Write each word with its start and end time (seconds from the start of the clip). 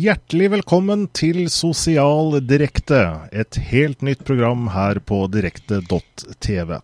Hjertelig 0.00 0.46
velkommen 0.52 1.02
til 1.12 1.42
Sosial 1.52 2.38
Direkte, 2.48 3.00
et 3.36 3.58
helt 3.68 4.00
nytt 4.06 4.22
program 4.24 4.70
her 4.72 4.96
på 5.04 5.18
direkte.tv. 5.28 6.78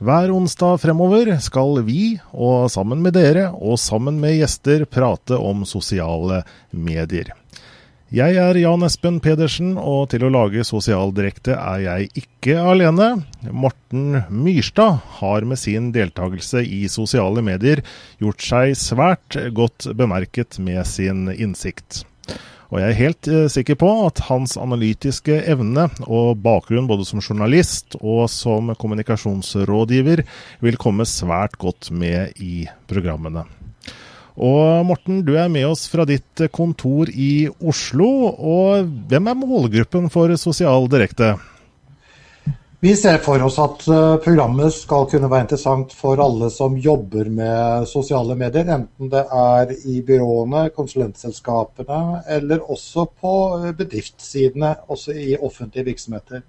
Hver 0.00 0.32
onsdag 0.32 0.78
fremover 0.80 1.34
skal 1.44 1.82
vi, 1.84 2.14
og 2.32 2.70
sammen 2.72 3.02
med 3.04 3.18
dere 3.18 3.50
og 3.50 3.76
sammen 3.82 4.22
med 4.22 4.38
gjester, 4.38 4.86
prate 4.88 5.36
om 5.36 5.66
sosiale 5.68 6.40
medier. 6.70 7.34
Jeg 8.14 8.38
er 8.40 8.56
Jan 8.62 8.86
Espen 8.88 9.20
Pedersen, 9.20 9.74
og 9.76 10.08
til 10.14 10.24
å 10.24 10.32
lage 10.32 10.64
Sosial 10.64 11.12
Direkte 11.14 11.58
er 11.58 11.82
jeg 11.84 12.08
ikke 12.22 12.56
alene. 12.72 13.10
Morten 13.52 14.22
Myrstad 14.32 15.02
har 15.18 15.44
med 15.44 15.60
sin 15.60 15.92
deltakelse 15.92 16.64
i 16.64 16.86
sosiale 16.88 17.44
medier 17.44 17.84
gjort 18.22 18.48
seg 18.48 18.78
svært 18.80 19.36
godt 19.52 19.90
bemerket 19.98 20.56
med 20.62 20.88
sin 20.88 21.28
innsikt. 21.36 22.06
Og 22.70 22.78
jeg 22.78 22.86
er 22.86 22.98
helt 23.00 23.28
eh, 23.30 23.46
sikker 23.50 23.78
på 23.80 23.88
at 24.06 24.22
hans 24.28 24.54
analytiske 24.60 25.40
evne 25.50 25.88
og 26.06 26.38
bakgrunn 26.44 26.86
både 26.90 27.06
som 27.08 27.22
journalist 27.22 27.98
og 28.00 28.28
som 28.30 28.70
kommunikasjonsrådgiver 28.78 30.22
vil 30.62 30.78
komme 30.78 31.06
svært 31.08 31.58
godt 31.58 31.90
med 31.90 32.38
i 32.38 32.68
programmene. 32.90 33.46
Og 34.40 34.86
Morten, 34.86 35.24
du 35.26 35.34
er 35.36 35.50
med 35.52 35.66
oss 35.68 35.84
fra 35.90 36.06
ditt 36.08 36.46
kontor 36.54 37.10
i 37.12 37.50
Oslo. 37.60 38.08
Og 38.30 38.86
hvem 39.10 39.28
er 39.28 39.36
målgruppen 39.36 40.06
for 40.12 40.32
Sosial 40.40 40.86
Direkte? 40.88 41.34
Vi 42.82 42.94
ser 42.96 43.18
for 43.20 43.42
oss 43.44 43.58
at 43.60 43.82
eh, 43.92 44.14
programmet 44.24 44.72
skal 44.72 45.02
kunne 45.12 45.28
være 45.28 45.44
interessant 45.44 45.90
for 45.92 46.16
alle 46.24 46.46
som 46.48 46.78
jobber 46.80 47.26
med 47.28 47.84
sosiale 47.88 48.32
medier, 48.40 48.70
enten 48.72 49.10
det 49.12 49.20
er 49.36 49.74
i 49.84 49.98
byråene, 50.00 50.62
konsulentselskapene 50.72 52.22
eller 52.32 52.62
også 52.72 53.02
på 53.20 53.32
eh, 53.58 53.74
bedriftssidene, 53.76 54.70
også 54.88 55.12
i 55.12 55.34
offentlige 55.36 55.90
virksomheter. 55.90 56.40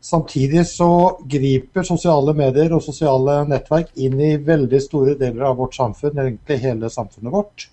Samtidig 0.00 0.62
så 0.70 0.88
griper 1.28 1.84
sosiale 1.84 2.32
medier 2.38 2.72
og 2.72 2.80
sosiale 2.86 3.42
nettverk 3.50 3.90
inn 4.00 4.16
i 4.16 4.30
veldig 4.46 4.80
store 4.80 5.18
deler 5.20 5.44
av 5.50 5.58
vårt 5.60 5.76
samfunn, 5.76 6.16
egentlig 6.22 6.58
hele 6.62 6.88
samfunnet 6.94 7.34
vårt. 7.34 7.66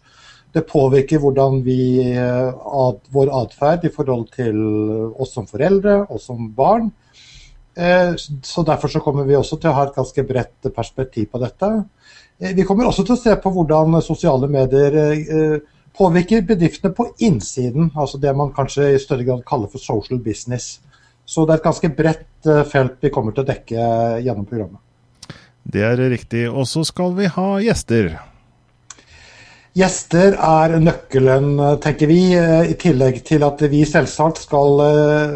Det 0.51 0.65
påvirker 0.67 1.23
hvordan 1.23 1.63
vi, 1.63 2.03
vår 3.15 3.31
atferd 3.39 3.87
i 3.87 3.93
forhold 3.95 4.27
til 4.35 4.59
oss 5.23 5.31
som 5.37 5.47
foreldre 5.47 6.01
og 6.09 6.19
som 6.21 6.51
barn. 6.57 6.91
Eh, 7.75 8.15
så 8.41 8.63
Derfor 8.63 8.87
så 8.87 8.99
kommer 8.99 9.25
vi 9.25 9.35
også 9.35 9.57
til 9.57 9.71
å 9.71 9.77
ha 9.77 9.87
et 9.87 9.95
ganske 9.95 10.25
bredt 10.27 10.69
perspektiv 10.75 11.31
på 11.31 11.41
dette. 11.41 11.69
Eh, 12.39 12.53
vi 12.53 12.65
kommer 12.67 12.89
også 12.89 13.05
til 13.05 13.15
å 13.15 13.21
se 13.21 13.33
på 13.41 13.53
hvordan 13.53 13.97
sosiale 14.05 14.49
medier 14.51 14.97
eh, 14.99 15.57
påvirker 15.97 16.45
bedriftene 16.49 16.93
på 16.93 17.07
innsiden, 17.25 17.91
altså 17.95 18.17
det 18.21 18.33
man 18.37 18.53
kanskje 18.53 18.93
i 18.93 19.01
større 19.01 19.25
grad 19.27 19.43
kaller 19.45 19.69
for 19.69 19.81
social 19.81 20.21
business. 20.21 20.79
Så 21.25 21.45
det 21.45 21.53
er 21.53 21.61
et 21.61 21.67
ganske 21.67 21.89
bredt 21.95 22.49
felt 22.67 22.97
vi 22.99 23.11
kommer 23.13 23.31
til 23.31 23.45
å 23.45 23.47
dekke 23.47 23.83
gjennom 24.25 24.47
programmet. 24.49 24.81
Det 25.63 25.85
er 25.85 26.01
riktig. 26.11 26.49
Og 26.49 26.65
så 26.67 26.83
skal 26.83 27.13
vi 27.15 27.29
ha 27.31 27.47
gjester. 27.63 28.17
Gjester 29.73 30.35
er 30.37 30.75
nøkkelen, 30.77 31.55
tenker 31.81 32.05
vi, 32.05 32.19
eh, 32.37 32.67
i 32.69 32.75
tillegg 32.77 33.15
til 33.25 33.41
at 33.41 33.57
vi 33.71 33.79
selvsagt 33.89 34.43
skal 34.43 34.81
eh, 34.85 35.31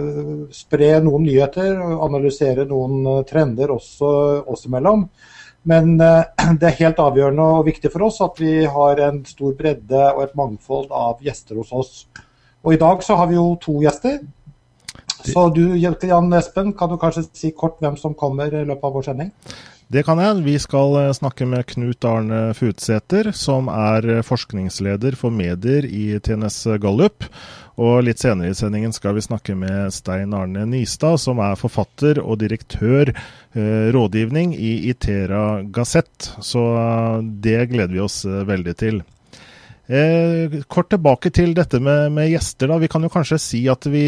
spre 0.54 0.90
noen 1.02 1.24
nyheter 1.26 1.80
og 1.82 2.04
analysere 2.06 2.68
noen 2.70 3.26
trender 3.26 3.74
også 3.74 4.12
oss 4.46 4.68
imellom. 4.70 5.08
Men 5.66 5.98
det 6.60 6.70
er 6.70 6.78
helt 6.84 7.02
avgjørende 7.02 7.48
og 7.56 7.66
viktig 7.66 7.90
for 7.90 8.06
oss 8.12 8.22
at 8.22 8.38
vi 8.38 8.60
har 8.70 9.02
en 9.08 9.24
stor 9.26 9.58
bredde 9.58 10.04
og 10.12 10.22
et 10.28 10.38
mangfold 10.38 10.94
av 10.94 11.24
gjester 11.26 11.58
hos 11.58 11.74
oss. 11.74 11.96
Og 12.62 12.76
I 12.76 12.82
dag 12.84 13.02
så 13.02 13.18
har 13.18 13.32
vi 13.32 13.40
jo 13.40 13.56
to 13.64 13.80
gjester. 13.82 14.20
Så 15.26 15.48
du, 15.50 15.64
Jan 15.82 16.30
Espen, 16.38 16.76
kan 16.78 16.94
du 16.94 17.00
kanskje 17.02 17.26
si 17.34 17.56
kort 17.58 17.82
hvem 17.82 17.98
som 17.98 18.14
kommer 18.14 18.54
i 18.54 18.62
løpet 18.62 18.86
av 18.86 18.94
vår 19.00 19.10
sending? 19.10 19.34
Det 19.88 20.02
kan 20.04 20.20
jeg. 20.20 20.42
Vi 20.44 20.58
skal 20.60 20.98
eh, 21.00 21.14
snakke 21.16 21.46
med 21.48 21.64
Knut 21.70 22.04
Arne 22.04 22.52
Futsæter, 22.58 23.30
som 23.32 23.70
er 23.72 24.04
eh, 24.18 24.26
forskningsleder 24.26 25.16
for 25.16 25.32
medier 25.32 25.88
i 25.88 26.18
TNS 26.20 26.58
Gallup. 26.84 27.24
Og 27.80 28.02
litt 28.04 28.20
senere 28.20 28.52
i 28.52 28.58
sendingen 28.58 28.92
skal 28.92 29.16
vi 29.16 29.24
snakke 29.24 29.56
med 29.56 29.94
Stein 29.96 30.36
Arne 30.36 30.66
Nistad, 30.68 31.22
som 31.24 31.40
er 31.40 31.56
forfatter 31.56 32.20
og 32.20 32.42
direktør 32.44 33.14
eh, 33.14 33.88
rådgivning 33.96 34.58
i 34.60 34.90
Itera 34.92 35.62
Gazette. 35.64 36.36
Så 36.44 36.68
eh, 36.76 37.22
det 37.48 37.62
gleder 37.72 37.96
vi 37.96 38.04
oss 38.04 38.26
veldig 38.28 38.76
til. 38.84 39.06
Eh, 39.88 40.52
kort 40.68 40.90
tilbake 40.92 41.32
til 41.32 41.54
dette 41.56 41.80
med, 41.80 42.12
med, 42.12 42.28
gjester. 42.34 42.68
da. 42.68 42.78
Vi 42.82 42.90
kan 42.92 43.08
jo 43.08 43.12
kanskje 43.14 43.40
si 43.40 43.62
at 43.72 43.88
vi, 43.88 44.04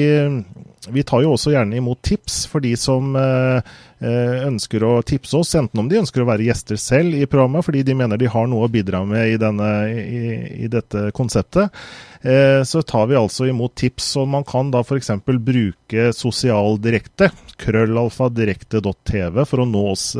vi 0.88 1.04
tar 1.04 1.24
jo 1.26 1.34
også 1.36 1.52
gjerne 1.52 1.76
imot 1.76 2.02
tips 2.08 2.46
for 2.48 2.64
de 2.64 2.72
som 2.80 3.12
eh, 3.20 3.72
eh, 4.00 4.46
ønsker 4.48 4.84
å 4.88 4.92
tipse 5.04 5.36
oss, 5.36 5.52
enten 5.60 5.82
om 5.82 5.90
de 5.92 6.00
ønsker 6.00 6.24
å 6.24 6.28
være 6.30 6.46
gjester 6.48 6.80
selv 6.80 7.18
i 7.18 7.28
programmet 7.28 7.66
fordi 7.68 7.84
de 7.88 7.98
mener 8.00 8.20
de 8.20 8.30
har 8.32 8.48
noe 8.48 8.70
å 8.70 8.72
bidra 8.72 9.02
med 9.08 9.34
i, 9.34 9.36
denne, 9.42 9.68
i, 9.92 10.22
i 10.64 10.70
dette 10.72 11.10
konseptet. 11.16 11.76
Eh, 12.22 12.64
så 12.68 12.84
tar 12.88 13.10
vi 13.12 13.20
altså 13.20 13.50
imot 13.50 13.76
tips, 13.80 14.08
og 14.22 14.32
man 14.32 14.48
kan 14.48 14.72
da 14.72 14.86
f.eks. 14.86 15.12
bruke 15.28 16.10
sosial 16.16 16.80
direkte, 16.80 17.28
krøllalfadirekte.tv, 17.60 19.44
for 19.44 19.60
å 19.60 19.68
nå 19.68 19.84
oss 19.92 20.14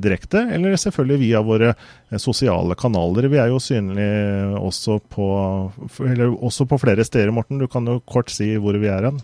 direkte, 0.00 0.46
eller 0.56 0.80
selvfølgelig 0.80 1.20
via 1.20 1.44
våre 1.44 1.74
sosiale 2.16 2.72
kanaler. 2.80 3.28
Vi 3.28 3.40
er 3.40 3.52
jo 3.52 3.60
synlige 3.60 4.56
også 4.64 4.96
på, 5.12 5.28
også 6.40 6.68
på 6.72 6.80
flere 6.80 7.04
steder, 7.04 7.36
Morten. 7.36 7.60
Du 7.60 7.68
kan 7.68 7.84
jo 7.84 8.00
kort 8.08 8.32
si 8.32 8.54
hvor 8.56 8.80
vi 8.80 8.88
er 8.88 9.10
hen. 9.10 9.20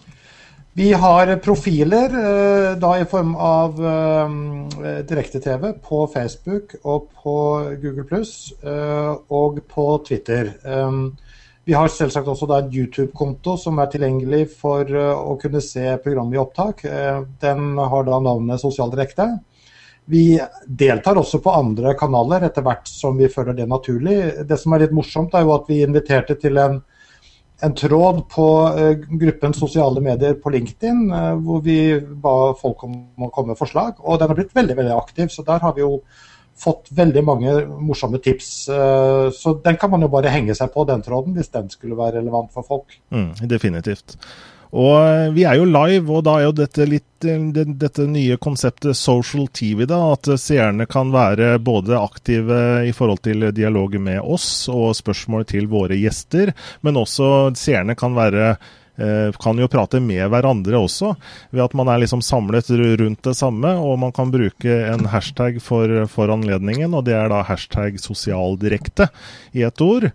Vi 0.78 0.92
har 0.92 1.32
profiler 1.42 2.12
da 2.78 2.90
i 3.00 3.06
form 3.10 3.32
av 3.34 3.80
direkte-TV 5.08 5.72
på 5.82 6.04
Facebook 6.12 6.76
og 6.84 7.08
på 7.22 7.34
Google 7.82 8.04
pluss 8.06 8.52
og 8.62 9.58
på 9.74 9.86
Twitter. 10.06 10.52
Vi 11.70 11.76
har 11.76 11.90
selvsagt 11.92 12.26
også 12.26 12.48
en 12.56 12.70
YouTube-konto 12.72 13.52
som 13.60 13.76
er 13.78 13.90
tilgjengelig 13.92 14.46
for 14.58 14.88
eh, 14.88 15.12
å 15.14 15.36
kunne 15.38 15.60
se 15.62 15.92
programmet 16.02 16.34
i 16.34 16.40
opptak. 16.40 16.82
Eh, 16.88 17.20
den 17.42 17.76
har 17.78 18.06
da 18.08 18.16
navnet 18.24 18.62
Sosialdirekte. 18.62 19.26
Vi 20.10 20.40
deltar 20.66 21.20
også 21.20 21.38
på 21.44 21.52
andre 21.54 21.92
kanaler 22.00 22.48
etter 22.48 22.64
hvert 22.66 22.88
som 22.90 23.20
vi 23.20 23.28
føler 23.30 23.54
det 23.54 23.68
naturlig. 23.70 24.16
Det 24.48 24.58
som 24.58 24.74
er 24.74 24.86
litt 24.86 24.96
morsomt, 24.96 25.36
er 25.36 25.44
jo 25.44 25.52
at 25.54 25.68
vi 25.70 25.82
inviterte 25.84 26.34
til 26.40 26.58
en, 26.58 26.80
en 27.62 27.76
tråd 27.76 28.24
på 28.32 28.46
uh, 28.76 28.94
gruppen 29.20 29.54
sosiale 29.56 30.02
medier 30.04 30.34
på 30.40 30.52
LinkedIn, 30.54 31.06
uh, 31.12 31.34
hvor 31.44 31.62
vi 31.64 31.78
ba 32.00 32.34
folk 32.58 32.84
om 32.86 32.96
å 33.26 33.30
komme 33.34 33.54
med 33.54 33.60
forslag. 33.60 34.00
Og 34.00 34.20
den 34.20 34.32
har 34.32 34.38
blitt 34.38 34.56
veldig 34.56 34.76
veldig 34.78 34.96
aktiv. 34.96 35.32
Så 35.34 35.44
der 35.46 35.62
har 35.64 35.76
vi 35.76 35.84
jo 35.84 35.98
fått 36.60 36.90
veldig 36.92 37.24
mange 37.24 37.54
morsomme 37.80 38.20
tips. 38.22 38.68
Eh, 38.68 39.30
så 39.32 39.54
den 39.64 39.78
kan 39.80 39.90
man 39.92 40.04
jo 40.04 40.10
bare 40.12 40.32
henge 40.32 40.56
seg 40.56 40.72
på, 40.74 40.84
den 40.88 41.02
tråden, 41.04 41.36
hvis 41.36 41.52
den 41.54 41.70
skulle 41.72 41.98
være 41.98 42.18
relevant 42.20 42.52
for 42.52 42.66
folk. 42.66 42.98
Mm, 43.14 43.32
definitivt. 43.48 44.18
Og 44.70 44.96
eh, 45.02 45.28
vi 45.34 45.44
er 45.48 45.58
jo 45.58 45.68
live, 45.68 46.06
og 46.10 46.24
da 46.26 46.36
er 46.38 46.48
jo 46.48 46.56
dette 46.60 46.86
litt 46.86 47.26
eh, 47.26 47.62
dette 47.66 48.06
nye 48.06 48.38
konseptet 48.42 48.98
social 48.98 49.48
TV, 49.48 49.86
da. 49.90 50.00
At 50.14 50.30
seerne 50.40 50.86
kan 50.90 51.12
være 51.14 51.56
både 51.62 51.98
aktive 51.98 52.60
i 52.86 52.92
forhold 52.96 53.24
til 53.26 53.50
dialoger 53.56 54.02
med 54.02 54.20
oss 54.22 54.68
og 54.72 54.92
spørsmål 54.98 55.48
til 55.50 55.70
våre 55.70 55.98
gjester, 55.98 56.54
men 56.86 57.00
også 57.00 57.50
seerne 57.58 57.98
kan 57.98 58.14
være 58.18 58.54
Eh, 59.00 59.32
kan 59.32 59.58
jo 59.58 59.68
prate 59.70 59.96
med 60.04 60.26
hverandre 60.28 60.76
også, 60.76 61.14
ved 61.54 61.62
at 61.64 61.74
man 61.78 61.88
er 61.88 62.02
liksom 62.02 62.20
samlet 62.20 62.68
rundt 63.00 63.22
det 63.24 63.36
samme. 63.38 63.72
Og 63.80 63.98
man 63.98 64.12
kan 64.12 64.32
bruke 64.32 64.76
en 64.90 65.06
hashtag 65.08 65.60
for, 65.64 66.04
for 66.10 66.32
anledningen, 66.34 66.92
og 66.92 67.06
det 67.08 67.16
er 67.16 67.30
da 67.32 67.40
hashtag 67.48 67.96
sosialdirekte 68.02 69.08
i 69.56 69.64
ett 69.64 69.80
ord. 69.80 70.10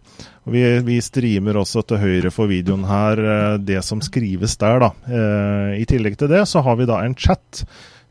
Vi, 0.45 0.61
vi, 0.85 0.99
streamer 1.01 1.57
også 1.57 1.81
til 1.89 2.01
høyre 2.03 2.29
for 2.33 2.51
videoen 2.51 2.85
her 2.85 3.17
eh, 3.17 3.57
det 3.65 3.81
som 3.85 4.03
skrives 4.05 4.53
der, 4.61 4.83
da. 4.83 4.91
Eh, 5.09 5.81
I 5.81 5.89
tillegg 5.89 6.19
til 6.21 6.29
det 6.29 6.43
så 6.51 6.61
har 6.65 6.77
vi 6.77 6.85
da 6.89 6.99
en 7.01 7.17
chat 7.17 7.63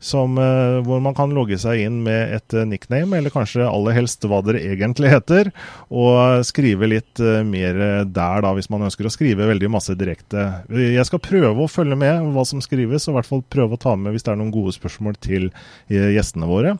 som, 0.03 0.35
eh, 0.37 0.81
hvor 0.83 0.99
man 1.01 1.15
kan 1.15 1.31
logge 1.33 1.55
seg 1.61 1.85
inn 1.85 2.01
med 2.03 2.35
et 2.35 2.57
nickname, 2.67 3.15
eller 3.15 3.31
kanskje 3.31 3.63
aller 3.63 3.95
helst 3.95 4.27
hva 4.27 4.41
dere 4.43 4.65
egentlig 4.67 5.13
heter, 5.15 5.53
og 5.87 6.43
skrive 6.45 6.91
litt 6.91 7.23
mer 7.47 7.79
der, 8.03 8.43
da, 8.43 8.51
hvis 8.57 8.69
man 8.73 8.83
ønsker 8.89 9.07
å 9.07 9.15
skrive 9.15 9.47
veldig 9.47 9.71
masse 9.71 9.95
direkte. 9.97 10.49
Jeg 10.67 11.07
skal 11.07 11.23
prøve 11.23 11.55
å 11.63 11.71
følge 11.71 11.97
med 12.03 12.33
hva 12.35 12.43
som 12.45 12.61
skrives, 12.61 13.07
og 13.07 13.15
i 13.15 13.19
hvert 13.21 13.31
fall 13.31 13.45
prøve 13.47 13.79
å 13.79 13.83
ta 13.87 13.95
med 13.95 14.13
hvis 14.13 14.27
det 14.27 14.35
er 14.35 14.43
noen 14.43 14.53
gode 14.53 14.75
spørsmål 14.75 15.17
til 15.23 15.53
gjestene 15.87 16.51
våre. 16.51 16.75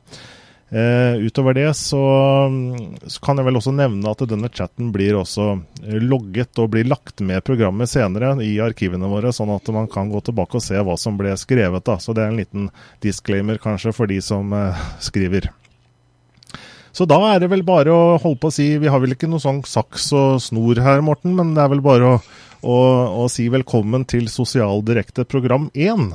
Uh, 0.75 1.15
utover 1.23 1.53
det 1.53 1.69
så, 1.73 1.99
så, 3.07 3.19
kan 3.23 3.39
jeg 3.39 3.47
vel 3.47 3.55
også 3.55 3.71
nevne 3.71 4.11
at 4.11 4.23
denne 4.27 4.49
chatten 4.51 4.89
blir 4.91 5.15
også 5.15 5.45
eh, 5.85 6.01
logget 6.03 6.59
og 6.59 6.73
blir 6.73 6.89
lagt 6.89 7.21
med 7.23 7.45
programmet 7.47 7.87
senere 7.87 8.33
i 8.43 8.57
arkivene 8.59 9.07
våre, 9.07 9.31
sånn 9.31 9.53
at 9.53 9.69
man 9.71 9.87
kan 9.87 10.11
gå 10.11 10.19
tilbake 10.25 10.59
og 10.59 10.65
se 10.65 10.75
hva 10.75 10.97
som 10.99 11.15
ble 11.15 11.31
skrevet. 11.39 11.85
da, 11.85 11.95
Så 11.95 12.11
det 12.11 12.25
er 12.25 12.33
en 12.33 12.41
liten 12.41 12.65
disclaimer 13.05 13.61
kanskje 13.63 13.93
for 13.95 14.11
de 14.11 14.17
som 14.25 14.51
uh, 14.51 14.81
skriver. 14.99 15.47
Så 16.91 17.07
da 17.07 17.21
er 17.29 17.39
det 17.45 17.51
vel 17.53 17.63
bare 17.63 17.95
å 17.95 18.19
holde 18.19 18.41
på 18.43 18.51
å 18.51 18.55
si 18.57 18.67
Vi 18.81 18.91
har 18.91 18.99
vel 19.03 19.15
ikke 19.15 19.31
noe 19.31 19.43
sånn 19.43 19.63
saks 19.63 20.09
og 20.11 20.43
snor 20.43 20.83
her, 20.83 20.99
Morten, 21.07 21.37
men 21.39 21.55
det 21.55 21.63
er 21.63 21.71
vel 21.71 21.85
bare 21.87 22.17
å, 22.17 22.19
å, 22.67 22.77
å 23.23 23.29
si 23.31 23.47
velkommen 23.53 24.03
til 24.11 24.27
Sosial 24.27 24.83
Direkte 24.83 25.23
program 25.23 25.71
1. 25.71 26.09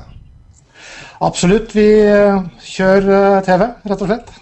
Absolutt. 1.25 1.73
Vi 1.73 1.89
kjører 2.77 3.41
TV, 3.49 3.69
rett 3.89 4.05
og 4.05 4.13
slett. 4.13 4.40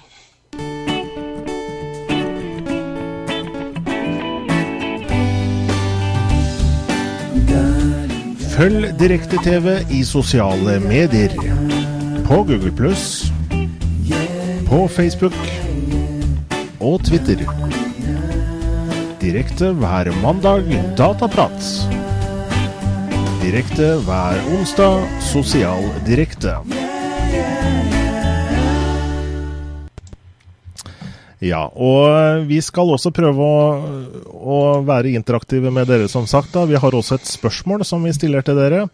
Følg 8.59 8.89
Direkte-TV 8.99 9.69
i 9.95 10.01
sosiale 10.03 10.81
medier. 10.83 11.31
På 12.27 12.41
Google 12.43 12.73
Pluss, 12.75 13.29
på 14.67 14.81
Facebook 14.91 15.37
og 16.81 17.05
Twitter. 17.07 17.45
Direkte 19.23 19.71
hver 19.79 20.11
mandag 20.25 20.67
Dataprat. 20.99 21.71
Direkte 23.45 23.95
hver 24.09 24.43
onsdag 24.59 25.07
Sosial 25.31 25.87
Direkte. 26.11 26.59
Ja, 31.44 31.69
og 31.70 32.46
vi 32.49 32.58
skal 32.64 32.90
også 32.90 33.12
prøve 33.14 33.46
å, 33.46 33.62
å, 34.35 34.58
være 34.87 35.14
interaktive 35.14 35.70
med 35.75 35.87
dere, 35.90 36.08
som 36.11 36.26
sagt. 36.26 36.50
da. 36.56 36.64
Vi 36.67 36.79
har 36.82 36.94
også 36.94 37.19
et 37.19 37.31
spørsmål 37.31 37.85
som 37.87 38.02
vi 38.02 38.14
stiller 38.17 38.43
til 38.46 38.58
dere. 38.58 38.87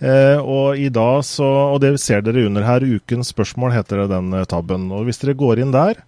Eh, 0.00 0.38
og 0.40 0.80
i 0.80 0.88
dag 0.90 1.20
så, 1.28 1.46
og 1.74 1.82
det 1.84 1.94
ser 2.00 2.24
dere 2.24 2.46
under 2.48 2.64
her, 2.66 2.82
ukens 2.82 3.30
spørsmål 3.34 3.76
heter 3.76 4.02
det 4.02 4.08
den 4.14 4.32
eh, 4.38 4.48
tabben. 4.48 4.88
Og 4.90 5.04
hvis 5.06 5.20
dere 5.20 5.36
går 5.38 5.60
inn 5.62 5.74
der, 5.74 6.00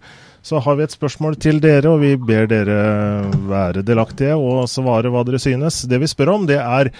så 0.45 0.59
har 0.61 0.77
vi 0.77 0.85
et 0.85 0.93
spørsmål 0.93 1.37
til 1.41 1.61
dere, 1.61 1.93
og 1.93 2.01
vi 2.01 2.15
ber 2.17 2.49
dere 2.49 2.79
være 3.49 3.85
delaktige 3.85 4.35
og 4.37 4.65
svare 4.69 5.13
hva 5.13 5.23
dere 5.25 5.41
synes. 5.41 5.83
Det 5.89 6.01
vi 6.01 6.09
spør 6.09 6.33
om, 6.35 6.49
det 6.49 6.59
er 6.61 6.91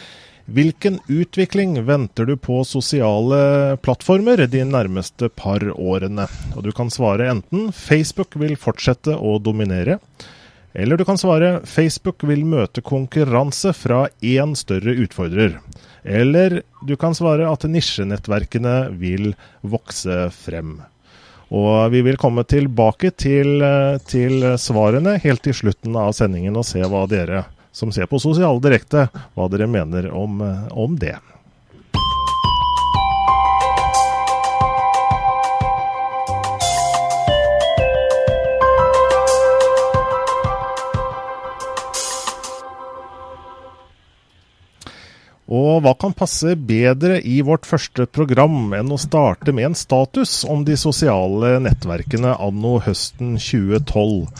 Hvilken 0.45 0.99
utvikling 1.07 1.85
venter 1.85 2.25
du 2.25 2.35
på 2.37 2.59
sosiale 2.63 3.77
plattformer 3.81 4.43
de 4.45 4.61
nærmeste 4.61 5.29
par 5.33 5.63
årene? 5.73 6.27
Og 6.53 6.63
Du 6.63 6.71
kan 6.71 6.91
svare 6.93 7.31
enten 7.31 7.71
Facebook 7.73 8.37
vil 8.37 8.53
fortsette 8.55 9.17
å 9.17 9.39
dominere, 9.41 9.97
eller 10.75 10.97
du 10.97 11.05
kan 11.07 11.17
svare 11.17 11.61
Facebook 11.65 12.23
vil 12.27 12.43
møte 12.45 12.83
konkurranse 12.85 13.73
fra 13.73 14.05
én 14.21 14.53
større 14.59 14.93
utfordrer. 14.93 15.57
Eller 16.03 16.61
du 16.85 16.93
kan 16.95 17.15
svare 17.15 17.47
at 17.49 17.63
nisjenettverkene 17.63 18.91
vil 18.99 19.33
vokse 19.63 20.29
frem. 20.35 20.77
Og 21.49 21.89
vi 21.89 22.03
vil 22.05 22.19
komme 22.21 22.43
tilbake 22.43 23.15
til, 23.17 23.63
til 24.05 24.45
svarene 24.61 25.17
helt 25.23 25.45
til 25.47 25.57
slutten 25.57 25.95
av 25.97 26.13
sendingen 26.17 26.57
og 26.59 26.67
se 26.67 26.83
hva 26.85 27.05
dere 27.09 27.45
som 27.75 27.91
ser 27.91 28.07
på 28.07 28.21
Sosiale 28.23 28.61
Direkte, 28.63 29.09
hva 29.35 29.49
dere 29.51 29.67
mener 29.67 30.07
om, 30.15 30.39
eh, 30.41 30.67
om 30.71 30.95
det. 30.95 31.17
Og 45.45 45.83
hva 45.83 45.91
kan 45.99 46.15
passe 46.15 46.55
bedre 46.57 47.19
i 47.21 47.41
vårt 47.45 47.67
første 47.69 48.07
program 48.09 48.73
enn 48.73 48.89
å 48.91 48.97
starte 48.97 49.53
med 49.53 49.69
en 49.69 49.77
status 49.77 50.39
om 50.49 50.63
de 50.65 50.73
sosiale 50.79 51.59
nettverkene 51.61 52.33
anno 52.41 52.79
høsten 52.81 53.35
2012? 53.37 54.31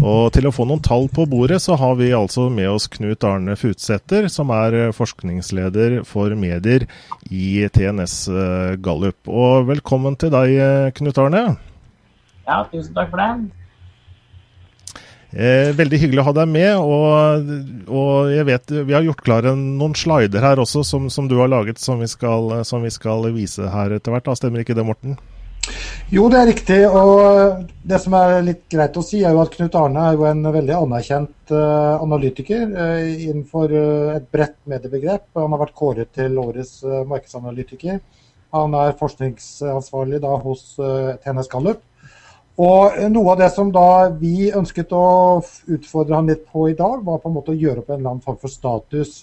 Og 0.00 0.32
til 0.32 0.48
å 0.48 0.52
få 0.54 0.64
noen 0.68 0.80
tall 0.82 1.08
på 1.12 1.26
bordet, 1.28 1.60
så 1.60 1.76
har 1.76 1.98
vi 1.98 2.12
altså 2.16 2.48
med 2.52 2.70
oss 2.70 2.88
Knut 2.90 3.24
Arne 3.28 3.56
Futsæter, 3.60 4.28
som 4.32 4.52
er 4.54 4.76
eh, 4.78 4.94
forskningsleder 4.96 6.00
for 6.08 6.32
medier 6.38 6.86
i 7.28 7.66
TNS 7.68 8.16
eh, 8.32 8.76
Gallup. 8.80 9.20
Og 9.28 9.68
velkommen 9.68 10.16
til 10.16 10.32
deg, 10.32 10.54
eh, 10.56 10.92
Knut 10.96 11.20
Arne. 11.20 11.42
Ja, 12.48 12.62
tusen 12.72 12.94
takk 12.96 13.12
for 13.12 13.20
det. 13.20 13.50
Eh, 15.32 15.70
veldig 15.76 16.00
hyggelig 16.00 16.20
å 16.20 16.26
ha 16.28 16.34
deg 16.40 16.50
med. 16.52 16.72
Og, 16.80 17.52
og, 17.88 18.32
jeg 18.32 18.48
vet 18.48 18.74
vi 18.88 18.96
har 18.96 19.04
gjort 19.06 19.22
klare 19.24 19.54
noen 19.56 19.96
slider 19.96 20.44
her 20.44 20.60
også 20.60 20.84
som, 20.88 21.08
som 21.12 21.28
du 21.28 21.38
har 21.40 21.52
laget, 21.52 21.80
som 21.80 22.00
vi, 22.00 22.08
skal, 22.10 22.62
som 22.68 22.84
vi 22.84 22.92
skal 22.92 23.28
vise 23.36 23.68
her 23.76 23.96
etter 23.96 24.12
hvert. 24.12 24.28
Da 24.28 24.36
stemmer 24.40 24.64
ikke 24.64 24.76
det, 24.76 24.88
Morten? 24.88 25.20
Jo, 26.12 26.26
det 26.28 26.38
er 26.38 26.48
riktig. 26.50 26.78
Og 26.88 27.62
det 27.88 27.98
som 28.02 28.16
er 28.18 28.42
litt 28.44 28.64
greit 28.72 28.96
å 29.00 29.04
si, 29.04 29.22
er 29.24 29.32
jo 29.32 29.40
at 29.42 29.54
Knut 29.54 29.76
Arne 29.80 30.08
er 30.10 30.18
jo 30.18 30.26
en 30.28 30.42
veldig 30.44 30.74
anerkjent 30.76 31.54
uh, 31.54 32.02
analytiker 32.04 32.66
uh, 32.68 32.98
innenfor 33.30 33.72
uh, 33.72 34.10
et 34.16 34.26
bredt 34.34 34.58
mediebegrep. 34.68 35.24
Han 35.38 35.54
har 35.54 35.62
vært 35.64 35.78
kåret 35.78 36.12
til 36.18 36.36
årets 36.42 36.82
markedsanalytiker. 37.08 38.02
Han 38.52 38.76
er 38.76 38.98
forskningsansvarlig 38.98 40.20
da 40.20 40.34
hos 40.42 40.74
TNS 40.76 41.48
Gallup. 41.48 41.80
Og 42.60 42.98
noe 43.08 43.32
av 43.32 43.38
det 43.40 43.48
som 43.54 43.70
da 43.72 44.10
vi 44.12 44.50
ønsket 44.52 44.92
å 44.92 45.40
utfordre 45.72 46.18
han 46.18 46.28
litt 46.28 46.44
på 46.52 46.66
i 46.68 46.76
dag, 46.76 47.00
var 47.00 47.22
på 47.22 47.30
en 47.30 47.38
måte 47.38 47.54
å 47.54 47.56
gjøre 47.56 47.80
opp 47.80 47.88
en 47.88 48.02
eller 48.02 48.10
annen 48.10 48.24
form 48.26 48.36
for 48.42 48.52
status. 48.52 49.22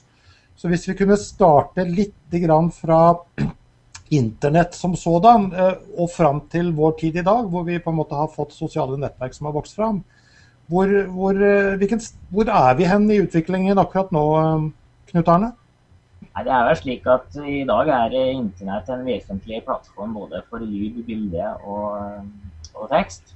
Så 0.57 0.71
hvis 0.71 0.87
vi 0.89 0.97
kunne 0.97 1.19
starte 1.21 1.85
litt 1.85 2.33
grann 2.41 2.71
fra 2.73 3.13
internett 4.09 4.73
som 4.73 4.95
sådan, 4.95 5.53
eh, 5.53 5.75
og 5.97 6.09
fram 6.11 6.41
til 6.49 6.71
vår 6.73 6.97
tid 6.99 7.19
i 7.21 7.25
dag, 7.25 7.49
hvor 7.49 7.63
vi 7.63 7.79
på 7.79 7.91
en 7.91 7.99
måte 7.99 8.17
har 8.17 8.31
fått 8.33 8.53
sosiale 8.53 8.97
nettverk 8.97 9.33
som 9.33 9.49
har 9.49 9.53
vokst 9.53 9.75
fram. 9.75 10.03
Hvor, 10.69 10.89
hvor, 11.13 11.33
eh, 11.33 11.77
hvilken, 11.77 12.01
hvor 12.29 12.49
er 12.49 12.75
vi 12.77 12.89
hen 12.89 13.09
i 13.11 13.21
utviklingen 13.21 13.77
akkurat 13.77 14.11
nå, 14.11 14.25
eh, 14.37 14.69
Knut 15.11 15.27
Arne? 15.27 15.53
Nei, 16.35 16.43
det 16.43 16.53
er 16.53 16.67
vel 16.67 16.77
slik 16.77 17.07
at 17.09 17.35
I 17.41 17.63
dag 17.65 17.89
er 17.89 18.13
internett 18.31 18.89
en 18.89 19.05
vesentlig 19.05 19.63
plattform 19.65 20.13
både 20.13 20.43
for 20.49 20.61
lyd, 20.61 21.01
bilde 21.07 21.55
og, 21.65 22.25
og 22.75 22.89
tekst. 22.91 23.33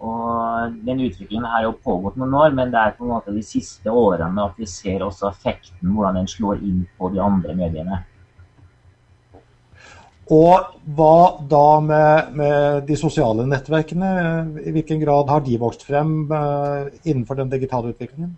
Og 0.00 0.72
Den 0.86 1.00
utviklingen 1.04 1.46
har 1.48 1.66
jo 1.66 1.76
pågått 1.84 2.16
noen 2.16 2.34
år, 2.34 2.56
men 2.56 2.72
det 2.72 2.80
er 2.80 2.96
på 2.96 3.04
en 3.04 3.12
måte 3.14 3.34
de 3.34 3.42
siste 3.44 3.90
årene 3.90 4.48
at 4.48 4.58
vi 4.58 4.66
ser 4.66 5.04
også 5.04 5.28
effekten, 5.30 5.92
hvordan 5.94 6.18
den 6.20 6.28
slår 6.28 6.64
inn 6.64 6.82
på 6.98 7.12
de 7.14 7.22
andre 7.22 7.54
mediene. 7.56 8.00
Og 10.32 10.70
hva 10.96 11.16
da 11.50 11.80
med, 11.84 12.30
med, 12.32 12.86
de 12.88 12.96
sosiale 12.96 13.44
nettverkene? 13.44 14.12
I 14.64 14.72
hvilken 14.72 15.02
grad 15.02 15.28
har 15.28 15.44
de 15.44 15.58
vokst 15.60 15.84
frem 15.84 16.24
uh, 16.32 16.88
innenfor 17.04 17.36
den 17.36 17.52
digitale 17.52 17.92
utviklingen? 17.92 18.32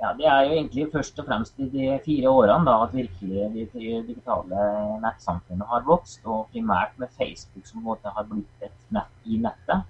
Ja, 0.00 0.10
Det 0.16 0.26
er 0.26 0.40
jo 0.48 0.56
egentlig 0.56 0.88
først 0.92 1.18
og 1.20 1.26
fremst 1.28 1.54
i 1.60 1.68
de 1.70 1.98
fire 2.04 2.30
årene 2.30 2.64
da, 2.66 2.80
at 2.82 2.94
virkelig 2.96 3.50
de 3.54 3.66
digitale 4.08 4.66
nettsamfunnene 5.04 5.68
har 5.70 5.86
vokst. 5.86 6.20
Og 6.24 6.48
primært 6.50 6.98
med 6.98 7.12
Facebook 7.18 7.66
som 7.68 7.84
måte 7.84 8.10
har 8.16 8.26
blitt 8.26 8.66
et 8.66 8.76
nett 8.90 9.30
i 9.30 9.38
nettet. 9.38 9.86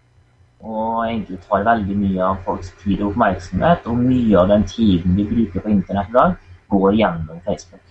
Og 0.60 1.06
egentlig 1.06 1.38
tar 1.46 1.64
veldig 1.64 1.96
mye 1.96 2.24
av 2.26 2.42
folks 2.44 2.74
tid 2.82 3.00
og 3.00 3.14
oppmerksomhet. 3.14 3.86
Og 3.86 4.02
mye 4.02 4.36
av 4.42 4.50
den 4.50 4.66
tiden 4.68 5.16
vi 5.16 5.28
bruker 5.30 5.64
på 5.64 5.72
internett 5.72 6.10
i 6.10 6.18
dag, 6.18 6.34
går 6.68 6.98
gjennom 7.00 7.40
Facebook. 7.46 7.86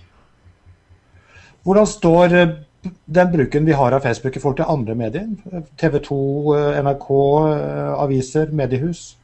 Hvordan 1.63 1.87
står 1.87 2.35
den 3.05 3.31
bruken 3.31 3.65
vi 3.65 3.71
har 3.71 3.91
av 3.91 3.99
Facebook 3.99 4.35
i 4.35 4.39
forhold 4.39 4.59
til 4.59 4.69
andre 4.69 4.95
medier? 4.95 5.27
TV 5.77 5.99
2, 6.05 6.19
eh, 6.55 6.77
NRK, 6.83 7.09
eh, 7.49 8.03
aviser, 8.03 8.51
mediehus? 8.51 9.15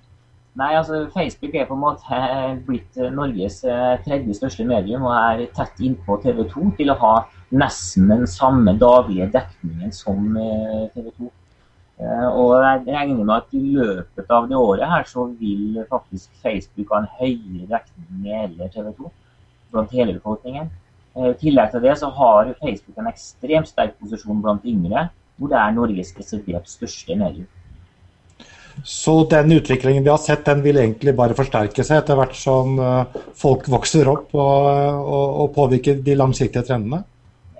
Nei, 0.56 0.74
altså 0.76 1.06
Facebook 1.14 1.56
er 1.56 1.66
på 1.68 1.76
en 1.76 1.84
måte 1.84 2.20
blitt 2.68 3.00
Norges 3.12 3.64
eh, 3.64 3.96
tredje 4.06 4.36
største 4.38 4.66
medium 4.68 5.04
og 5.04 5.16
er 5.16 5.48
tett 5.56 5.82
innpå 5.84 6.20
TV 6.24 6.46
2 6.52 6.70
til 6.78 6.92
å 6.92 7.00
ha 7.00 7.16
nesten 7.56 8.08
den 8.12 8.28
samme 8.28 8.76
daglige 8.80 9.28
dekningen 9.34 9.92
som 9.94 10.38
TV 10.96 11.10
2. 11.18 11.32
Og 12.36 12.50
jeg 12.60 12.82
regner 12.88 13.22
med 13.24 13.36
at 13.38 13.54
i 13.56 13.62
løpet 13.72 14.32
av 14.36 14.50
det 14.50 14.58
året 14.60 14.90
her 14.92 15.06
så 15.08 15.30
vil 15.40 15.78
faktisk 15.88 16.34
Facebook 16.44 16.90
ha 16.92 17.04
en 17.04 17.14
høyere 17.20 17.70
dekning 17.70 18.34
enn 18.36 18.58
TV 18.74 18.90
2 18.98 19.12
blant 19.72 19.96
hele 19.96 20.18
befolkningen. 20.18 20.68
Eh, 21.16 21.32
I 21.32 21.38
tillegg 21.40 21.72
til 21.72 21.84
det 21.86 21.96
så 22.00 22.10
har 22.12 22.52
Facebook 22.60 23.00
en 23.00 23.12
ekstremt 23.12 23.70
sterk 23.72 23.96
posisjon 24.02 24.42
blant 24.44 24.66
yngre, 24.68 25.08
hvor 25.40 25.52
det 25.52 25.60
er 25.60 25.76
Norges 25.76 26.12
desidert 26.16 26.68
største 26.68 27.16
medium. 27.16 27.48
Så 28.84 29.22
den 29.32 29.54
utviklingen 29.56 30.04
vi 30.04 30.12
har 30.12 30.20
sett, 30.20 30.44
den 30.46 30.60
vil 30.64 30.82
egentlig 30.82 31.14
bare 31.16 31.36
forsterke 31.38 31.84
seg 31.88 32.02
etter 32.02 32.20
hvert 32.20 32.36
som 32.36 32.80
eh, 32.84 33.20
folk 33.40 33.70
vokser 33.72 34.10
opp 34.12 34.36
og, 34.36 34.72
og, 35.00 35.28
og 35.46 35.54
påvirker 35.56 36.02
de 36.04 36.18
langsiktige 36.20 36.66
trendene? 36.68 37.06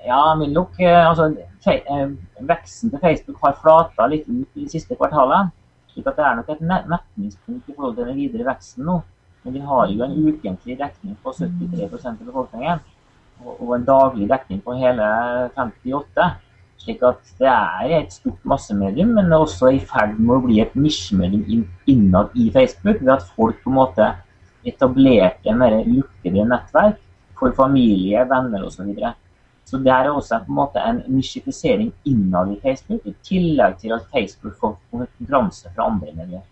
Ja, 0.06 0.36
vil 0.40 0.52
nok, 0.54 0.80
eh, 0.84 1.02
altså, 1.02 1.32
Veksten 1.66 2.92
til 2.92 3.02
Facebook 3.02 3.40
har 3.42 3.56
flata 3.58 4.06
litt 4.12 4.28
ut 4.28 4.60
i 4.60 4.66
de 4.66 4.70
siste 4.70 4.94
kvartalene. 5.00 5.50
slik 5.94 6.06
at 6.12 6.20
Det 6.20 6.26
er 6.28 6.36
nok 6.36 6.50
et 6.52 6.62
metningspunkt 6.62 7.70
i 7.72 7.74
forhold 7.74 7.96
til 7.96 8.06
den 8.06 8.20
videre 8.20 8.46
veksten 8.52 8.86
nå. 8.86 9.00
Men 9.44 9.54
vi 9.54 9.64
har 9.66 9.88
jo 9.88 10.04
en 10.04 10.14
ukentlig 10.28 10.76
dekning 10.78 11.16
på 11.24 11.34
73% 11.34 12.12
av 12.12 12.28
befolkningen 12.28 12.84
og 13.44 13.72
en 13.76 13.86
daglig 13.88 14.28
dekning 14.30 14.62
på 14.64 14.76
hele 14.80 15.06
58. 15.58 16.28
Slik 16.86 17.02
at 17.08 17.22
det 17.40 17.50
er 17.50 17.94
et 17.98 18.14
stort 18.14 18.44
massemedium, 18.46 19.16
men 19.16 19.30
det 19.30 19.38
er 19.38 19.46
også 19.46 19.72
i 19.74 19.82
ferd 19.82 20.18
med 20.20 20.36
å 20.36 20.44
bli 20.44 20.60
et 20.62 20.76
nisjemedium 20.78 21.64
innad 21.90 22.36
i 22.38 22.50
Facebook, 22.54 23.02
ved 23.02 23.14
at 23.16 23.28
folk 23.36 23.62
på 23.64 23.72
en 23.72 23.80
måte 23.80 24.10
etablerte 24.68 25.54
mer 25.56 25.80
lukkede 25.86 26.46
nettverk 26.50 27.00
for 27.40 27.56
familie, 27.58 28.26
venner 28.30 28.66
osv. 28.66 28.78
Så, 28.78 28.88
videre. 28.90 29.14
så 29.66 29.80
det 29.82 29.94
er 29.94 30.10
også 30.12 30.42
på 30.46 30.54
en 30.54 30.60
måte 30.60 30.84
en 30.84 31.02
nisjifisering 31.10 31.94
innad 32.12 32.54
i 32.54 32.60
Facebook, 32.64 33.06
i 33.06 33.16
tillegg 33.26 33.80
til 33.82 33.96
at 33.98 34.06
Facebook 34.14 34.60
får 34.62 34.78
konkurranse 34.92 35.72
fra 35.76 35.90
andre 35.90 36.14
medier. 36.14 36.44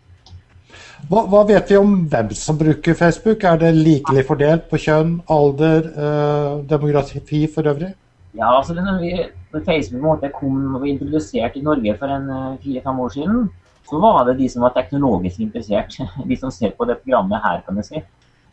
Hva, 1.10 1.26
hva, 1.30 1.44
vet 1.50 1.72
vi 1.72 1.80
om 1.80 1.96
hvem 2.12 2.32
som 2.38 2.58
bruker 2.60 2.98
Facebook? 2.98 3.44
Er 3.44 3.60
det 3.62 3.74
likelig 3.76 4.26
fordelt 4.30 4.70
på 4.72 4.80
kjønn, 4.86 5.18
alder, 5.32 5.90
eh, 5.94 6.64
demografi 6.70 7.44
for 7.52 7.68
øvrig? 7.70 7.94
Ja, 8.34 8.50
altså 8.58 8.74
når, 8.74 9.02
vi, 9.02 9.12
når 9.54 9.66
Facebook 9.68 10.24
kom 10.40 10.76
og 10.76 10.82
var 10.82 10.88
introdusert 10.90 11.58
i 11.60 11.62
Norge 11.62 11.98
for 12.00 12.14
en 12.16 12.30
eh, 12.30 12.58
fire-fem 12.64 13.00
år 13.00 13.14
siden, 13.18 13.44
så 13.90 14.00
var 14.00 14.24
det 14.26 14.40
de 14.40 14.50
som 14.50 14.64
var 14.66 14.74
teknologisk 14.74 15.40
interessert. 15.40 16.00
De 16.30 16.38
som 16.40 16.52
ser 16.52 16.72
på 16.78 16.86
det 16.86 16.98
programmet 17.04 17.44
her, 17.44 17.62
kan 17.66 17.78
jeg 17.78 17.86
si. 17.86 18.04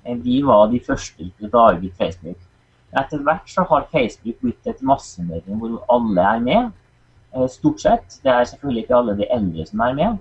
Eh, 0.04 0.16
de 0.16 0.40
var 0.44 0.68
de 0.72 0.80
første 0.86 1.30
til 1.30 1.48
å 1.48 1.52
ta 1.54 1.64
i 1.78 1.92
Facebook. 1.98 2.38
Etter 3.00 3.22
hvert 3.22 3.46
så 3.48 3.64
har 3.70 3.88
Facebook 3.92 4.40
blitt 4.42 4.66
et 4.66 4.82
massemedium 4.82 5.60
hvor 5.62 5.78
alle 5.94 6.26
er 6.34 6.40
med. 6.44 6.72
Eh, 7.34 7.46
stort 7.48 7.80
sett. 7.80 8.18
Det 8.24 8.32
er 8.32 8.48
selvfølgelig 8.50 8.84
ikke 8.84 8.98
alle 8.98 9.16
de 9.16 9.28
eldre 9.30 9.66
som 9.66 9.84
er 9.86 9.94
med. 9.94 10.18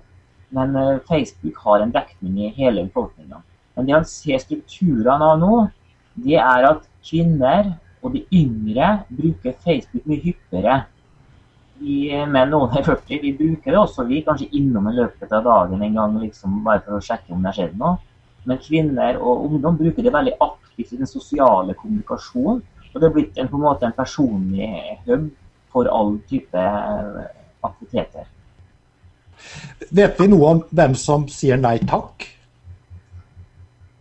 Men 0.56 0.74
Facebook 1.06 1.58
har 1.64 1.84
en 1.84 1.92
dekning 1.94 2.40
i 2.42 2.54
hele 2.56 2.86
befolkninga. 2.88 3.42
Men 3.76 3.86
det 3.86 3.94
han 3.94 4.08
ser 4.08 4.40
strukturene 4.42 5.28
av 5.32 5.38
nå, 5.40 5.58
det 6.20 6.40
er 6.42 6.66
at 6.72 6.88
kvinner 7.06 7.74
og 8.00 8.14
de 8.16 8.24
yngre 8.34 8.88
bruker 9.08 9.54
Facebook 9.64 10.08
mye 10.08 10.22
hyppigere. 10.24 10.80
Vi 11.80 12.10
menn 12.28 12.52
over 12.56 12.82
40 12.84 13.22
vi 13.22 13.32
bruker 13.36 13.72
det 13.72 13.80
også, 13.80 14.04
vi 14.08 14.24
kanskje 14.24 14.50
innom 14.56 14.90
i 14.90 14.96
løpet 14.98 15.32
av 15.32 15.46
dagen 15.46 15.82
en 15.82 15.96
gang 15.96 16.18
liksom, 16.20 16.60
bare 16.66 16.82
for 16.84 16.98
å 16.98 17.04
sjekke 17.04 17.32
om 17.32 17.44
det 17.44 17.54
skjedd 17.56 17.78
noe. 17.80 17.96
Men 18.48 18.60
kvinner 18.60 19.20
og 19.20 19.46
ungdom 19.46 19.78
bruker 19.80 20.04
det 20.04 20.12
veldig 20.12 20.36
aktivt 20.40 20.94
i 20.94 21.00
den 21.00 21.08
sosiale 21.08 21.76
kommunikasjonen. 21.76 22.62
Og 22.90 22.98
det 22.98 23.06
er 23.06 23.14
blitt 23.14 23.38
en, 23.38 23.48
på 23.48 23.56
en 23.56 23.64
måte 23.64 23.86
en 23.86 23.96
personlig 23.96 24.70
hub 25.06 25.28
for 25.70 25.88
all 25.92 26.16
type 26.28 26.58
eh, 26.58 27.26
aktiviteter. 27.62 28.26
Vet 29.90 30.20
vi 30.20 30.28
noe 30.30 30.52
om 30.54 30.60
hvem 30.70 30.94
som 30.98 31.26
sier 31.30 31.58
nei 31.60 31.78
takk? 31.88 32.26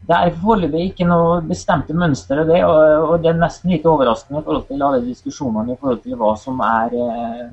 Det 0.09 0.17
er 0.17 0.37
foreløpig 0.41 0.87
ikke 0.89 1.05
noe 1.05 1.39
bestemte 1.45 1.93
mønster 1.93 2.41
av 2.41 2.47
det, 2.49 2.59
og, 2.65 3.11
det 3.21 3.29
er 3.29 3.37
nesten 3.37 3.69
litt 3.69 3.85
overraskende 3.85 4.41
i 4.41 4.45
forhold 4.45 4.63
til 4.65 4.85
alle 4.85 5.01
diskusjonene 5.05 5.75
i 5.75 5.77
forhold 5.77 5.99
til 6.01 6.15
hva 6.17 6.31
som 6.41 6.63
er, 6.65 6.95
eh, 6.97 7.43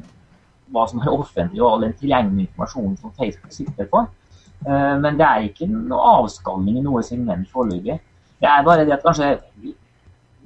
hva 0.72 0.86
som 0.88 1.02
er 1.02 1.12
offentlig 1.12 1.60
og 1.60 1.74
all 1.74 1.84
den 1.84 1.92
tilgjengelige 2.00 2.48
informasjonen 2.48 2.96
som 3.02 3.12
Facebook 3.18 3.52
sitter 3.52 3.90
på. 3.92 4.06
Eh, 4.64 4.94
men 5.04 5.18
det 5.20 5.26
er 5.26 5.50
ikke 5.50 5.68
noe 5.68 6.14
avskalning 6.22 6.80
i 6.80 6.86
noe 6.86 7.04
segment 7.04 7.50
foreløpig. 7.52 7.98
Det 8.40 8.48
er 8.48 8.64
bare 8.64 8.88
det 8.88 8.96
at 8.96 9.04
kanskje 9.04 9.34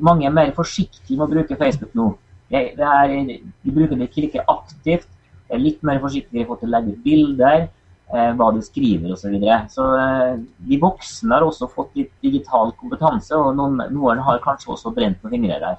mange 0.03 0.27
er 0.27 0.35
mer 0.35 0.51
forsiktige 0.57 1.19
med 1.19 1.29
å 1.29 1.33
bruke 1.37 1.59
Facebook 1.63 1.95
nå. 1.95 2.11
Er, 2.51 3.15
de 3.15 3.71
bruker 3.71 3.95
det 3.95 4.09
ikke 4.09 4.27
like 4.27 4.45
aktivt. 4.51 5.07
Er 5.51 5.63
litt 5.63 5.83
mer 5.87 6.01
forsiktige 6.03 6.43
i 6.43 6.47
forhold 6.47 6.63
til 6.65 6.71
å 6.71 6.75
legge 6.77 6.95
ut 6.95 7.05
bilder. 7.05 7.69
Eh, 8.11 8.31
hva 8.35 8.49
du 8.51 8.59
skriver 8.59 9.13
osv. 9.13 9.23
Så, 9.23 9.31
videre. 9.31 9.61
så 9.71 9.85
eh, 9.95 10.33
de 10.67 10.79
voksne 10.83 11.37
har 11.37 11.45
også 11.47 11.69
fått 11.71 11.93
litt 11.95 12.11
digital 12.25 12.73
kompetanse, 12.81 13.37
og 13.39 13.55
noen, 13.55 13.85
noen 13.95 14.23
har 14.27 14.43
kanskje 14.43 14.73
også 14.75 14.91
brent 14.97 15.23
noen 15.23 15.37
fingre 15.37 15.61
der. 15.63 15.77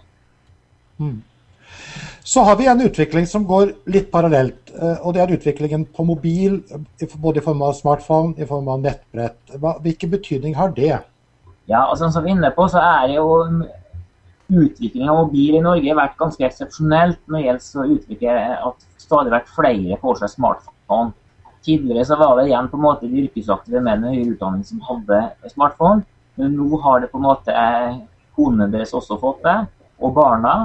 Mm. 1.02 1.18
Så 2.24 2.46
har 2.48 2.56
vi 2.56 2.70
en 2.72 2.84
utvikling 2.86 3.28
som 3.28 3.44
går 3.50 3.74
litt 3.92 4.08
parallelt, 4.14 4.72
eh, 4.72 5.04
og 5.04 5.18
det 5.18 5.26
er 5.26 5.36
utviklingen 5.36 5.84
på 5.92 6.06
mobil. 6.08 6.62
Både 7.20 7.42
i 7.42 7.44
form 7.44 7.66
av 7.68 7.76
smartphone, 7.76 8.38
i 8.40 8.48
form 8.48 8.72
av 8.72 8.80
nettbrett. 8.86 9.58
Hvilken 9.84 10.16
betydning 10.16 10.56
har 10.56 10.72
det? 10.78 11.02
Ja, 11.68 11.84
altså 11.84 12.08
Som 12.16 12.24
vi 12.24 12.32
er 12.32 12.38
inne 12.38 12.56
på, 12.56 12.70
så 12.72 12.80
er 12.80 13.12
det 13.12 13.20
jo 13.20 13.28
utviklingen 14.52 15.10
av 15.10 15.18
mobil 15.26 15.56
i 15.56 15.64
Norge 15.64 15.90
har 15.90 16.00
vært 16.00 16.20
ganske 16.20 16.46
eksepsjonelt 16.46 17.20
når 17.26 17.38
det 17.38 17.46
gjelder 17.46 17.82
å 17.82 17.96
utvikle 17.96 18.36
at 18.70 18.88
stadig 19.02 19.34
vært 19.34 19.52
flere 19.56 20.00
får 20.02 20.22
seg 20.22 20.34
smartphone. 20.36 21.14
Tidligere 21.66 22.06
så 22.10 22.18
var 22.18 22.38
det 22.38 22.50
igjen 22.50 22.68
på 22.72 22.80
en 22.80 22.86
måte 22.88 23.08
de 23.08 23.24
yrkesaktive 23.24 23.84
menn 23.86 24.02
med 24.02 24.16
høyere 24.16 24.36
utdanning 24.36 24.66
som 24.68 24.82
hadde 24.88 25.22
smartphone. 25.54 26.04
Men 26.40 26.56
nå 26.58 26.80
har 26.82 27.04
det 27.04 27.12
på 27.12 27.20
en 27.20 27.28
måte 27.28 27.54
eh, 27.54 28.02
konene 28.36 28.70
deres 28.72 28.96
også 28.98 29.20
fått 29.22 29.44
det, 29.46 29.58
og 30.02 30.16
barna. 30.18 30.56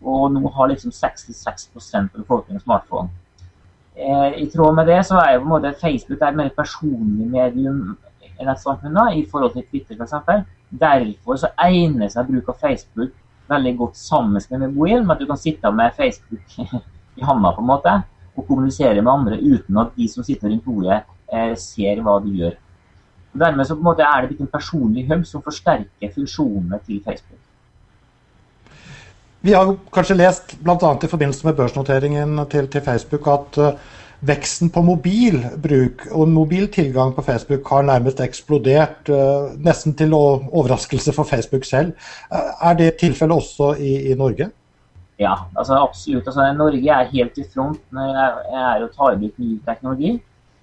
Og 0.00 0.28
nå 0.32 0.50
har 0.54 0.70
liksom 0.70 0.94
66% 0.94 2.14
av 2.14 2.20
befolkningen 2.22 2.62
smartphone. 2.62 3.10
Eh, 3.94 4.42
I 4.42 4.46
tråd 4.50 4.76
med 4.78 4.86
det 4.88 5.02
så 5.06 5.18
er 5.20 5.34
jo 5.34 5.42
på 5.42 5.48
en 5.48 5.54
måte 5.56 5.74
Facebook 5.80 6.22
et 6.22 6.38
mer 6.38 6.52
personlig 6.56 7.26
medium 7.28 7.96
i 8.38 9.24
forhold 9.26 9.52
til 9.52 9.64
Twitter 9.66 9.96
f.eks. 9.98 10.44
Derfor 10.70 11.36
så 11.36 11.48
egner 11.58 12.08
seg 12.12 12.28
bruk 12.28 12.48
av 12.52 12.60
Facebook 12.60 13.10
veldig 13.48 13.74
godt 13.78 13.96
sammen 13.96 14.38
med 14.50 14.68
mobilen, 14.74 15.06
med 15.06 15.16
at 15.16 15.22
du 15.22 15.26
kan 15.30 15.40
sitte 15.40 15.72
med 15.72 15.96
Facebook 15.96 16.58
i 17.18 17.24
handa 17.24 17.52
på 17.54 17.64
en 17.64 17.70
måte 17.72 17.96
og 18.38 18.46
kommunisere 18.46 19.02
med 19.02 19.12
andre 19.12 19.40
uten 19.42 19.80
at 19.82 19.94
de 19.96 20.06
som 20.08 20.24
sitter 20.24 20.48
rundt 20.52 20.64
bordet, 20.64 21.02
eh, 21.32 21.54
ser 21.58 22.02
hva 22.04 22.18
du 22.22 22.30
gjør. 22.38 22.54
Og 23.34 23.42
dermed 23.42 23.66
så 23.66 23.74
på 23.74 23.82
en 23.82 23.90
måte 23.90 24.06
er 24.06 24.22
det 24.22 24.30
blitt 24.30 24.44
en 24.46 24.52
personlig 24.52 25.04
hub 25.10 25.26
som 25.26 25.44
forsterker 25.44 26.14
funksjonene 26.14 26.78
til 26.86 27.02
Facebook. 27.04 27.42
Vi 29.40 29.54
har 29.54 29.70
kanskje 29.94 30.16
lest 30.18 30.56
bl.a. 30.62 30.74
i 30.74 31.10
forbindelse 31.10 31.46
med 31.46 31.56
børsnoteringen 31.58 32.40
til, 32.50 32.66
til 32.68 32.82
Facebook 32.82 33.28
at 33.30 33.58
uh, 33.62 33.97
veksten 34.26 34.70
på 34.74 34.82
mobilbruk 34.82 36.06
og 36.10 36.28
mobiltilgang 36.32 37.12
på 37.14 37.22
Facebook 37.22 37.68
har 37.70 37.86
nærmest 37.86 38.20
eksplodert, 38.20 39.10
uh, 39.10 39.54
nesten 39.62 39.94
til 39.94 40.14
overraskelse 40.14 41.14
for 41.14 41.28
Facebook 41.28 41.64
selv. 41.64 41.94
Uh, 42.32 42.70
er 42.70 42.78
det 42.78 42.96
tilfellet 43.02 43.36
også 43.36 43.74
i, 43.78 44.10
i 44.10 44.16
Norge? 44.18 44.50
Ja, 45.18 45.34
altså 45.56 45.74
absolutt. 45.74 46.26
Altså, 46.26 46.52
Norge 46.52 46.90
er 46.90 47.12
helt 47.12 47.38
i 47.38 47.44
front 47.54 47.80
når 47.90 48.10
det 48.14 48.58
er 48.62 48.84
å 48.84 48.90
ta 48.94 49.12
i 49.12 49.18
bruk 49.18 49.38
ny 49.42 49.56
teknologi. 49.66 50.12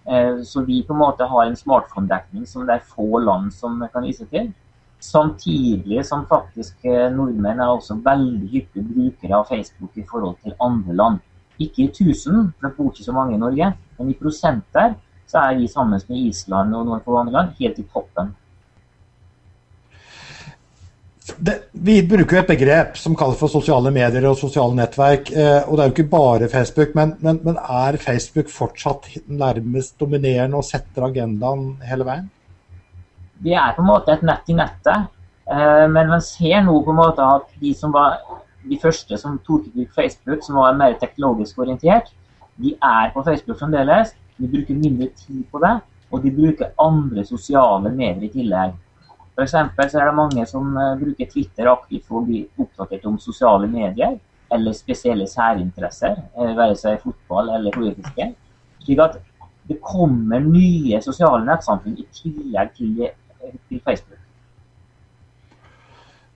Eh, 0.07 0.41
så 0.45 0.61
vi 0.61 0.83
på 0.83 0.93
en 0.93 1.01
måte 1.01 1.25
har 1.27 1.45
en 1.45 1.57
smartphone-dekning 1.57 2.45
som 2.47 2.67
det 2.67 2.77
er 2.77 2.87
få 2.95 3.19
land 3.19 3.51
som 3.53 3.81
kan 3.93 4.05
vise 4.05 4.27
til. 4.31 4.51
Samtidig 5.01 6.05
som 6.05 6.23
faktisk 6.29 6.85
eh, 6.85 7.09
nordmenn 7.11 7.59
er 7.59 7.73
også 7.73 7.97
veldig 8.05 8.49
hyppige 8.53 8.85
brukere 8.85 9.39
av 9.39 9.49
Facebook 9.49 9.97
i 9.97 10.05
forhold 10.09 10.37
til 10.43 10.55
andre 10.61 10.97
land. 11.01 11.19
Ikke 11.59 11.85
i 11.85 11.91
tusen, 11.93 12.49
for 12.55 12.67
det 12.67 12.75
bor 12.77 12.91
ikke 12.91 13.05
så 13.05 13.15
mange 13.15 13.35
i 13.35 13.41
Norge, 13.41 13.73
men 13.97 14.09
i 14.11 14.17
prosenter 14.19 14.95
så 15.25 15.41
er 15.41 15.59
vi 15.59 15.69
sammen 15.71 16.01
med 16.09 16.25
Island 16.29 16.75
og 16.75 16.87
noen 16.87 17.03
få 17.05 17.19
andre 17.19 17.37
land 17.37 17.55
helt 17.59 17.79
i 17.81 17.87
toppen 17.93 18.33
det, 21.37 21.55
vi 21.71 21.95
bruker 22.07 22.37
jo 22.37 22.41
et 22.43 22.49
begrep 22.49 22.97
som 22.99 23.15
kalles 23.17 23.39
for 23.39 23.51
sosiale 23.51 23.91
medier 23.93 24.27
og 24.29 24.37
sosiale 24.37 24.77
nettverk. 24.77 25.31
Eh, 25.33 25.65
og 25.65 25.75
det 25.75 25.83
er 25.83 25.89
jo 25.89 25.95
ikke 25.95 26.11
bare 26.11 26.49
Facebook, 26.51 26.93
men, 26.97 27.15
men, 27.25 27.39
men, 27.43 27.57
er 27.57 27.97
Facebook 28.01 28.51
fortsatt 28.53 29.09
nærmest 29.27 29.97
dominerende 29.99 30.59
og 30.59 30.67
setter 30.67 31.07
agendaen 31.09 31.67
hele 31.89 32.07
veien? 32.07 32.29
Vi 33.43 33.55
er 33.57 33.73
på 33.75 33.83
en 33.83 33.89
måte 33.89 34.13
et 34.13 34.25
nett 34.25 34.53
i 34.53 34.57
nettet. 34.57 35.09
Eh, 35.49 35.85
men 35.91 36.13
man 36.13 36.23
ser 36.25 36.61
nå 36.65 36.77
på 36.85 36.93
en 36.93 37.01
måte 37.01 37.25
at 37.37 37.49
de 37.61 37.73
som 37.77 37.93
var 37.95 38.19
de 38.69 38.77
første 38.81 39.17
som 39.17 39.39
tok 39.45 39.67
i 39.67 39.73
bruk 39.73 39.95
Facebook, 39.95 40.43
som 40.45 40.59
var 40.59 40.77
mer 40.77 40.95
teknologisk 41.01 41.59
orientert, 41.59 42.11
de 42.61 42.73
er 42.83 43.11
på 43.13 43.23
Facebook 43.23 43.59
fremdeles. 43.59 44.13
De 44.37 44.47
bruker 44.51 44.75
mindre 44.75 45.09
tid 45.15 45.43
på 45.51 45.59
det, 45.63 45.75
og 46.11 46.23
de 46.23 46.31
bruker 46.31 46.73
andre 46.81 47.25
sosiale 47.27 47.91
medier 47.91 48.27
i 48.27 48.31
tillegg. 48.33 48.73
F.eks. 49.35 49.51
så 49.91 49.99
er 49.99 50.07
det 50.07 50.15
mange 50.15 50.45
som 50.47 50.77
uh, 50.77 50.95
bruker 50.99 51.27
Twitter 51.31 51.67
aktivt 51.67 52.05
for 52.07 52.21
å 52.21 52.25
bli 52.27 52.45
oppdatert 52.55 53.05
om 53.09 53.17
sosiale 53.19 53.67
medier 53.67 54.15
eller 54.55 54.75
spesielle 54.77 55.27
særinteresser, 55.27 56.15
uh, 56.37 56.51
være 56.55 56.77
seg 56.79 57.01
fotball 57.03 57.51
eller 57.57 57.75
politiske. 57.75 58.29
Slik 58.85 59.01
at 59.03 59.17
det 59.67 59.81
kommer 59.83 60.43
nye 60.43 61.01
sosiale 61.03 61.43
nettsamfunn 61.47 61.97
i 61.99 62.07
tillegg 62.15 62.71
til, 62.77 63.09
til 63.67 63.81
Facebook. 63.83 64.14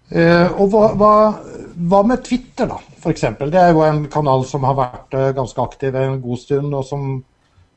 Uh, 0.09 0.47
og 0.57 0.71
hva, 0.73 0.85
hva, 0.97 1.13
hva, 1.89 2.03
med 2.09 2.23
Twitter, 2.25 2.69
da, 2.69 2.79
f.eks.? 2.97 3.27
Det 3.39 3.59
er 3.61 3.73
jo 3.75 3.83
en 3.85 4.05
kanal 4.09 4.45
som 4.49 4.65
har 4.65 4.77
vært 4.77 5.19
ganske 5.37 5.61
aktiv 5.61 5.95
en 5.95 6.21
god 6.23 6.41
stund, 6.41 6.73
og 6.73 6.87
som 6.87 7.19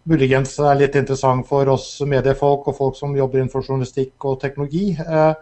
muligens 0.09 0.57
er 0.59 0.79
litt 0.81 0.97
interessant 0.99 1.47
for 1.47 1.69
oss 1.71 1.87
mediefolk 2.09 2.69
og 2.71 2.79
folk 2.79 2.99
som 2.99 3.15
jobber 3.17 3.41
innenfor 3.41 3.65
journalistikk 3.67 4.27
og 4.29 4.41
teknologi. 4.43 4.93
Eh, 4.99 5.35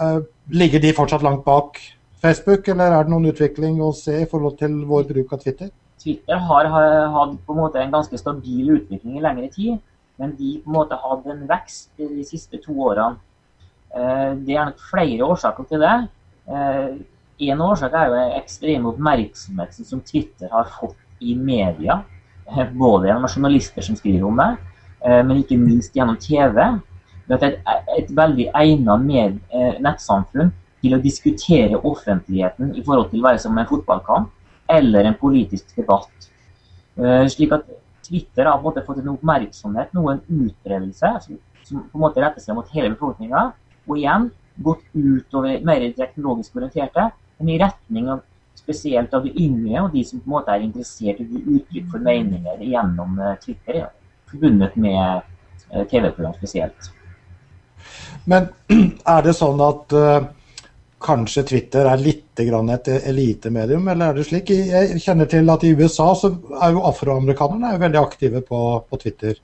eh, 0.00 0.18
ligger 0.54 0.82
de 0.82 0.94
fortsatt 0.94 1.24
langt 1.26 1.44
bak 1.46 1.80
Facebook, 2.22 2.68
eller 2.68 2.94
er 2.94 3.06
det 3.06 3.12
noen 3.12 3.30
utvikling 3.32 3.80
å 3.82 3.92
se 3.94 4.22
i 4.22 4.30
forhold 4.30 4.58
til 4.58 4.80
vår 4.86 5.06
bruk 5.10 5.34
av 5.34 5.42
Twitter? 5.42 5.70
Twitter 5.98 6.38
har 6.38 6.68
hatt 6.70 7.38
på 7.46 7.54
en 7.54 7.60
måte 7.60 7.80
en 7.82 7.94
ganske 7.94 8.18
stabil 8.18 8.70
utvikling 8.76 9.18
i 9.18 9.22
lengre 9.22 9.48
tid, 9.54 9.78
men 10.18 10.34
de 10.38 10.58
på 10.62 10.70
en 10.70 10.78
måte 10.78 10.98
hadde 10.98 11.34
en 11.34 11.48
vekst 11.50 11.90
de 11.98 12.26
siste 12.26 12.60
to 12.62 12.74
årene. 12.74 13.18
Eh, 13.94 14.30
det 14.46 14.54
er 14.54 14.70
nok 14.70 14.86
flere 14.90 15.26
årsaker 15.26 15.66
til 15.66 15.82
det. 15.82 15.96
En 16.48 17.60
årsak 17.62 17.94
er 17.94 18.10
jo 18.10 18.20
ekstrem 18.38 18.86
oppmerksomhet 18.90 19.76
som 19.86 20.00
Twitter 20.00 20.50
har 20.52 20.70
fått 20.78 20.96
i 21.20 21.34
media. 21.36 22.00
Både 22.72 23.10
gjennom 23.10 23.28
journalister 23.28 23.84
som 23.84 23.98
skriver 23.98 24.24
om 24.24 24.38
det, 24.40 24.48
men 25.28 25.42
ikke 25.42 25.58
minst 25.60 25.96
gjennom 25.96 26.16
TV. 26.20 26.62
Det 27.28 27.36
er 27.36 27.58
et, 27.58 27.90
et 27.98 28.14
veldig 28.16 28.48
egnet 28.56 29.42
nettsamfunn 29.84 30.54
til 30.80 30.94
å 30.96 31.02
diskutere 31.02 31.80
offentligheten 31.90 32.72
i 32.78 32.84
forhold 32.86 33.10
til 33.12 33.20
å 33.20 33.28
være 33.28 33.42
som 33.42 33.58
en 33.58 33.68
fotballkamp 33.68 34.32
eller 34.72 35.08
en 35.08 35.18
politisk 35.20 35.76
debatt. 35.76 36.28
Slik 37.32 37.52
at 37.56 37.68
Twitter 38.08 38.48
har 38.48 38.56
på 38.56 38.62
en 38.62 38.68
måte 38.70 38.84
fått 38.86 39.02
en 39.02 39.12
oppmerksomhet, 39.12 39.92
noe 39.96 40.16
en 40.16 40.44
utbredelse, 40.48 41.12
som, 41.24 41.40
som 41.66 41.84
på 41.84 41.98
en 41.98 42.04
måte 42.06 42.22
retter 42.24 42.42
seg 42.42 42.56
mot 42.56 42.68
hele 42.72 42.94
befolkninga. 42.94 43.50
Og 43.88 44.00
igjen 44.00 44.30
gått 44.64 44.84
utover 44.92 45.60
mer 45.64 45.84
teknologisk 45.96 46.56
orienterte, 46.58 47.10
men 47.38 47.54
i 47.54 47.58
retning 47.60 48.10
av 48.10 48.24
spesielt 48.58 49.14
av 49.14 49.24
de 49.24 49.32
yngre 49.40 49.82
og 49.84 49.94
de 49.94 50.04
som 50.04 50.20
på 50.20 50.28
en 50.28 50.34
måte 50.34 50.54
er 50.54 50.64
interessert 50.66 51.20
i 51.22 51.26
å 51.26 51.28
gi 51.30 51.58
uttrykk 51.58 51.90
for 51.92 52.04
meninger 52.04 52.64
gjennom 52.66 53.18
eh, 53.22 53.36
Twitter, 53.44 53.82
ja. 53.84 53.90
forbundet 54.30 54.74
med 54.76 54.98
eh, 55.70 55.84
TV-program 55.88 56.34
spesielt. 56.40 56.90
Men 58.28 58.50
er 59.16 59.22
det 59.24 59.36
sånn 59.38 59.60
at 59.64 59.94
uh, 59.96 60.26
kanskje 61.00 61.46
Twitter 61.48 61.86
er 61.88 62.02
litt 62.02 62.24
et 62.38 62.88
elitemedium, 63.10 63.88
eller 63.90 64.12
er 64.12 64.18
det 64.18 64.26
slik? 64.28 64.50
Jeg 64.50 65.00
kjenner 65.02 65.26
til 65.26 65.48
at 65.50 65.64
i 65.66 65.72
USA 65.74 66.12
så 66.14 66.30
er 66.62 66.74
jo 66.76 66.84
afroamerikanerne 66.86 67.72
veldig 67.80 67.98
aktive 67.98 68.42
på, 68.46 68.60
på 68.86 69.00
Twitter. 69.02 69.40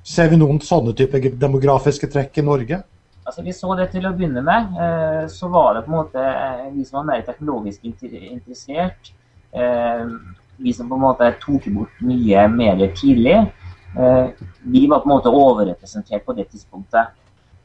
Ser 0.00 0.30
vi 0.30 0.38
noen 0.40 0.62
sånne 0.64 0.94
typer 0.96 1.26
demografiske 1.36 2.08
trekk 2.08 2.40
i 2.40 2.46
Norge? 2.46 2.78
Altså, 3.28 3.42
vi 3.42 3.52
så 3.52 3.74
det 3.76 3.90
til 3.92 4.06
å 4.08 4.14
begynne 4.16 4.40
med. 4.40 4.76
Eh, 4.80 5.24
så 5.28 5.50
var 5.52 5.74
det 5.76 5.82
på 5.84 5.92
en 5.92 5.98
måte 5.98 6.22
eh, 6.24 6.68
vi 6.72 6.84
som 6.88 7.02
var 7.02 7.08
mer 7.10 7.24
teknologisk 7.26 7.82
interessert. 7.84 9.10
Eh, 9.52 10.04
vi 10.56 10.72
som 10.72 10.88
på 10.88 10.96
en 10.96 11.02
måte 11.02 11.28
tok 11.42 11.66
bort 11.74 11.98
mye 12.00 12.46
medier 12.48 12.94
tidlig. 12.96 13.36
Vi 14.64 14.80
var 14.88 15.02
på 15.02 15.08
en 15.08 15.12
måte 15.12 15.32
overrepresentert 15.32 16.24
på 16.24 16.34
det 16.38 16.46
tidspunktet. 16.54 17.12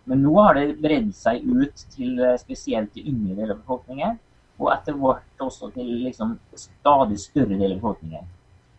Men 0.07 0.21
nå 0.23 0.33
har 0.35 0.57
det 0.57 0.81
bredd 0.83 1.09
seg 1.15 1.43
ut 1.47 1.85
til 1.95 2.19
spesielt 2.39 2.91
de 2.95 3.05
yngre 3.09 3.37
deler 3.37 3.55
av 3.55 3.61
befolkningen. 3.61 4.17
Og 4.59 4.71
etter 4.73 4.97
hvert 4.99 5.45
også 5.47 5.69
til 5.75 5.89
liksom 6.03 6.35
stadig 6.59 7.21
større 7.23 7.55
deler 7.55 7.77
av 7.77 7.79
befolkningen. 7.79 8.27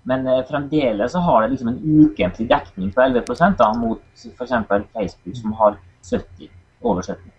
Men 0.08 0.28
fremdeles 0.50 1.16
så 1.16 1.24
har 1.24 1.42
det 1.42 1.54
liksom 1.54 1.72
en 1.72 1.80
ukentlig 2.04 2.48
dekning 2.52 2.92
på 2.92 3.06
11% 3.08 3.56
da, 3.60 3.70
mot 3.80 4.04
f.eks. 4.20 4.54
Facebook, 4.92 5.40
som 5.40 5.56
har 5.62 5.80
70 6.04 6.52
oversetning. 6.84 7.32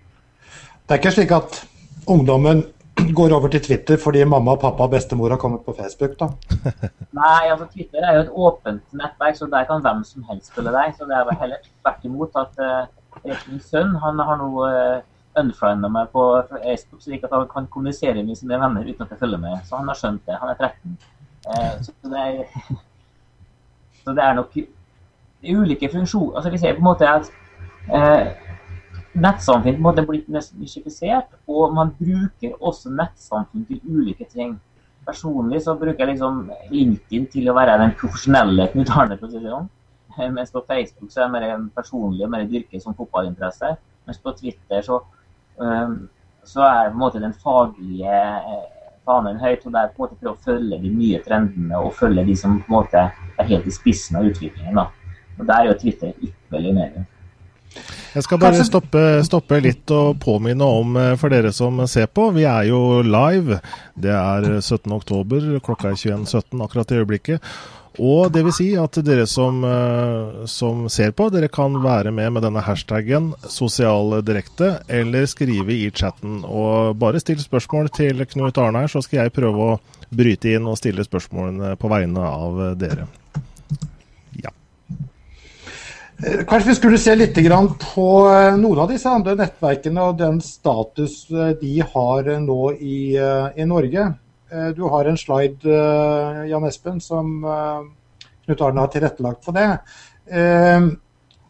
Det 0.86 0.94
er 0.94 1.02
ikke 1.02 1.16
slik 1.16 1.32
at 1.34 1.62
ungdommen 2.08 2.64
går 3.20 3.34
over 3.36 3.48
til 3.48 3.62
Twitter 3.62 3.98
fordi 4.04 4.24
mamma, 4.24 4.56
pappa 4.56 4.86
og 4.86 4.92
bestemor 4.92 5.30
har 5.30 5.40
kommet 5.42 5.66
på 5.66 5.74
Facebook, 5.78 6.14
da? 6.20 6.30
Nei, 7.20 7.42
altså 7.52 7.66
Twitter 7.74 8.06
er 8.06 8.16
jo 8.16 8.22
et 8.26 8.36
åpent 8.46 8.94
nettverk, 8.94 9.36
så 9.38 9.50
der 9.52 9.66
kan 9.70 9.82
hvem 9.82 10.04
som 10.04 10.24
helst 10.30 10.54
følge 10.56 10.74
deg. 10.76 10.94
Så 10.98 11.08
det 11.10 11.18
er 11.18 11.26
vel 11.30 11.42
heller 11.42 11.68
tvert 11.82 12.08
imot 12.08 12.40
at 12.44 12.62
uh, 12.62 13.34
min 13.50 13.60
sønn 13.64 13.96
han 14.04 14.22
har 14.30 14.40
nå 14.42 14.50
uh, 14.62 15.04
unfrienda 15.40 15.90
meg 15.92 16.14
på 16.14 16.24
Facebook, 16.54 17.02
slik 17.04 17.26
at 17.28 17.36
han 17.36 17.50
kan 17.52 17.68
kommunisere 17.72 18.24
med 18.24 18.40
sine 18.40 18.60
venner 18.62 18.88
uten 18.88 19.04
at 19.04 19.12
jeg 19.12 19.20
følger 19.20 19.42
med. 19.44 19.58
Så 19.68 19.82
han 19.82 19.92
har 19.92 20.00
skjønt 20.00 20.24
det. 20.28 20.40
Han 20.40 20.54
er 20.54 20.62
13. 20.70 20.98
Uh, 21.50 21.74
så, 21.84 21.92
det 22.14 22.24
er, 22.24 22.72
så 24.04 24.16
det 24.16 24.24
er 24.24 24.40
nok 24.40 24.58
ulike 25.44 25.90
funksjoner. 25.92 26.36
Altså 26.36 26.50
Vi 26.50 26.58
ser 26.58 26.74
på 26.74 26.86
en 26.86 26.92
måte 26.92 27.10
at 27.10 27.32
uh, 27.92 28.45
nettsamfunn 29.22 29.82
måte 29.82 30.04
blitt 30.08 30.28
mystifisert, 30.30 31.32
og 31.48 31.74
man 31.76 31.94
bruker 31.98 32.56
også 32.60 32.92
nettsamfunn 32.94 33.66
til 33.70 33.82
ulike 33.88 34.28
ting. 34.32 34.56
Personlig 35.06 35.62
så 35.66 35.76
bruker 35.78 36.02
jeg 36.02 36.16
liksom 36.16 36.46
LinkedIn 36.72 37.28
til 37.32 37.50
å 37.50 37.56
være 37.56 37.78
den 37.82 37.94
profesjonelle 38.00 38.68
Knut 38.74 38.92
Arne, 38.96 39.18
det 39.22 39.42
sånn. 39.44 39.70
Mens 40.34 40.52
på 40.52 40.64
Facebook 40.68 41.12
så 41.12 41.22
er 41.22 41.28
jeg 41.28 41.34
mer 41.34 41.68
personlig 41.76 42.26
og 42.26 42.32
mer 42.34 42.46
dyrket 42.50 42.84
som 42.84 42.96
fotballinteresse. 42.98 43.76
Mens 44.08 44.22
på 44.22 44.34
Twitter 44.38 44.82
så, 44.86 45.02
um, 45.58 45.98
så 46.44 46.64
er 46.64 46.90
på 46.90 46.96
en 46.96 47.02
måte 47.02 47.22
den 47.22 47.34
faglige 47.42 48.16
eh, 48.16 48.62
fanen 49.06 49.42
høyt. 49.42 49.66
Og 49.66 49.74
det 49.74 49.82
er 49.82 49.92
på 49.92 50.00
en 50.00 50.06
måte 50.06 50.20
prøve 50.22 50.36
å 50.36 50.46
følge 50.46 50.80
de 50.82 50.94
nye 50.94 51.20
trendene 51.26 51.82
og 51.82 51.98
følge 52.00 52.26
de 52.28 52.38
som 52.40 52.60
på 52.62 52.70
en 52.70 52.78
måte 52.78 53.04
er 53.10 53.52
helt 53.52 53.68
i 53.68 53.76
spissen 53.76 54.20
av 54.20 54.30
utviklingen. 54.30 54.80
da. 54.80 54.88
Og 55.40 55.46
Der 55.46 55.58
er 55.58 55.70
jo 55.72 55.80
Twitter 55.82 56.16
ypperlig 56.24 56.74
medium. 56.78 57.10
Jeg 58.16 58.24
skal 58.24 58.40
bare 58.40 58.66
stoppe, 58.68 59.04
stoppe, 59.28 59.60
litt 59.64 59.92
og 59.92 60.20
påminne 60.24 60.68
om 60.80 60.96
eh, 61.00 61.14
for 61.20 61.34
dere 61.34 61.52
som 61.56 61.82
ser 61.92 62.08
på. 62.08 62.30
Vi 62.36 62.46
er 62.48 62.70
jo 62.70 63.02
live. 63.04 63.60
Det 63.96 64.14
er 64.14 64.48
17.10. 64.62 65.60
Klokka 65.66 65.92
er 65.92 66.00
21.17 66.00 66.64
akkurat 66.64 66.94
i 66.94 67.02
øyeblikket. 67.02 67.56
Og 68.02 68.32
det 68.34 68.44
vil 68.44 68.56
si 68.56 68.68
at 68.80 68.98
dere 69.08 69.26
som, 69.30 69.62
eh, 69.64 70.46
som, 70.52 70.86
ser 70.92 71.14
på, 71.16 71.30
dere 71.32 71.48
kan 71.48 71.78
være 71.84 72.12
med 72.12 72.34
med 72.36 72.44
denne 72.44 72.64
hashtaggen 72.64 73.34
sosialdirekte, 73.48 74.72
eller 74.88 75.28
skrive 75.32 75.76
i 75.76 75.92
chatten. 75.92 76.42
Og 76.44 76.96
bare 77.00 77.22
still 77.24 77.40
spørsmål 77.40 77.92
til 77.96 78.26
Knut 78.32 78.58
Arne 78.58 78.84
her, 78.84 78.92
så 78.92 79.04
skal 79.04 79.24
jeg 79.26 79.36
prøve 79.36 79.70
å 79.76 79.78
bryte 80.16 80.56
inn 80.56 80.68
og 80.68 80.80
stille 80.80 81.06
spørsmålene 81.08 81.76
på 81.80 81.92
vegne 81.92 82.24
av 82.24 82.64
dere. 82.80 83.08
Eh, 86.24 86.46
kanskje 86.48 86.70
vi 86.70 86.76
skulle 86.76 86.98
se 86.98 87.16
litt 87.16 87.36
på 87.36 88.08
eh, 88.32 88.56
noen 88.56 88.80
av 88.80 88.92
disse 88.92 89.12
andre 89.12 89.36
nettverkene 89.36 90.04
og 90.04 90.20
den 90.20 90.40
status 90.42 91.26
eh, 91.30 91.52
de 91.60 91.82
har 91.82 92.30
nå 92.40 92.60
i, 92.80 93.18
i 93.56 93.66
Norge. 93.68 94.14
Du 94.78 94.86
har 94.88 95.08
en 95.10 95.18
slide, 95.18 95.68
Jan 96.48 96.64
Espen, 96.64 97.00
som 97.02 97.42
Knut 98.46 98.62
Arne 98.62 98.84
har 98.84 98.92
tilrettelagt 98.94 99.42
på 99.44 99.52
det. 99.52 99.66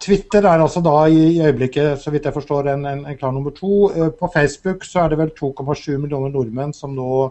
Twitter 0.02 0.48
er 0.48 0.64
altså 0.64 0.82
da 0.82 1.04
i 1.12 1.36
øyeblikket, 1.44 2.00
så 2.02 2.14
vidt 2.14 2.26
jeg 2.26 2.34
forstår, 2.34 2.72
en, 2.72 2.88
en, 2.88 3.04
en 3.06 3.20
klar 3.20 3.36
nummer 3.36 3.54
to. 3.54 3.92
På 4.18 4.32
Facebook 4.34 4.88
så 4.88 5.04
er 5.04 5.12
det 5.12 5.20
vel 5.20 5.34
2,7 5.38 6.00
millioner 6.00 6.34
nordmenn 6.34 6.74
som 6.74 6.96
nå 6.96 7.28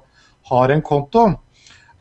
har 0.52 0.70
en 0.70 0.84
konto. 0.84 1.24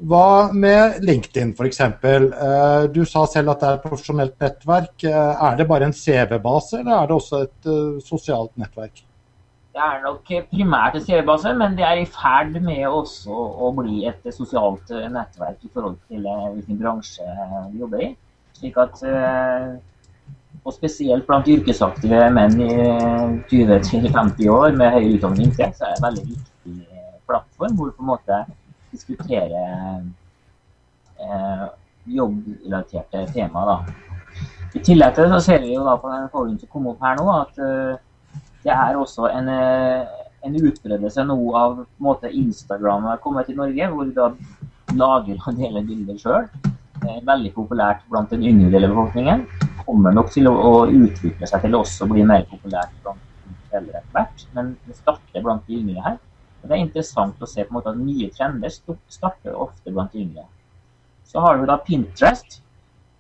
Hva 0.02 0.50
med 0.52 1.04
LinkedIn 1.06 1.54
f.eks.? 1.54 1.80
Eh, 1.80 2.84
du 2.92 3.04
sa 3.06 3.24
selv 3.30 3.54
at 3.54 3.62
det 3.62 3.68
er 3.70 3.78
et 3.78 3.86
profesjonelt 3.86 4.36
nettverk. 4.42 5.06
Eh, 5.06 5.44
er 5.48 5.58
det 5.60 5.68
bare 5.70 5.88
en 5.88 5.96
CV-base, 5.96 6.80
eller 6.82 6.96
er 6.98 7.10
det 7.10 7.16
også 7.16 7.42
et 7.46 7.70
uh, 7.70 8.02
sosialt 8.04 8.52
nettverk? 8.58 9.04
Det 9.74 9.82
er 9.82 10.02
nok 10.04 10.34
primært 10.50 10.98
en 10.98 11.06
CV-base, 11.06 11.54
men 11.58 11.78
det 11.78 11.86
er 11.86 12.02
i 12.02 12.10
ferd 12.10 12.58
med 12.62 12.84
også 12.90 13.34
å 13.34 13.72
bli 13.78 14.04
et 14.10 14.28
sosialt 14.34 14.92
nettverk 15.14 15.64
i 15.64 15.72
forhold 15.74 15.98
til 16.10 16.28
hvilken 16.28 16.82
bransje 16.82 17.26
vi 17.72 17.82
jobber 17.82 18.04
i. 18.06 18.10
Slik 18.54 18.78
at, 18.78 19.02
og 20.62 20.76
spesielt 20.76 21.26
blant 21.26 21.50
yrkesaktive 21.50 22.28
menn 22.36 22.62
i 22.62 22.76
20-50 23.50 24.52
år 24.54 24.78
med 24.78 24.94
høy 24.94 25.16
utdanning, 25.16 25.50
så 25.58 25.66
er 25.66 25.74
det 25.74 25.90
en 25.96 26.06
veldig 26.06 26.28
viktig 26.36 26.78
plattform 27.26 27.80
hvor 27.80 27.96
på 27.98 28.06
en 28.06 28.12
måte 28.12 28.44
diskutere 28.94 29.64
eh, 31.20 31.68
jobbrelaterte 32.14 33.26
temaer. 33.34 33.70
da. 33.70 33.78
I 34.74 34.82
tillegg 34.82 35.14
til 35.14 35.28
det 35.28 35.36
så 35.36 35.46
ser 35.46 35.62
vi 35.62 35.76
jo 35.76 35.86
da 35.86 35.96
på 36.02 36.10
den 36.10 36.30
forholden 36.34 36.60
som 36.60 36.72
kom 36.74 36.90
opp 36.92 37.04
her 37.06 37.18
nå, 37.20 37.26
at 37.30 37.60
uh, 37.62 38.40
det 38.66 38.74
er 38.74 38.98
også 38.98 39.28
en, 39.30 39.50
uh, 39.54 40.24
en 40.48 40.56
utbredelse 40.58 41.26
nå 41.30 41.38
av 41.60 41.84
måte 42.02 42.32
Instagram 42.34 43.06
har 43.12 43.22
kommet 43.22 43.50
til 43.50 43.60
Norge, 43.60 43.90
hvor 43.92 44.10
du 44.10 44.16
da 44.18 44.32
lager 44.98 45.38
og 45.38 45.60
deler 45.60 45.86
bilder 45.86 46.18
sjøl. 46.22 46.50
Veldig 47.04 47.52
populært 47.54 48.02
blant 48.10 48.32
den 48.34 48.46
yngre 48.48 48.72
delen 48.72 48.90
av 48.90 48.96
befolkningen. 48.96 49.46
Kommer 49.84 50.16
nok 50.16 50.32
til 50.34 50.48
å, 50.50 50.54
å 50.56 50.74
utvikle 50.88 51.50
seg 51.50 51.66
til 51.66 51.76
å 51.76 51.84
også 51.84 52.08
bli 52.10 52.26
mer 52.26 52.46
populært 52.50 52.94
blant 53.04 53.74
eldre 53.76 54.00
etter 54.00 54.14
hvert. 54.16 54.46
Men 54.56 54.74
det 54.88 54.98
starter 54.98 55.46
blant 55.46 55.68
de 55.68 55.82
yngre 55.82 56.06
her. 56.06 56.22
Det 56.64 56.72
er 56.72 56.84
interessant 56.84 57.42
å 57.44 57.50
se 57.50 57.64
på 57.64 57.74
en 57.74 57.78
måte 57.78 57.92
at 57.92 58.00
nye 58.00 58.30
trender 58.32 58.72
starter 58.72 59.56
ofte 59.56 59.92
blant 59.92 60.14
yngre. 60.16 60.46
Så 61.28 61.42
har 61.44 61.58
du 61.58 61.66
da 61.68 61.80
Pinterest, 61.82 62.62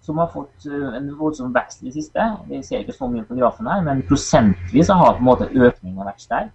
som 0.03 0.19
har 0.19 0.29
fått 0.31 0.67
eh, 0.67 0.95
en 0.97 1.09
voldsom 1.17 1.53
vekst 1.55 1.83
i 1.83 1.89
det 1.89 1.95
siste. 1.97 2.25
Vi 2.49 2.61
ser 2.63 2.83
ikke 2.83 2.95
så 2.95 3.07
mye 3.11 3.25
på 3.27 3.37
grafen 3.39 3.69
her, 3.71 3.83
men 3.85 4.03
prosentvis 4.07 4.91
har 4.91 5.15
på 5.15 5.23
en 5.23 5.29
måte 5.29 5.49
økningen 5.51 6.03
vært 6.03 6.23
sterk. 6.23 6.51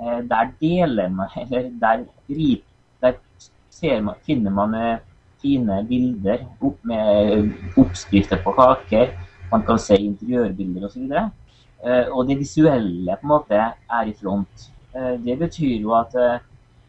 Eh, 0.00 0.20
der 0.30 0.52
deler 0.60 1.12
man, 1.12 1.32
eller 1.44 1.70
der, 1.80 2.04
der 3.04 4.00
man, 4.04 4.20
finner 4.26 4.54
man 4.54 4.76
eh, 4.78 4.98
fine 5.44 5.80
bilder 5.88 6.44
opp 6.64 6.84
med 6.88 7.78
oppskrifter 7.80 8.40
på 8.44 8.52
kaker. 8.56 9.16
Man 9.52 9.64
kan 9.64 9.80
se 9.80 9.98
interiørbilder 10.00 10.88
osv. 10.88 11.04
Og, 11.04 11.10
så 11.10 12.14
og 12.16 12.28
det 12.30 12.38
visuelle 12.40 13.16
på 13.20 13.26
en 13.26 13.32
måte 13.34 13.58
er 13.60 14.08
i 14.08 14.14
front. 14.16 14.70
Eh, 14.94 15.14
det 15.20 15.36
betyr 15.36 15.80
jo 15.82 15.94
at 15.98 16.14
eh, 16.14 16.42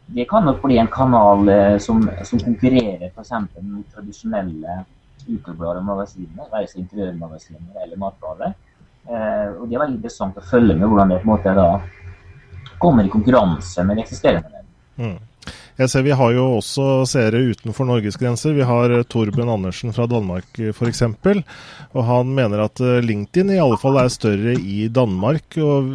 det 0.06 0.28
kan 0.30 0.44
nok 0.46 0.62
bli 0.62 0.78
en 0.78 0.90
kanal 0.90 1.48
eh, 1.50 1.78
som, 1.82 2.04
som 2.24 2.40
konkurrerer 2.40 3.08
f.eks. 3.08 3.32
med 3.58 3.82
tradisjonelle 3.94 4.82
ukeblader 5.26 5.80
og 5.80 5.88
magasiner, 5.88 6.46
være 6.52 6.68
seg 6.70 6.84
interiørmagasiner 6.84 7.80
eller 7.82 7.98
matblader. 7.98 8.52
Og 9.06 9.64
det 9.66 9.74
er 9.74 9.80
veldig 9.80 9.96
interessant 9.96 10.38
å 10.38 10.42
følge 10.42 10.74
med 10.74 10.86
hvordan 10.86 11.12
det 11.12 11.18
på 11.22 11.26
en 11.26 11.32
måte 11.32 11.54
da 11.54 11.66
kommer 12.82 13.06
i 13.06 13.10
konkurranse 13.10 13.82
med 13.86 13.98
det 13.98 14.04
eksisterende. 14.04 14.62
Mm. 14.98 15.16
Jeg 15.76 15.90
ser 15.92 16.06
Vi 16.06 16.14
har 16.16 16.30
jo 16.32 16.44
også 16.56 17.04
seere 17.04 17.42
utenfor 17.50 17.84
Norges 17.84 18.16
grenser. 18.16 18.54
Vi 18.56 18.64
har 18.64 18.92
eh, 18.96 19.04
Torben 19.04 19.50
Andersen 19.52 19.92
fra 19.92 20.06
Danmark 20.08 20.56
f.eks. 20.72 21.02
Og 21.92 22.02
han 22.08 22.30
mener 22.38 22.62
at 22.64 22.80
eh, 22.80 23.02
LinkedIn 23.04 23.52
i 23.52 23.58
alle 23.60 23.76
fall 23.80 23.98
er 24.00 24.08
større 24.12 24.54
i 24.56 24.86
Danmark. 24.88 25.58
og 25.60 25.90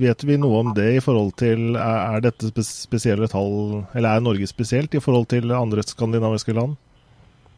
Vet 0.00 0.24
vi 0.24 0.38
noe 0.40 0.62
om 0.62 0.70
det 0.76 0.88
i 0.96 1.02
forhold 1.04 1.34
til 1.40 1.76
Er 1.76 2.24
dette 2.24 2.64
spesielle 2.64 3.28
tall, 3.28 3.82
eller 3.92 4.14
er 4.14 4.24
Norge 4.24 4.48
spesielt 4.48 4.96
i 4.96 5.02
forhold 5.04 5.28
til 5.34 5.52
andre 5.52 5.84
skandinaviske 5.84 6.56
land? 6.56 6.78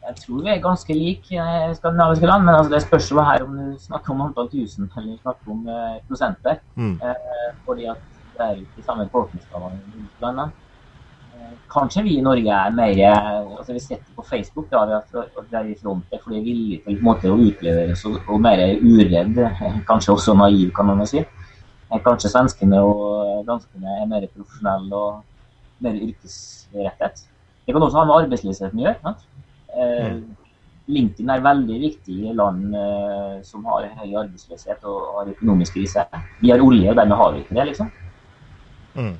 Jeg 0.03 0.17
tror 0.19 0.41
vi 0.43 0.51
er 0.51 0.59
ganske 0.59 0.97
like 0.97 1.37
eh, 1.39 1.69
skandinaviske 1.77 2.27
land, 2.27 2.43
men 2.43 2.57
altså 2.57 2.73
det 2.73 2.81
spørs 2.83 3.07
jo 3.07 3.23
her 3.23 3.45
om 3.45 3.55
du 3.55 3.79
snakker 3.79 4.11
om 4.11 4.25
antall 4.25 4.51
tusen 4.51 4.91
eller 4.97 5.15
snakker 5.21 5.55
om 5.55 5.63
prosenter. 6.09 6.59
Mm. 6.75 6.97
Eh, 6.99 7.55
fordi 7.63 7.87
at 7.93 8.03
det 8.33 8.49
er 8.49 8.59
ikke 8.65 8.83
samme 8.83 9.07
befolkningstallene 9.07 9.79
i 9.95 10.03
landene. 10.19 10.51
Kanskje 11.73 12.03
vi 12.05 12.17
i 12.17 12.23
Norge 12.23 12.53
er 12.53 12.73
mer 12.75 12.99
altså 13.09 13.73
Vi 13.73 13.81
setter 13.81 14.15
på 14.15 14.25
Facebook 14.27 14.69
da, 14.71 14.83
at 14.99 15.13
vi 15.13 15.57
er 15.57 15.69
i 15.71 15.77
front 15.79 16.05
fordi 16.11 16.35
vi 16.35 16.39
er 16.39 16.45
villige 16.47 16.81
til 16.85 16.99
måte, 17.05 17.31
å 17.31 17.39
utlevere 17.39 17.95
oss 17.95 18.05
og, 18.09 18.19
og 18.27 18.41
mer 18.43 18.61
uredd. 18.81 19.39
Kanskje 19.89 20.13
også 20.13 20.35
naiv, 20.37 20.69
kan 20.75 20.91
man 20.91 21.05
si. 21.09 21.23
Kanskje 21.93 22.31
svenskene 22.31 22.79
og 22.81 23.43
danskene 23.47 23.99
er 24.01 24.09
mer 24.09 24.25
profesjonelle 24.31 24.97
og 24.97 25.83
mer 25.83 25.97
yrkesrettet. 25.99 27.25
Det 27.65 27.73
kan 27.75 27.85
også 27.85 28.01
ha 28.01 28.07
med 28.07 28.23
arbeidsløsheten 28.23 28.79
å 28.81 28.87
gjøre. 28.87 29.13
Eh, 29.73 30.07
mm. 30.13 30.23
LinkedIn 30.93 31.29
er 31.31 31.43
veldig 31.43 31.77
viktig 31.79 32.15
i 32.27 32.33
land 32.35 32.73
eh, 32.75 33.35
som 33.47 33.63
har 33.69 33.85
høy 34.01 34.09
arbeidsløshet 34.09 34.83
og 34.89 35.19
har 35.19 35.29
økonomisk 35.35 35.77
krise. 35.77 36.03
Vi 36.41 36.51
har 36.51 36.63
olje, 36.63 36.89
og 36.91 36.97
dermed 36.99 37.19
har 37.19 37.31
vi 37.35 37.43
ikke 37.43 37.59
det, 37.59 37.67
liksom. 37.71 37.93
Mm. 38.97 39.13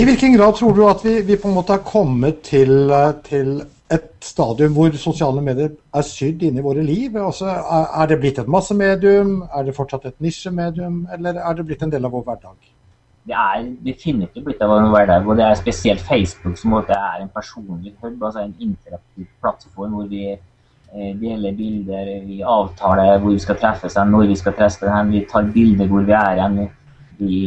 I 0.00 0.04
hvilken 0.08 0.32
grad 0.32 0.54
tror 0.56 0.72
du 0.72 0.86
at 0.88 1.02
vi, 1.04 1.18
vi 1.28 1.36
på 1.36 1.48
en 1.50 1.54
måte 1.58 1.74
har 1.74 1.82
kommet 1.84 2.38
til, 2.46 2.88
eh, 2.88 3.10
til, 3.26 3.60
et 3.92 4.06
stadium 4.22 4.72
hvor 4.72 4.94
sosiale 4.96 5.42
medier 5.44 5.72
er 5.98 6.04
sydd 6.06 6.44
inn 6.46 6.56
i 6.56 6.62
våre 6.64 6.84
liv? 6.86 7.16
Altså, 7.18 7.50
er, 7.50 8.06
det 8.08 8.20
blitt 8.22 8.38
et 8.40 8.48
massemedium? 8.48 9.42
Er 9.52 9.66
det 9.66 9.74
fortsatt 9.76 10.06
et 10.08 10.14
nisjemedium? 10.24 11.02
Eller 11.12 11.40
er 11.42 11.58
det 11.58 11.66
blitt 11.66 11.82
en 11.82 11.92
del 11.92 12.06
av 12.06 12.14
vår 12.14 12.22
hverdag? 12.28 12.70
Det 13.28 13.36
er 13.36 13.66
definitivt 13.84 14.46
blitt 14.46 14.62
av 14.64 14.72
vår 14.72 14.86
hverdag. 14.94 15.26
Og 15.28 15.36
det 15.36 15.44
er 15.44 15.58
spesielt 15.58 16.06
Facebook 16.06 16.56
som 16.56 16.78
er 16.80 17.18
en 17.18 17.32
personlig 17.34 17.92
hub, 18.00 18.22
altså 18.22 18.46
en 18.46 18.54
interaktiv 18.56 19.26
plattform 19.42 19.98
hvor 19.98 20.06
vi 20.08 20.30
eh, 20.30 21.10
deler 21.20 21.58
bilder, 21.58 22.14
vi 22.30 22.40
avtaler 22.40 23.18
hvor 23.18 23.34
vi 23.34 23.42
skal 23.42 23.60
treffes, 23.60 23.98
når 24.14 24.32
vi 24.32 24.38
skal 24.38 24.56
treffes, 24.56 25.12
vi 25.12 25.26
tar 25.34 25.52
bilder 25.52 25.92
hvor 25.92 26.08
vi 26.08 26.16
er 26.22 26.40
hen. 26.46 26.62
Vi 27.18 27.42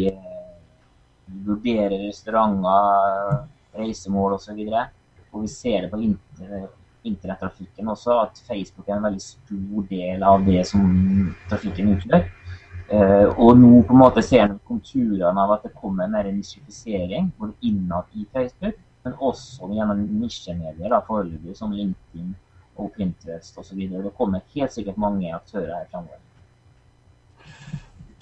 vurderer 1.46 1.98
restauranter, 2.08 3.44
reisemål 3.78 4.38
osv. 4.38 4.60
Og, 4.60 4.72
så 4.72 4.86
og 5.34 5.44
vi 5.44 5.52
ser 5.52 5.86
det 5.86 5.92
på 5.92 6.02
internettrafikken 7.04 7.90
også, 7.92 8.20
at 8.22 8.40
Facebook 8.48 8.88
er 8.88 8.98
en 8.98 9.08
veldig 9.10 9.24
stor 9.24 9.88
del 9.90 10.24
av 10.24 10.46
det 10.46 10.64
som 10.70 10.88
trafikken 11.50 11.94
utgjør. 11.98 12.26
Uh, 12.94 13.30
og 13.40 13.58
nå 13.58 13.78
på 13.88 13.96
en 13.96 14.02
måte 14.02 14.22
ser 14.22 14.44
en 14.44 14.58
konturene 14.68 15.46
av 15.46 15.54
at 15.56 15.64
det 15.66 15.72
kommer 15.80 16.10
mer 16.12 16.28
nisjifisering 16.30 17.32
både 17.40 17.56
innad 17.66 18.12
i 18.20 18.26
Facebook, 18.34 18.76
men 19.04 19.16
også 19.20 19.72
gjennom 19.72 20.04
nisjemedier 20.20 20.96
foreløpig, 21.08 21.56
som 21.58 21.74
LinkedIn 21.76 22.34
og 22.80 22.92
Pinterest 22.96 23.58
osv. 23.60 23.80
Det 23.88 24.14
kommer 24.18 24.44
helt 24.56 24.76
sikkert 24.76 25.00
mange 25.02 25.32
aktører 25.36 25.74
her 25.74 25.90
framover. 25.92 26.22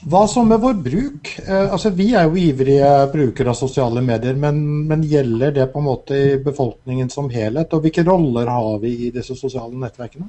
Hva 0.01 0.23
så 0.27 0.41
med 0.41 0.57
vår 0.59 0.73
bruk? 0.81 1.29
Eh, 1.47 1.71
altså, 1.71 1.91
vi 1.93 2.07
er 2.17 2.25
jo 2.25 2.39
ivrige 2.39 2.89
brukere 3.13 3.51
av 3.51 3.57
sosiale 3.59 4.01
medier, 4.01 4.33
men, 4.33 4.61
men, 4.89 5.03
gjelder 5.05 5.51
det 5.53 5.67
på 5.69 5.77
en 5.77 5.85
måte 5.85 6.15
i 6.17 6.37
befolkningen 6.41 7.09
som 7.13 7.27
helhet? 7.29 7.73
Og 7.77 7.83
hvilke 7.83 8.01
roller 8.07 8.49
har 8.49 8.79
vi 8.81 8.95
i 9.05 9.09
disse 9.13 9.35
sosiale 9.37 9.77
nettverkene? 9.77 10.25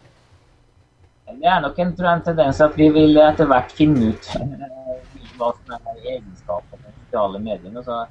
Det 1.32 1.48
er 1.48 1.62
nok 1.64 1.78
en, 1.80 1.94
en 2.10 2.24
tendens 2.26 2.60
at 2.60 2.76
vi 2.76 2.90
vil 2.92 3.16
etter 3.16 3.48
hvert 3.48 3.72
finne 3.72 4.10
ut 4.12 4.28
eh, 4.36 5.22
hva 5.38 5.48
som 5.54 5.72
er 5.78 6.02
egenskapene 6.18 6.82
med 6.82 6.98
sosiale 7.06 7.40
medier. 7.46 7.86
Så, 7.86 8.02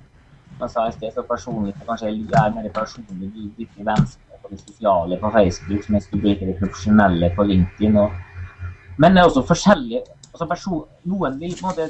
man 0.64 0.72
sa 0.74 0.88
i 0.88 0.96
sted, 0.96 1.14
så 1.14 1.26
personlig, 1.30 1.76
så 1.78 1.92
kanskje 1.92 2.10
er 2.42 2.56
mer 2.56 2.72
personlig 2.74 3.30
virkelig 3.36 3.86
vennskap 3.92 4.42
på 4.42 4.50
det 4.56 4.64
sosiale 4.64 5.22
på 5.22 5.32
Facebook, 5.38 5.86
mens 5.94 6.10
du 6.10 6.18
bruker 6.18 6.50
det 6.50 6.58
profesjonelle 6.58 7.30
på 7.38 7.46
LinkedIn. 7.54 8.02
Og, 8.02 8.18
men 8.98 9.14
det 9.14 9.22
er 9.22 9.30
også 9.30 9.46
forskjellige 9.54 10.02
altså 10.32 10.48
person, 10.50 10.82
Noen 11.12 11.38
vil 11.40 11.56
på 11.58 11.68
en 11.68 11.70
måte 11.70 11.90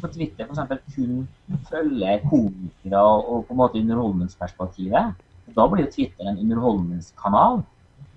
på 0.00 0.10
Twitter 0.12 0.48
f.eks. 0.48 0.82
kun 0.94 1.26
følge 1.70 2.18
komikere 2.28 3.00
og, 3.00 3.46
på 3.46 3.54
en 3.54 3.60
måte 3.62 3.80
underholdningsperspektivet. 3.80 5.24
Da 5.56 5.66
blir 5.70 5.86
jo 5.86 5.92
Twitter 5.94 6.28
en 6.28 6.40
underholdningskanal. 6.42 7.62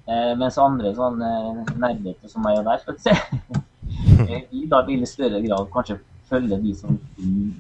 Eh, 0.10 0.32
mens 0.40 0.58
andre 0.58 0.92
sånn 0.98 1.20
nerdete 1.22 2.32
som 2.32 2.44
meg 2.44 2.60
og 2.60 2.66
der, 2.66 2.82
skal 2.82 2.98
vi 2.98 4.32
eh, 4.34 4.64
da 4.72 4.82
vil 4.88 5.06
i 5.06 5.10
større 5.10 5.42
grad 5.44 5.70
kanskje 5.74 6.00
følge 6.30 6.58
de 6.62 6.74
som 6.78 6.98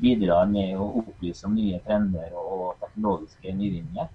bidrar 0.02 0.50
med 0.50 0.78
å 0.78 0.88
opplyse 1.02 1.46
om 1.48 1.56
nye 1.58 1.80
trender 1.86 2.34
og 2.38 2.80
teknologiske 2.82 3.54
nyvinninger. 3.54 4.10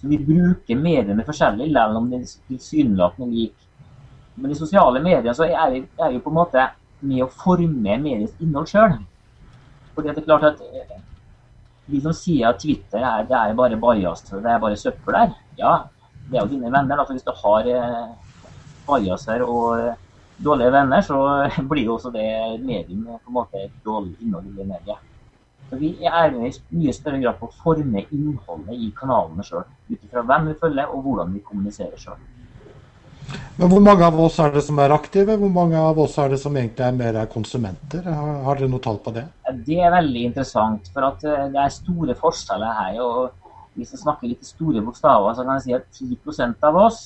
Så 0.00 0.10
vi 0.10 0.18
bruker 0.18 0.78
mediene 0.78 1.26
forskjellig, 1.26 1.68
selv 1.74 2.00
om 2.00 2.08
det 2.10 2.24
tilsynelatende 2.48 3.28
er 3.28 3.34
lik. 3.36 3.68
Men 4.34 4.50
i 4.50 4.58
sosiale 4.58 5.02
medier 5.02 5.36
så 5.36 5.46
er 5.46 5.74
det, 5.74 5.82
er 6.00 6.14
det 6.14 6.22
på 6.24 6.32
en 6.32 6.38
måte 6.40 6.64
med 7.02 7.24
å 7.24 7.30
forme 7.30 7.98
mediets 8.02 8.34
innhold 8.42 8.70
sjøl. 8.70 8.98
Fordi 9.94 10.12
det 10.12 10.22
er 10.22 10.28
klart 10.28 10.48
at 10.52 10.62
eh, 10.62 11.00
de 11.92 12.00
som 12.04 12.14
sier 12.16 12.48
at 12.48 12.60
Twitter 12.62 13.02
er, 13.02 13.26
det 13.28 13.36
er 13.36 13.56
bare 13.58 13.80
bajas, 13.80 14.24
det 14.30 14.40
er 14.48 14.62
bare 14.62 14.78
søppel 14.80 15.18
der, 15.18 15.34
ja, 15.58 15.74
det 16.30 16.38
er 16.38 16.44
jo 16.44 16.52
dine 16.54 16.72
venner. 16.72 17.02
Altså 17.02 17.16
hvis 17.16 17.26
du 17.26 17.32
har 17.42 17.68
eh, 17.68 18.42
bajaser 18.86 19.44
og 19.44 19.80
eh, 19.80 20.02
dårlige 20.42 20.74
venner, 20.74 21.06
så 21.06 21.18
blir 21.70 21.88
jo 21.88 21.96
også 21.98 22.12
det 22.14 22.28
medium 22.62 23.08
på 23.10 23.32
en 23.32 23.38
måte 23.38 23.64
et 23.66 23.80
dårlig 23.84 24.16
innhold 24.20 24.48
i 24.48 24.56
det 24.60 24.68
mediet. 24.68 25.08
Så 25.70 25.78
Vi 25.80 25.94
er 26.04 26.34
i 26.36 26.50
mye 26.76 26.92
større 26.92 27.20
grad 27.22 27.38
på 27.40 27.48
å 27.48 27.58
forme 27.62 28.04
innholdet 28.12 28.76
i 28.76 28.90
kanalene 28.96 29.44
sjøl. 29.46 29.64
Ut 29.88 29.98
ifra 29.98 30.24
hvem 30.28 30.50
vi 30.50 30.58
følger 30.60 30.90
og 30.92 31.06
hvordan 31.06 31.32
vi 31.32 31.44
kommuniserer 31.46 31.96
sjøl. 32.00 32.18
Men 33.56 33.68
hvor 33.68 33.82
mange 33.84 34.06
av 34.06 34.16
oss 34.18 34.38
er 34.40 34.52
det 34.54 34.62
som 34.64 34.78
er 34.82 34.94
aktive? 34.94 35.36
Hvor 35.38 35.50
mange 35.52 35.78
av 35.78 35.98
oss 36.00 36.16
er 36.18 36.32
det 36.32 36.38
som 36.40 36.56
egentlig 36.56 36.86
er 36.86 36.96
mer 36.96 37.18
konsumenter? 37.30 38.06
Har, 38.08 38.56
dere 38.58 38.70
noe 38.72 38.82
tall 38.82 38.98
på 39.04 39.12
det? 39.14 39.26
Det 39.66 39.76
er 39.78 39.92
veldig 39.92 40.24
interessant. 40.30 40.88
For 40.94 41.06
at 41.10 41.26
eh, 41.28 41.44
det 41.52 41.60
er 41.60 41.74
store 41.74 42.16
forskjeller 42.18 42.78
her. 42.78 42.98
og 43.04 43.76
Hvis 43.76 43.92
jeg 43.94 44.02
snakker 44.02 44.32
litt 44.32 44.48
store 44.48 44.82
bokstaver, 44.84 45.36
så 45.36 45.44
kan 45.44 45.60
jeg 45.60 45.66
si 45.66 45.76
at 45.76 46.00
10% 46.00 46.68
av 46.70 46.80
oss 46.86 47.04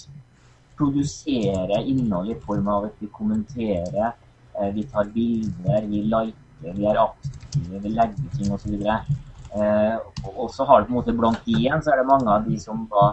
produserer 0.79 1.76
innhold 1.83 2.31
i 2.31 2.40
form 2.46 2.66
av 2.72 2.88
at 2.88 3.05
vi 3.05 3.11
kommenterer, 3.12 4.16
eh, 4.57 4.72
vi 4.76 4.88
tar 4.92 5.12
bilder, 5.12 5.87
vi 5.90 6.02
liker, 6.09 6.72
vi 6.72 6.88
er 6.88 7.05
aktive, 7.05 7.85
vi 7.85 7.94
legger 7.96 8.35
ting 8.38 8.52
osv. 8.55 8.74
Eh, 8.87 9.96
og 10.33 10.50
så 10.55 10.64
har 10.68 10.81
det 10.81 10.88
på 10.88 10.94
en 10.94 11.00
måte 11.02 11.16
blant 11.16 11.42
de 11.44 11.59
igjen, 11.59 11.83
så 11.83 11.92
er 11.92 12.05
det 12.05 12.11
mange 12.14 12.31
av 12.31 12.46
de 12.46 12.61
som 12.61 12.87
da 12.92 13.09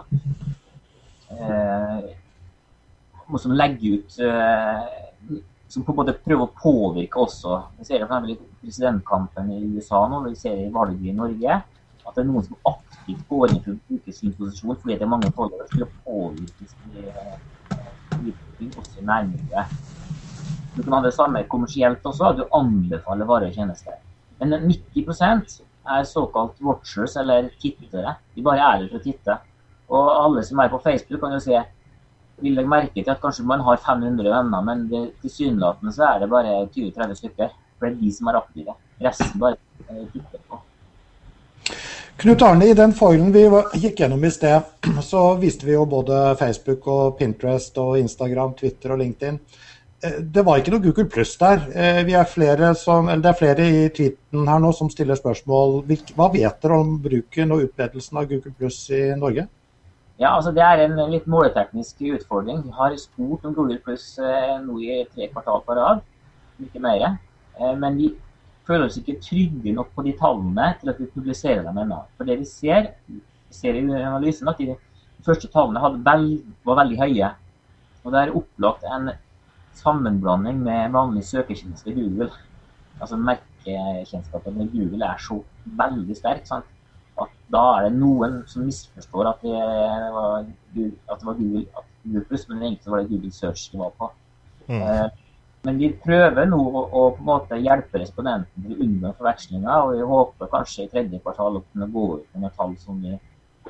eh, 3.28 3.38
som 3.40 3.54
legger 3.56 3.98
ut 3.98 4.16
uh, 4.20 5.38
Som 5.68 5.84
på 5.84 5.92
en 5.92 5.96
måte 5.96 6.12
prøver 6.22 6.44
å 6.44 6.54
påvirke 6.54 7.18
også. 7.18 7.56
Vi 7.78 7.86
ser 7.88 8.02
det 8.02 8.08
for 8.08 8.28
i 8.30 8.36
presidentkampen 8.60 9.48
i 9.50 9.62
USA 9.74 10.04
nå, 10.08 10.20
vi 10.28 10.36
ser 10.38 10.58
det 10.58 10.68
i 10.68 10.74
valget 10.74 11.08
i 11.10 11.16
Norge. 11.16 11.56
At 12.04 12.14
det 12.14 12.22
er 12.22 12.28
noen 12.28 12.44
som 12.46 12.68
aktivt 12.68 13.24
går 13.30 13.50
inn 13.50 13.62
for 13.64 13.72
å 13.72 13.80
bruke 13.88 14.14
sin 14.14 14.34
posisjon 14.36 14.76
fordi 14.76 14.98
det 15.00 15.06
er 15.06 15.10
mange 15.10 15.32
foldere 15.34 15.66
som 15.72 15.96
påvirkes 16.04 16.76
også 18.78 19.00
i 19.00 19.06
nærmiljøet. 19.08 19.74
Du 20.76 20.82
kan 20.82 20.96
ha 20.96 21.00
det 21.04 21.14
samme 21.14 21.44
kommersielt 21.50 22.06
også, 22.06 22.30
at 22.30 22.38
du 22.38 22.44
anbefaler 22.54 23.28
varer 23.28 23.50
og 23.50 23.58
tjenester. 23.58 23.98
Men 24.40 24.54
90% 24.68 25.60
er 25.94 26.06
såkalt 26.08 26.60
watchers, 26.62 27.16
eller 27.16 27.50
tittere. 27.62 28.16
De 28.34 28.42
bare 28.42 28.64
er 28.64 28.82
der 28.82 28.90
for 28.90 28.98
å 28.98 29.04
titte. 29.04 29.36
Og 29.92 30.10
alle 30.10 30.42
som 30.46 30.58
er 30.58 30.72
på 30.72 30.80
Facebook, 30.82 31.20
kan 31.22 31.36
jo 31.36 31.42
se 31.44 31.60
vil 32.42 32.56
legge 32.56 32.70
merke 32.70 33.02
til 33.02 33.12
at 33.12 33.20
kanskje 33.22 33.46
man 33.46 33.62
har 33.66 33.82
500 33.82 34.30
venner, 34.30 34.64
men 34.66 34.86
tilsynelatende 35.22 35.92
så 35.94 36.08
er 36.10 36.24
det 36.24 36.30
bare 36.32 36.56
20-30 36.74 37.20
stykker. 37.20 37.52
For 37.78 37.88
det 37.88 37.96
er 37.96 38.00
de 38.00 38.12
som 38.14 38.30
er 38.30 38.38
aktive. 38.38 38.76
Resten 39.04 39.40
bare 39.40 39.56
eh, 39.90 40.06
titter 40.12 40.40
på. 40.48 40.60
Knut 42.22 42.42
Arne, 42.46 42.68
i 42.70 42.76
den 42.78 42.94
foilen 42.94 43.32
vi 43.34 43.42
gikk 43.82 44.00
gjennom 44.00 44.22
i 44.24 44.30
sted, 44.32 44.68
så 45.10 45.24
viste 45.40 45.66
vi 45.66 45.74
jo 45.74 45.84
både 45.90 46.36
Facebook 46.40 46.86
og 46.88 47.18
Pinterest 47.18 47.78
og 47.82 47.98
Instagram, 47.98 48.54
Twitter 48.60 48.94
og 48.94 49.02
LinkedIn. 49.02 49.40
Eh, 50.04 50.20
det 50.36 50.44
var 50.46 50.60
ikke 50.60 50.76
noe 50.76 50.84
Google 50.84 51.08
pluss 51.10 51.34
der. 51.40 51.66
Eh, 51.74 52.14
er 52.14 52.78
som, 52.78 53.10
det 53.10 53.30
er 53.30 53.40
flere 53.40 53.66
i 53.66 53.88
tweeten 53.88 54.48
her 54.48 54.62
nå 54.62 54.72
som 54.72 54.90
stiller 54.90 55.18
spørsmål. 55.18 55.82
Hva 56.14 56.30
vet 56.32 56.62
dere 56.62 56.78
om 56.78 56.96
bruken 57.02 57.52
og 57.52 57.66
utbredelsen 57.66 58.22
av 58.22 58.30
Google 58.30 58.54
pluss 58.58 58.86
i 58.90 59.10
Norge? 59.18 59.48
Ja, 60.20 60.36
altså 60.36 60.52
Det 60.54 60.62
er 60.62 60.84
en 60.84 60.98
litt 61.10 61.26
måleteknisk 61.26 62.04
utfordring. 62.14 62.60
Vi 62.62 62.74
har 62.76 62.94
spurt 63.02 63.46
om 63.48 63.54
Google 63.54 63.80
Pluss 63.82 64.12
eh, 64.22 64.60
nå 64.62 64.78
i 64.78 65.00
tre 65.10 65.26
kvartal 65.32 65.64
på 65.66 65.74
rad, 65.74 66.04
ikke 66.62 66.82
mer. 66.82 67.16
Eh, 67.58 67.72
men 67.80 67.98
vi 67.98 68.12
føler 68.68 68.86
oss 68.86 68.98
ikke 69.00 69.18
trygge 69.24 69.74
nok 69.74 69.90
på 69.96 70.04
de 70.06 70.14
tallene 70.20 70.68
til 70.78 70.92
at 70.92 71.00
vi 71.02 71.10
publiserer 71.16 71.64
dem 71.66 71.80
ennå. 71.82 71.98
For 72.16 72.30
det 72.30 72.38
vi 72.44 72.46
ser, 72.46 72.92
vi 73.10 73.18
ser 73.50 73.74
i 73.80 73.82
analysen 73.82 74.52
at 74.52 74.62
de 74.62 74.76
første 75.26 75.50
tallene 75.50 75.82
veld, 76.06 76.44
var 76.64 76.78
veldig 76.84 77.00
høye. 77.02 77.32
Og 78.04 78.14
det 78.14 78.20
er 78.22 78.36
opplagt 78.38 78.86
en 78.86 79.10
sammenblanding 79.74 80.62
med 80.62 80.94
vanlig 80.94 81.24
søketjeneste 81.26 81.90
i 81.90 81.96
Google. 81.98 82.30
Altså 83.00 83.18
merkekjennskapen 83.18 84.60
med 84.60 84.70
Google 84.76 85.10
er 85.10 85.18
så 85.18 85.40
veldig 85.82 86.16
sterk. 86.16 86.46
Sant? 86.46 86.70
Da 87.52 87.64
er 87.76 87.88
det 87.88 87.98
noen 87.98 88.40
som 88.48 88.64
misforstår 88.66 89.28
at 89.30 89.42
det 89.44 89.58
var, 90.14 90.46
at 90.46 91.20
det 91.20 91.28
var 91.28 91.36
Google, 91.38 91.66
at 91.76 91.90
Google 92.04 92.24
Plus, 92.28 92.48
men 92.48 92.62
egentlig 92.62 92.92
var 92.92 93.02
det 93.02 93.10
Google 93.12 93.32
Search 93.32 93.68
de 93.72 93.78
var 93.78 93.92
på. 93.98 94.10
Mm. 94.68 94.80
Eh, 94.80 95.06
men 95.64 95.78
vi 95.80 95.90
prøver 95.96 96.48
nå 96.48 96.58
å, 96.60 96.82
å, 96.84 97.04
på 97.16 97.22
en 97.22 97.28
måte 97.28 97.60
hjelpe 97.60 98.00
respondenten 98.00 98.66
til 98.66 98.74
å 98.74 98.82
unngå 98.84 99.14
forvekslinger, 99.20 99.72
og 99.78 99.94
vi 99.94 100.10
håper 100.10 100.52
kanskje 100.52 100.84
i 100.84 100.90
tredje 100.92 101.22
kvartal 101.24 101.60
å 101.60 101.64
kunne 101.64 101.88
gå 101.94 102.04
ut 102.18 102.42
med 102.42 102.52
tall 102.58 102.76
som 102.80 103.00
vi, 103.00 103.16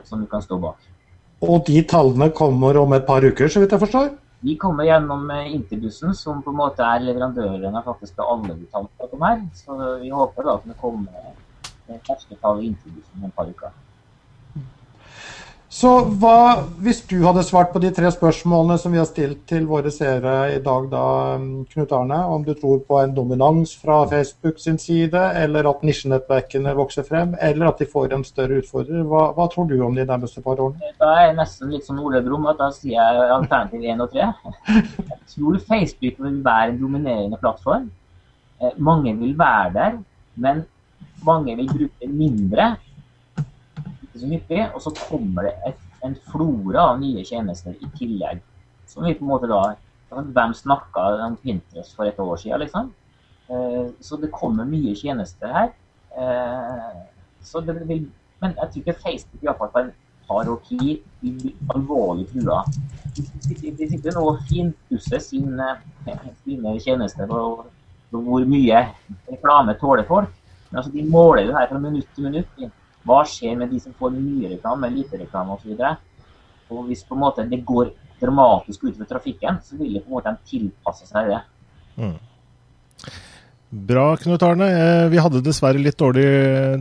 som 0.02 0.22
vi 0.22 0.30
kan 0.30 0.42
stå 0.42 0.58
bak. 0.62 0.90
Og 1.44 1.64
de 1.66 1.80
tallene 1.87 2.30
kommer 2.34 2.78
om 2.80 2.94
et 2.96 3.06
par 3.06 3.22
uker, 3.22 3.50
så 3.50 3.62
vidt 3.62 3.74
jeg 3.74 3.82
forstår? 3.84 4.12
De 4.44 4.54
kommer 4.60 4.88
gjennom 4.88 5.30
eh, 5.32 5.54
Interbussen, 5.54 6.14
som 6.18 6.42
på 6.44 6.52
en 6.52 6.60
måte 6.60 6.84
er 6.84 7.04
leverandøren 7.04 7.78
av 7.78 7.87
faktisk 7.87 8.18
alle 8.22 8.58
de 8.58 8.66
tallene 8.72 9.30
her. 9.30 9.44
Så 9.56 9.78
vi 10.02 10.10
håper 10.12 10.46
da 10.46 10.58
at 10.58 10.66
det 10.68 10.76
kommer 10.80 11.32
ferske 11.86 12.38
tall 12.40 12.62
i 12.62 12.70
Interbussen 12.72 13.22
om 13.22 13.28
et 13.28 13.34
par 13.36 13.50
uker. 13.50 13.74
Så 15.74 15.90
hva, 16.22 16.62
hvis 16.86 17.00
du 17.10 17.16
hadde 17.24 17.42
svart 17.42 17.72
på 17.74 17.80
de 17.82 17.88
tre 17.90 18.06
spørsmålene 18.14 18.76
som 18.78 18.92
vi 18.94 19.00
har 19.00 19.08
stilt 19.08 19.40
til 19.50 19.64
våre 19.66 19.90
seere 19.90 20.34
i 20.54 20.60
dag, 20.62 20.84
da, 20.92 21.06
Knut 21.72 21.94
Arne, 21.96 22.18
om 22.30 22.44
du 22.46 22.52
tror 22.54 22.84
på 22.86 23.00
en 23.00 23.14
dominans 23.16 23.72
fra 23.80 23.96
Facebook 24.12 24.60
sin 24.62 24.78
side, 24.78 25.18
eller 25.40 25.66
at 25.66 25.82
nisjenettverkene 25.82 26.76
vokser 26.78 27.06
frem, 27.08 27.32
eller 27.42 27.72
at 27.72 27.82
de 27.82 27.88
får 27.90 28.14
en 28.14 28.22
større 28.28 28.60
utfordrer, 28.62 29.02
hva, 29.10 29.24
hva 29.34 29.48
tror 29.50 29.66
du 29.66 29.74
om 29.82 29.98
de 29.98 30.04
nærmeste 30.06 30.44
par 30.44 30.62
årene? 30.62 30.92
Da 31.02 31.10
er 31.16 31.26
jeg 31.26 31.38
nesten 31.40 31.74
litt 31.74 31.88
som 31.88 31.98
Ole 32.06 32.22
Brumm, 32.22 32.46
at 32.52 32.62
da 32.62 32.70
sier 32.76 32.94
jeg 32.94 33.34
alternativ 33.40 33.88
1 33.96 34.04
og 34.06 34.14
3. 34.14 34.30
Jeg 34.68 35.18
tror 35.34 35.58
Facebook 35.72 36.22
vil 36.28 36.38
være 36.46 36.68
en 36.70 36.78
dominerende 36.84 37.40
plattform. 37.42 37.90
Eh, 38.62 38.78
mange 38.78 39.16
vil 39.18 39.34
være 39.42 39.74
der, 39.74 39.98
men 40.38 40.62
mange 41.26 41.56
vil 41.58 41.70
bruke 41.70 42.08
mindre 42.10 42.74
ikke 44.14 44.22
så 44.22 44.30
hyppig. 44.30 44.60
Og 44.74 44.82
så 44.82 44.94
kommer 45.08 45.48
det 45.48 45.54
et, 45.70 45.80
en 46.04 46.16
flora 46.30 46.90
av 46.90 47.00
nye 47.00 47.24
tjenester 47.26 47.74
i 47.74 47.90
tillegg. 47.98 48.42
Som 48.87 49.06
vi 49.06 49.16
på 49.16 49.24
en 49.26 49.34
måte 49.34 49.50
da 49.50 49.74
Hvem 50.14 50.52
snakka 50.54 51.02
om 51.24 51.32
Pinterest 51.42 51.96
for 51.96 52.06
et 52.06 52.18
år 52.22 52.37
siden, 52.38 52.60
liksom? 52.62 52.92
Eh, 53.50 53.88
så 53.98 54.14
det 54.22 54.28
kommer 54.30 54.68
mye 54.68 54.92
tjenester 54.94 55.50
her. 55.50 55.72
Eh, 56.14 57.00
så 57.42 57.58
det 57.66 57.74
vil, 57.88 58.04
men 58.38 58.54
jeg 58.54 58.68
tror 58.70 58.84
ikke 58.84 59.00
Facebook 59.00 59.42
i 59.42 59.48
hvert 59.48 59.58
fall 59.58 59.72
på 59.72 59.82
en 59.82 59.90
par 60.28 60.50
år 60.52 60.60
tid 60.68 61.02
blir 61.18 61.56
alvorlig 61.74 62.28
trua. 62.30 62.60
De 63.16 63.88
sitter 63.90 64.14
nå 64.14 64.22
og 64.22 64.44
finpusser 64.46 65.24
sine, 65.24 65.72
sine 66.44 66.76
tjenester 66.84 67.34
og 67.34 67.66
hvor 68.14 68.46
mye 68.46 68.87
reklame 69.32 69.74
tåler 69.82 70.06
folk. 70.06 70.30
Men 70.74 70.80
altså, 70.80 70.90
de 70.90 71.04
måler 71.06 71.44
jo 71.46 71.54
her 71.54 71.68
fra 71.70 71.78
minutt 71.78 72.08
til 72.16 72.24
minutt. 72.26 72.62
Hva 73.06 73.20
skjer 73.30 73.54
med 73.60 73.70
de 73.70 73.78
som 73.78 73.94
får 73.94 74.10
mye 74.16 74.48
reklame, 74.56 74.88
lite 74.90 75.20
reklame 75.20 75.54
osv.? 75.54 75.76
Og, 75.78 76.72
og 76.74 76.88
hvis 76.88 77.04
på 77.06 77.14
en 77.14 77.20
måte 77.22 77.44
det 77.46 77.60
går 77.68 77.92
dramatisk 78.18 78.88
utover 78.88 79.06
trafikken, 79.06 79.60
så 79.62 79.78
vil 79.78 80.00
på 80.00 80.10
en 80.10 80.16
måte 80.16 80.32
de 80.34 80.50
tilpasse 80.50 81.06
seg 81.06 81.30
det. 81.30 81.38
Mm. 81.94 82.16
Bra, 83.87 84.16
Knut 84.18 84.42
Arne. 84.42 84.66
Eh, 84.66 85.04
vi 85.14 85.22
hadde 85.22 85.44
dessverre 85.46 85.78
litt 85.78 85.98
dårlig, 86.02 86.26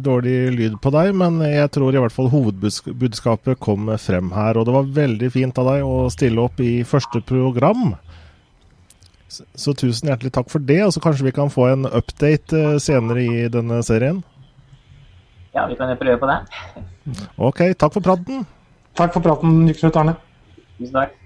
dårlig, 0.01 0.36
lyd 0.58 0.79
på 0.82 0.89
deg, 0.97 1.13
men 1.21 1.38
jeg 1.45 1.69
tror 1.77 1.93
i 1.93 2.01
hvert 2.01 2.17
fall 2.17 2.34
hovedbudskapet 2.34 3.62
kom 3.62 3.93
frem 4.01 4.34
her. 4.34 4.58
Og 4.58 4.65
det 4.65 4.75
var 4.79 4.89
veldig 4.97 5.29
fint 5.38 5.62
av 5.62 5.69
deg 5.69 5.86
å 5.86 6.10
stille 6.13 6.49
opp 6.49 6.65
i 6.65 6.79
første 6.82 7.21
program. 7.29 7.93
Så, 9.34 9.48
så 9.58 9.74
tusen 9.74 10.12
hjertelig 10.12 10.34
takk 10.36 10.52
for 10.54 10.62
det, 10.62 10.84
og 10.86 10.93
så 10.93 11.02
kanskje 11.02 11.26
vi 11.26 11.34
kan 11.36 11.50
få 11.50 11.72
en 11.72 11.88
update 11.89 12.60
eh, 12.60 12.78
senere 12.84 13.26
i 13.26 13.48
denne 13.50 13.82
serien? 13.86 14.22
ja, 15.54 15.65
vi 15.69 15.76
kan 15.76 15.89
jo 15.89 15.96
prøve 15.96 16.17
på 16.17 16.30
det. 16.30 16.38
OK, 17.38 17.60
takk 17.80 17.93
for 17.93 18.02
praten. 18.02 18.46
Takk 18.98 19.13
for 19.13 19.26
praten, 19.26 19.67
Knut 19.74 20.00
Arne. 20.02 20.15
Tusen 20.80 20.98
takk. 20.98 21.22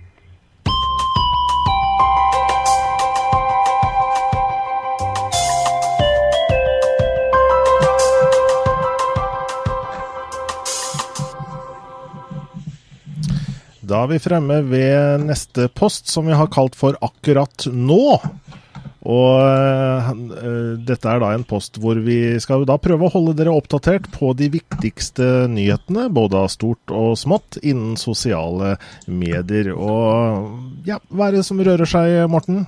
Da 13.97 14.03
er 14.05 14.11
vi 14.11 14.17
fremme 14.21 14.59
ved 14.69 15.23
neste 15.25 15.63
post, 15.73 16.11
som 16.13 16.27
vi 16.29 16.35
har 16.37 16.51
kalt 16.53 16.75
for 16.77 16.93
Akkurat 17.01 17.63
nå. 17.73 18.03
Og 19.09 19.37
uh, 19.41 20.09
dette 20.85 21.07
er 21.09 21.21
da 21.23 21.31
en 21.33 21.45
post 21.49 21.79
hvor 21.81 21.97
vi 22.05 22.35
skal 22.43 22.67
da 22.69 22.75
prøve 22.77 23.07
å 23.07 23.13
holde 23.15 23.33
dere 23.39 23.55
oppdatert 23.57 24.05
på 24.13 24.35
de 24.37 24.51
viktigste 24.53 25.47
nyhetene, 25.49 26.11
både 26.13 26.43
av 26.43 26.51
stort 26.53 26.93
og 26.93 27.15
smått, 27.17 27.57
innen 27.63 27.95
sosiale 27.97 28.75
medier. 29.09 29.71
Og 29.73 30.85
ja, 30.85 30.99
hva 31.09 31.31
er 31.31 31.39
det 31.39 31.47
som 31.47 31.63
rører 31.65 31.89
seg, 31.89 32.19
Morten? 32.29 32.67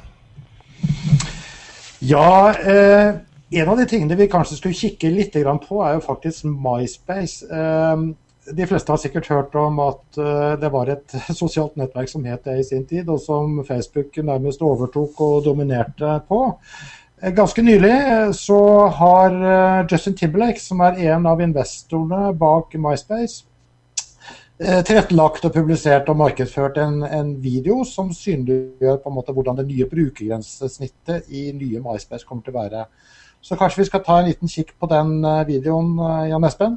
Ja, 2.01 2.55
eh, 2.57 3.11
en 3.61 3.69
av 3.69 3.77
de 3.77 3.85
tingene 3.91 4.17
vi 4.17 4.31
kanskje 4.33 4.57
skulle 4.63 4.81
kikke 4.81 5.13
litt 5.13 5.37
på, 5.37 5.83
er 5.85 5.99
jo 5.99 6.07
faktisk 6.09 6.49
MySpace. 6.49 7.45
Eh, 7.53 8.09
de 8.55 8.67
fleste 8.67 8.91
har 8.91 9.01
sikkert 9.01 9.27
hørt 9.29 9.57
om 9.59 9.79
at 9.83 10.19
eh, 10.19 10.53
det 10.61 10.71
var 10.73 10.91
et 10.91 11.17
sosialt 11.41 11.77
nettverk 11.79 12.09
som 12.11 12.25
het 12.27 12.45
det 12.47 12.59
i 12.59 12.67
sin 12.67 12.85
tid, 12.89 13.09
og 13.09 13.21
som 13.23 13.59
Facebook 13.67 14.17
nærmest 14.17 14.63
overtok 14.65 15.21
og 15.25 15.43
dominerte 15.45 16.19
på. 16.29 16.41
Eh, 17.21 17.33
ganske 17.35 17.63
nylig 17.65 17.93
eh, 17.93 18.31
så 18.35 18.61
har 18.99 19.37
Justin 19.91 20.17
Timberlake, 20.17 20.61
som 20.61 20.81
er 20.85 20.99
en 21.11 21.29
av 21.29 21.41
investorene 21.45 22.33
bak 22.37 22.75
MySpace, 22.75 23.45
tilrettelagt 24.59 25.45
og 25.47 25.53
publisert 25.55 26.09
og 26.11 26.17
markedsført 26.19 26.75
en, 26.83 26.97
en, 27.07 27.29
video 27.39 27.77
som 27.87 28.09
synliggjør 28.11 28.97
på 28.99 29.07
en 29.07 29.15
måte 29.15 29.31
hvordan 29.31 29.55
det 29.55 29.69
nye 29.69 29.87
brukergrensesnittet 29.87 31.29
i 31.31 31.45
nye 31.55 31.79
MySpace 31.79 32.27
kommer 32.27 32.43
til 32.43 32.51
å 32.51 32.65
være. 32.65 32.81
Så 33.39 33.55
kanskje 33.55 33.85
vi 33.85 33.87
skal 33.87 34.03
ta 34.03 34.17
en 34.19 34.27
liten 34.27 34.51
kikk 34.51 34.73
på 34.75 34.89
den 34.91 35.23
videoen, 35.47 35.93
Jan 36.27 36.43
Espen? 36.43 36.75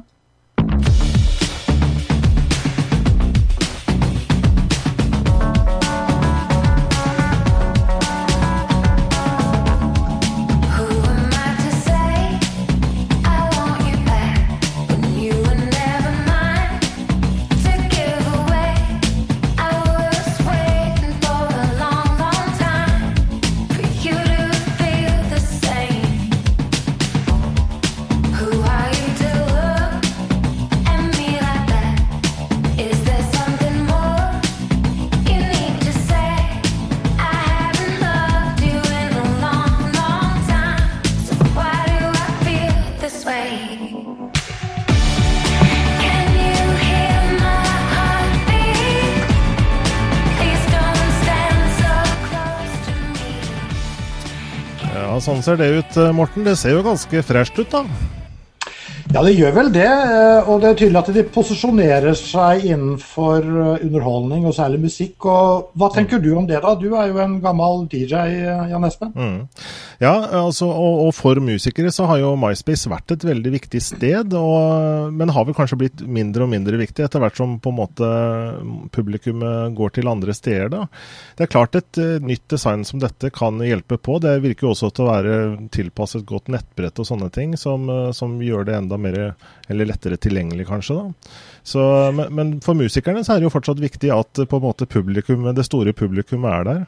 Sånn 55.21 55.43
ser 55.45 55.57
det 55.59 55.69
ut, 55.77 55.97
eh, 55.97 56.11
Morten. 56.15 56.43
Det 56.47 56.57
ser 56.57 56.77
jo 56.77 56.83
ganske 56.85 57.23
fresht 57.25 57.59
ut, 57.59 57.69
da. 57.69 57.83
Ja, 59.13 59.21
det 59.21 59.35
gjør 59.37 59.51
vel 59.53 59.67
det. 59.69 59.85
Eh, 59.85 60.47
og 60.49 60.63
det 60.63 60.71
er 60.71 60.77
tydelig 60.79 60.97
at 61.03 61.09
de 61.13 61.23
posisjonerer 61.35 62.15
seg 62.17 62.63
innenfor 62.65 63.45
eh, 63.45 63.83
underholdning, 63.85 64.47
og 64.49 64.55
særlig 64.57 64.79
musikk. 64.87 65.27
og 65.29 65.75
Hva 65.77 65.91
tenker 65.93 66.21
du 66.23 66.31
om 66.33 66.47
det, 66.49 66.57
da? 66.63 66.71
Du 66.79 66.87
er 66.97 67.11
jo 67.11 67.19
en 67.21 67.35
gammel 67.43 67.85
DJ, 67.91 68.15
eh, 68.41 68.63
Jan 68.71 68.87
Espen. 68.87 69.11
Mm. 69.13 69.35
Ja, 70.01 70.15
altså, 70.39 70.65
og, 70.65 71.03
og, 71.05 71.11
for 71.13 71.37
musikere 71.45 71.91
så 71.93 72.07
har 72.09 72.23
jo 72.23 72.31
MySpace 72.41 72.89
vært 72.89 73.13
et 73.13 73.25
veldig 73.27 73.51
viktig 73.53 73.83
sted, 73.85 74.33
og, 74.33 75.13
men 75.13 75.31
har 75.35 75.45
vel 75.45 75.57
kanskje 75.59 75.77
blitt 75.83 76.01
mindre 76.01 76.47
og 76.47 76.51
mindre 76.55 76.81
viktig 76.81 77.05
etter 77.05 77.21
hvert 77.21 77.37
som 77.37 77.59
på 77.61 77.69
en 77.69 77.77
måte 77.77 78.09
publikummet 78.97 79.77
går 79.77 79.93
til 79.99 80.09
andre 80.09 80.33
steder. 80.33 80.73
da. 80.73 80.87
Det 81.37 81.45
er 81.45 81.53
klart 81.53 81.77
et 81.77 82.01
nytt 82.25 82.47
design 82.49 82.81
som 82.89 83.03
dette 83.03 83.29
kan 83.35 83.61
hjelpe 83.61 84.01
på. 84.01 84.17
Det 84.25 84.39
virker 84.41 84.67
jo 84.67 84.73
også 84.73 84.89
til 84.89 85.05
å 85.05 85.13
være 85.13 85.37
tilpasset 85.77 86.25
godt 86.25 86.49
nettbrett 86.49 86.97
og 86.97 87.11
sånne 87.13 87.29
ting, 87.37 87.53
som, 87.61 87.85
som 88.17 88.39
gjør 88.41 88.65
det 88.71 88.79
enda 88.81 89.02
mer, 89.03 89.19
eller 89.69 89.89
lettere 89.89 90.17
tilgjengelig, 90.21 90.67
kanskje. 90.69 90.99
da. 90.99 91.37
Så, 91.63 91.83
men, 92.15 92.33
men, 92.35 92.57
for 92.63 92.75
musikerne 92.75 93.23
så 93.23 93.35
er 93.35 93.41
det 93.41 93.47
jo 93.47 93.53
fortsatt 93.53 93.79
viktig 93.83 94.11
at 94.11 94.43
på 94.49 94.59
en 94.59 94.65
måte 94.65 94.89
publikum, 94.89 95.47
det 95.55 95.67
store 95.67 95.95
publikummet 95.95 96.51
er 96.57 96.69
der. 96.69 96.83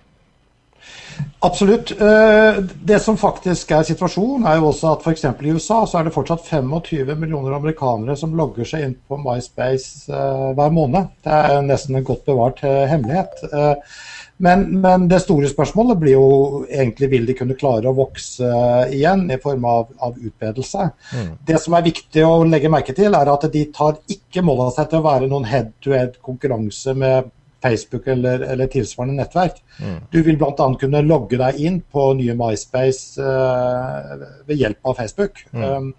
Absolutt. 1.40 1.92
Eh, 1.92 2.58
det 2.84 3.00
som 3.00 3.18
faktisk 3.18 3.72
er 3.72 3.86
situasjonen, 3.88 4.46
er 4.48 4.60
jo 4.60 4.70
også 4.72 4.92
at 4.96 5.06
f.eks. 5.06 5.24
i 5.26 5.54
USA 5.54 5.80
så 5.88 6.00
er 6.00 6.08
det 6.08 6.14
fortsatt 6.16 6.48
25 6.48 7.14
millioner 7.20 7.56
amerikanere 7.58 8.18
som 8.20 8.36
logger 8.38 8.68
seg 8.68 8.88
inn 8.88 8.96
på 9.08 9.20
MySpace 9.22 10.12
eh, 10.12 10.50
hver 10.58 10.74
måned. 10.76 11.14
Det 11.26 11.40
er 11.40 11.62
nesten 11.66 12.00
en 12.00 12.08
godt 12.08 12.26
bevart 12.28 12.64
eh, 12.66 12.84
hemmelighet. 12.92 13.46
Men, 14.38 14.66
men, 14.82 15.08
det 15.08 15.22
store 15.24 15.48
spørsmålet 15.48 16.00
blir 16.02 16.18
jo 16.18 16.64
egentlig 16.68 17.08
vil 17.14 17.28
de 17.28 17.36
kunne 17.38 17.56
klare 17.56 17.88
å 17.88 17.96
vokse 17.96 18.50
igjen 18.92 19.30
i 19.32 19.38
form 19.40 19.64
av, 19.70 19.94
av 20.04 20.18
utbredelse. 20.20 20.90
Mm. 21.16 21.30
Det 21.48 21.60
som 21.64 21.78
er 21.78 21.86
viktig 21.86 22.26
å 22.28 22.44
legge 22.44 22.72
merke 22.72 22.96
til, 22.98 23.16
er 23.16 23.32
at 23.32 23.48
de 23.54 23.64
tar 23.76 24.02
ikke 24.12 24.44
mål 24.44 24.66
av 24.68 24.76
seg 24.76 24.92
til 24.92 25.00
å 25.00 25.08
være 25.08 25.32
noen 25.32 25.48
head-to-head 25.48 26.20
konkurranse 26.26 26.96
med 27.00 27.32
Facebook 27.66 28.08
eller, 28.12 28.44
eller 28.52 28.70
tilsvarende 28.70 29.22
nettverk. 29.22 29.62
Mm. 29.80 30.00
Du 30.12 30.20
vil 30.28 30.38
bl.a. 30.42 30.68
kunne 30.82 31.06
logge 31.06 31.40
deg 31.42 31.62
inn 31.66 31.80
på 31.82 32.12
nye 32.20 32.36
MySpace 32.38 33.22
uh, 33.22 34.26
ved 34.46 34.60
hjelp 34.60 34.92
av 34.92 35.00
Facebook. 35.00 35.46
Mm. 35.56 35.64
Um, 35.64 35.94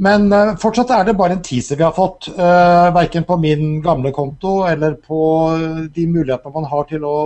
men 0.00 0.32
uh, 0.32 0.54
fortsatt 0.60 0.92
er 0.96 1.06
det 1.08 1.16
bare 1.18 1.36
en 1.36 1.44
teaser 1.44 1.76
vi 1.76 1.84
har 1.84 1.94
fått. 1.96 2.30
Uh, 2.32 2.88
verken 2.96 3.26
på 3.28 3.36
min 3.40 3.80
gamle 3.84 4.12
konto 4.14 4.62
eller 4.68 4.96
på 4.96 5.22
de 5.92 6.06
mulighetene 6.08 6.54
man 6.54 6.68
har 6.70 6.86
til 6.88 7.04
å 7.04 7.16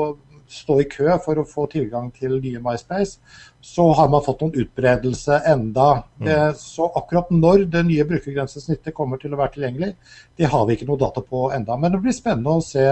stå 0.50 0.76
i 0.78 0.86
kø 0.90 1.14
for 1.24 1.38
å 1.40 1.46
få 1.46 1.66
tilgang 1.70 2.12
til 2.14 2.36
nye 2.38 2.60
MySpace, 2.62 3.18
så 3.58 3.86
har 3.98 4.10
man 4.10 4.22
fått 4.22 4.44
noen 4.44 4.60
utbredelse 4.62 5.40
enda. 5.50 5.88
Mm. 6.18 6.28
Uh, 6.30 6.50
så 6.58 6.90
akkurat 6.98 7.30
når 7.34 7.68
det 7.70 7.86
nye 7.86 8.06
brukergrensesnittet 8.08 8.94
kommer 8.94 9.22
til 9.22 9.34
å 9.34 9.40
være 9.40 9.56
tilgjengelig, 9.56 9.94
det 10.38 10.50
har 10.50 10.66
vi 10.66 10.78
ikke 10.78 10.90
noe 10.90 11.02
data 11.02 11.22
på 11.22 11.48
enda. 11.54 11.78
Men 11.78 11.94
det 11.94 12.02
blir 12.02 12.16
spennende 12.16 12.58
å 12.58 12.66
se 12.66 12.86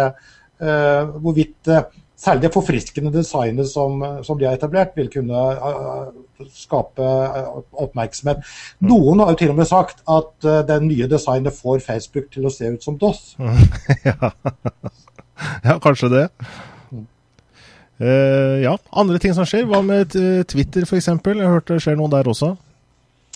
hvorvidt 0.65 1.69
særlig 2.17 2.47
det 2.47 2.53
forfriskende 2.55 3.13
designet 3.13 3.69
som, 3.69 4.03
som, 4.23 4.39
de 4.39 4.47
har 4.47 4.59
etablert, 4.59 4.95
vil 4.97 5.11
kunne 5.13 5.35
uh, 5.35 6.11
skape 6.55 7.03
uh, 7.03 7.63
oppmerksomhet. 7.73 8.45
Mm. 8.79 8.89
Noen 8.91 9.23
har 9.23 9.33
jo 9.33 9.41
til 9.41 9.55
og 9.55 9.59
med 9.59 9.71
sagt 9.71 10.05
at 10.11 10.47
uh, 10.47 10.61
den 10.69 10.89
nye 10.91 11.09
designet 11.11 11.57
får 11.57 11.83
Facebook 11.87 12.31
til 12.35 12.47
å 12.47 12.53
se 12.55 12.71
ut 12.75 12.87
som 12.87 12.99
DOS. 13.01 13.35
ja. 14.09 14.31
ja, 15.65 15.79
kanskje 15.83 16.13
det. 16.15 16.29
Uh, 18.01 18.63
ja, 18.63 18.77
andre 18.91 19.21
ting 19.23 19.35
som 19.37 19.47
skjer. 19.49 19.67
Hva 19.71 19.83
med 19.87 20.15
Twitter 20.51 20.87
f.eks.? 20.87 21.11
Jeg 21.11 21.43
har 21.43 21.59
hørt 21.59 21.71
det 21.71 21.83
skjer 21.83 21.99
noe 21.99 22.13
der 22.13 22.31
også? 22.31 22.55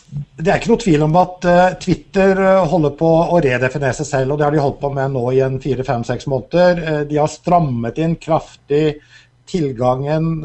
Det 0.09 0.49
er 0.49 0.57
ikke 0.57 0.71
noe 0.71 0.81
tvil 0.81 1.05
om 1.05 1.17
at 1.21 1.47
uh, 1.49 1.75
Twitter 1.83 2.39
eh, 2.41 2.67
holder 2.71 2.95
på 2.97 3.09
å 3.35 3.41
redefinere 3.45 3.97
seg 3.99 4.07
selv, 4.09 4.33
og 4.33 4.41
det 4.41 4.47
har 4.47 4.55
de 4.55 4.63
holdt 4.63 4.81
på 4.81 4.91
med 4.95 5.13
nå 5.13 5.25
i 5.37 5.43
en 5.45 5.59
fire-fem-seks 5.61 6.29
måneder. 6.33 6.81
Uh, 6.81 7.01
de 7.11 7.19
har 7.21 7.29
strammet 7.33 8.01
inn 8.01 8.17
kraftig 8.21 9.01
tilgangen 9.49 10.43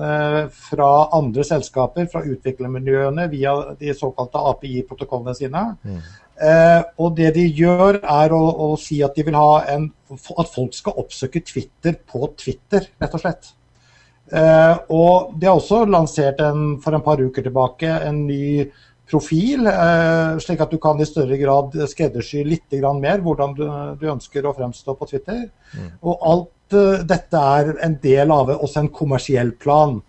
fra 0.56 0.90
andre 1.12 1.44
selskaper, 1.44 2.06
fra 2.08 2.22
utviklermiljøene, 2.24 3.26
via 3.34 3.52
de 3.76 3.92
såkalte 4.00 4.40
API-protokollene 4.54 5.34
sine. 5.36 5.64
Mm. 5.84 5.98
og 7.04 7.18
det 7.18 7.34
de 7.36 7.44
gjør, 7.44 8.00
er 8.00 8.32
å, 8.32 8.40
å, 8.64 8.70
si 8.80 9.02
at 9.04 9.20
de 9.20 9.26
vil 9.28 9.36
ha 9.36 9.66
en, 9.74 9.90
at 10.16 10.54
folk 10.54 10.72
skal 10.78 11.04
oppsøke 11.04 11.44
Twitter 11.44 12.00
på 12.00 12.32
Twitter, 12.40 12.88
rett 13.04 13.20
og 13.20 13.26
slett. 13.26 13.52
og 14.88 15.36
de 15.36 15.52
har 15.52 15.60
også 15.60 15.84
lansert 15.84 16.40
en, 16.40 16.78
for 16.80 16.96
en 16.96 17.04
par 17.04 17.20
uker 17.20 17.44
tilbake 17.44 17.92
en 18.08 18.24
ny 18.24 18.72
profil, 19.14 19.68
eh, 19.70 20.40
slik 20.42 20.64
at 20.64 20.74
du 20.74 20.80
kan 20.82 21.00
i 21.02 21.08
større 21.08 21.38
grad 21.42 21.76
skreddersy 21.90 22.44
litt 22.48 22.74
mer 23.00 23.22
hvordan 23.22 23.56
du, 23.58 23.66
ønsker 24.14 24.46
å 24.46 24.56
fremstå 24.58 24.96
på 24.98 25.10
Twitter. 25.12 25.46
Mm. 25.74 25.92
Og 26.02 26.26
alt 26.32 26.76
uh, 26.78 27.04
dette 27.06 27.44
er 27.58 27.74
en 27.86 27.98
del 28.02 28.34
av 28.34 28.52
også 28.56 28.84
en 28.84 28.92
kommersiell 28.94 29.54
plan. 29.62 30.00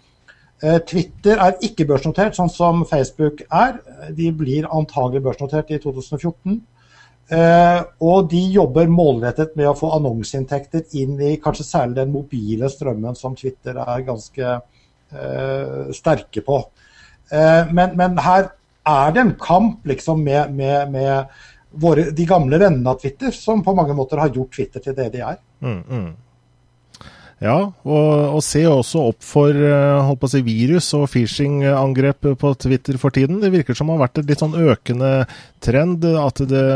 Uh, 0.62 0.78
Twitter 0.88 1.40
er 1.40 1.58
ikke 1.62 1.86
børsnotert, 1.88 2.36
sånn 2.36 2.52
som 2.52 2.84
Facebook 2.88 3.44
er. 3.50 3.80
De 4.16 4.30
blir 4.32 4.68
antagelig 4.70 5.24
børsnotert 5.24 5.72
i 5.74 5.80
2014. 5.82 6.62
Uh, 7.32 7.80
og 8.04 8.28
de 8.32 8.42
jobber 8.52 8.90
målrettet 8.92 9.54
med 9.56 9.70
å 9.70 9.76
få 9.78 9.92
annonseinntekter 9.96 10.84
inn 11.00 11.16
i 11.20 11.36
kanskje 11.40 11.68
særlig 11.68 12.00
den 12.02 12.12
mobile 12.12 12.68
strømmen 12.72 13.16
som 13.16 13.36
Twitter 13.38 13.80
er 13.80 14.08
ganske 14.08 14.56
sterke 15.94 16.42
på. 16.42 16.56
Men, 17.30 17.92
men 17.94 18.16
her 18.18 18.48
er 18.84 19.12
det 19.14 19.20
en 19.20 19.34
kamp 19.40 19.86
liksom 19.86 20.22
med, 20.24 20.52
med, 20.54 20.92
med 20.92 21.24
våre, 21.70 22.10
de 22.10 22.26
gamle 22.28 22.58
vennene 22.60 22.90
av 22.90 23.00
Twitter, 23.00 23.32
som 23.34 23.62
på 23.64 23.74
mange 23.76 23.96
måter 23.96 24.20
har 24.20 24.32
gjort 24.34 24.54
Twitter 24.56 24.84
til 24.84 24.96
det 24.96 25.08
de 25.14 25.22
er. 25.24 25.40
Mm, 25.64 25.80
mm. 25.88 26.10
Ja, 27.44 27.58
og, 27.84 28.10
og 28.38 28.40
se 28.44 28.62
også 28.64 29.02
opp 29.10 29.24
for 29.24 29.52
eh, 29.52 30.04
holdt 30.06 30.22
på 30.22 30.30
å 30.30 30.32
si, 30.32 30.40
virus 30.46 30.88
og 30.96 31.10
phishing-angrep 31.12 32.30
på 32.40 32.52
Twitter 32.56 32.96
for 33.00 33.12
tiden. 33.12 33.42
Det 33.42 33.52
virker 33.52 33.76
som 33.76 33.90
det 33.90 33.98
har 33.98 34.06
vært 34.06 34.22
et 34.22 34.30
litt 34.32 34.40
sånn 34.40 34.56
økende 34.56 35.10
trend 35.64 36.06
at 36.08 36.40
det, 36.48 36.66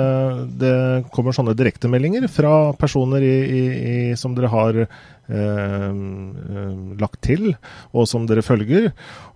det 0.61 0.75
kommer 1.15 1.37
sånne 1.37 1.57
direktemeldinger 1.57 2.29
fra 2.33 2.75
personer 2.77 3.25
i, 3.25 3.37
i, 3.49 3.63
i, 3.93 3.97
som 4.21 4.37
dere 4.37 4.53
har 4.53 4.85
Eh, 5.29 5.89
eh, 5.89 6.69
lagt 6.97 7.19
til, 7.27 7.51
og 7.93 8.07
som 8.09 8.25
dere 8.25 8.41
følger. 8.41 8.87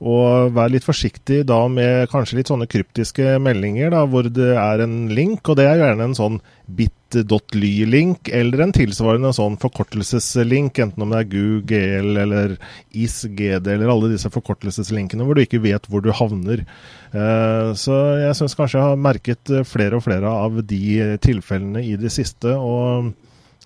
Og 0.00 0.54
vær 0.56 0.72
litt 0.72 0.86
forsiktig 0.86 1.42
da 1.50 1.66
med 1.68 2.08
kanskje 2.12 2.38
litt 2.38 2.48
sånne 2.48 2.68
kryptiske 2.70 3.36
meldinger 3.44 3.92
da, 3.92 4.06
hvor 4.08 4.24
det 4.24 4.54
er 4.56 4.86
en 4.86 5.12
link, 5.12 5.44
og 5.44 5.60
det 5.60 5.68
er 5.68 5.82
gjerne 5.82 6.08
en 6.08 6.16
sånn 6.16 6.40
bit.ly-link, 7.12 8.28
eller 8.32 8.64
en 8.64 8.74
tilsvarende 8.74 9.32
sånn 9.36 9.58
forkortelseslink, 9.62 10.78
enten 10.82 11.04
om 11.04 11.12
det 11.12 11.22
er 11.22 11.30
GUGL 11.32 12.22
eller 12.24 12.56
ISGD 12.90 13.68
eller 13.74 13.92
alle 13.92 14.12
disse 14.14 14.30
forkortelseslinkene 14.32 15.26
hvor 15.26 15.36
du 15.36 15.44
ikke 15.44 15.62
vet 15.64 15.88
hvor 15.90 16.04
du 16.04 16.12
havner. 16.16 16.64
Eh, 17.12 17.72
så 17.78 17.98
jeg 18.22 18.38
syns 18.38 18.56
kanskje 18.58 18.80
jeg 18.80 18.88
har 18.88 19.04
merket 19.08 19.56
flere 19.68 19.98
og 19.98 20.06
flere 20.06 20.32
av 20.32 20.62
de 20.64 21.18
tilfellene 21.22 21.84
i 21.84 21.98
det 22.00 22.12
siste. 22.14 22.56
og 22.56 23.12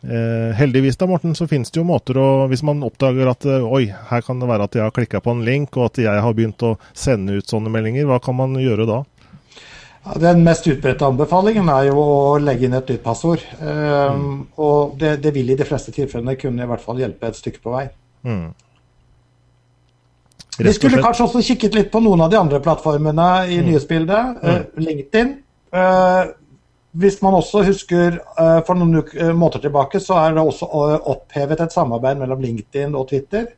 Eh, 0.02 0.54
heldigvis 0.54 0.96
da, 0.96 1.06
Morten, 1.06 1.34
så 1.34 1.48
finnes 1.48 1.70
det 1.72 1.80
jo 1.80 1.86
måter 1.88 2.18
å 2.20 2.46
Hvis 2.46 2.62
man 2.62 2.84
oppdager 2.84 3.30
at 3.30 3.46
eh, 3.48 3.64
oi, 3.64 3.88
her 4.10 4.22
kan 4.22 4.38
det 4.38 4.46
være 4.46 4.68
at 4.68 4.76
jeg 4.76 4.84
har 4.84 4.92
klikka 4.94 5.22
på 5.24 5.32
en 5.32 5.44
link, 5.46 5.76
og 5.76 5.88
at 5.88 6.00
jeg 6.04 6.22
har 6.22 6.36
begynt 6.36 6.62
å 6.62 6.76
sende 6.92 7.38
ut 7.38 7.48
sånne 7.48 7.72
meldinger, 7.72 8.06
hva 8.06 8.20
kan 8.22 8.36
man 8.38 8.54
gjøre 8.60 8.86
da? 8.86 9.00
Den 10.14 10.44
mest 10.46 10.66
utbredte 10.70 11.06
anbefalingen 11.06 11.66
er 11.72 11.88
jo 11.88 11.98
å 11.98 12.18
legge 12.38 12.68
inn 12.68 12.76
et 12.78 12.92
nytt 12.92 13.02
passord. 13.02 13.42
Eh, 13.58 14.12
mm. 14.14 14.36
Og 14.62 14.94
det, 15.00 15.16
det, 15.24 15.32
vil 15.34 15.50
i 15.50 15.58
de 15.58 15.66
fleste 15.66 15.94
tilfellene 15.94 16.36
kunne 16.38 16.62
i 16.62 16.70
hvert 16.70 16.84
fall 16.84 17.00
hjelpe 17.02 17.26
et 17.26 17.38
stykke 17.38 17.62
på 17.64 17.74
vei. 17.74 17.88
Mm. 18.26 18.46
Vi 20.56 20.72
skulle 20.72 21.02
kanskje 21.02 21.26
også 21.26 21.42
kikket 21.44 21.74
litt 21.76 21.90
på 21.92 22.00
noen 22.04 22.22
av 22.24 22.30
de 22.32 22.38
andre 22.38 22.62
plattformene 22.62 23.28
i 23.50 23.58
mm. 23.58 23.66
nyhetsbildet. 23.66 24.38
Mm. 24.38 24.46
Uh, 24.46 24.86
LinkedIn. 24.86 25.32
Uh, 25.74 26.22
hvis 26.96 27.18
man 27.20 27.36
også 27.36 27.66
husker 27.66 28.20
uh, 28.38 28.62
for 28.64 28.78
noen 28.78 29.02
måneder 29.36 29.66
tilbake, 29.66 30.00
så 30.00 30.22
er 30.22 30.36
det 30.36 30.46
også 30.46 30.70
opphevet 31.12 31.66
et 31.66 31.74
samarbeid 31.74 32.22
mellom 32.22 32.46
LinkedIn 32.46 32.94
og 32.94 33.10
Twitter. 33.10 33.50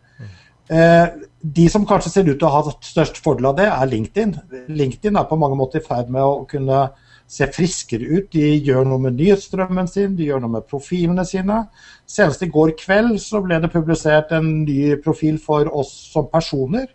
De 0.69 1.67
som 1.73 1.87
kanskje 1.89 2.11
ser 2.13 2.27
ut 2.29 2.37
til 2.37 2.45
å 2.49 2.53
ha 2.53 2.63
størst 2.85 3.21
fordel 3.25 3.51
av 3.51 3.59
det, 3.61 3.69
er 3.73 3.89
LinkedIn. 3.89 4.35
LinkedIn 4.69 5.17
er 5.17 5.29
på 5.31 5.39
mange 5.41 5.57
måter 5.57 5.81
i 5.81 5.87
ferd 5.87 6.11
med 6.13 6.25
å 6.25 6.43
kunne 6.51 6.83
se 7.29 7.49
friskere 7.53 8.05
ut. 8.05 8.29
De 8.33 8.51
gjør 8.57 8.89
noe 8.89 9.01
med 9.07 9.17
nyhetsstrømmen 9.17 9.89
sin, 9.89 10.17
de 10.19 10.29
gjør 10.29 10.43
noe 10.45 10.59
med 10.59 10.69
profilene 10.69 11.25
sine. 11.29 11.63
Senest 12.09 12.45
i 12.45 12.51
går 12.53 12.75
kveld 12.81 13.17
så 13.23 13.41
ble 13.45 13.61
det 13.63 13.73
publisert 13.73 14.33
en 14.37 14.51
ny 14.65 14.97
profil 15.05 15.41
for 15.41 15.71
oss 15.73 15.93
som 16.13 16.29
personer. 16.33 16.89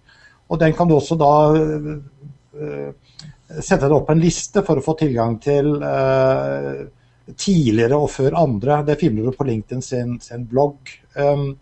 Og 0.49 0.61
den 0.61 0.75
kan 0.77 0.89
du 0.89 0.97
også 0.97 1.17
da 1.17 1.33
sette 3.61 3.85
deg 3.87 3.95
opp 3.95 4.11
en 4.13 4.21
liste 4.21 4.63
for 4.65 4.79
å 4.79 4.85
få 4.85 4.95
tilgang 4.99 5.37
til 5.43 5.75
uh, 5.81 6.83
tidligere 7.39 7.99
og 7.99 8.11
før 8.13 8.37
andre. 8.41 8.81
Det 8.87 8.99
finner 9.01 9.27
du 9.27 9.37
på 9.37 9.47
LinkedIn 9.47 9.83
sin, 9.85 10.17
sin 10.23 10.47
blogg. 10.49 10.91
Um, 11.17 11.53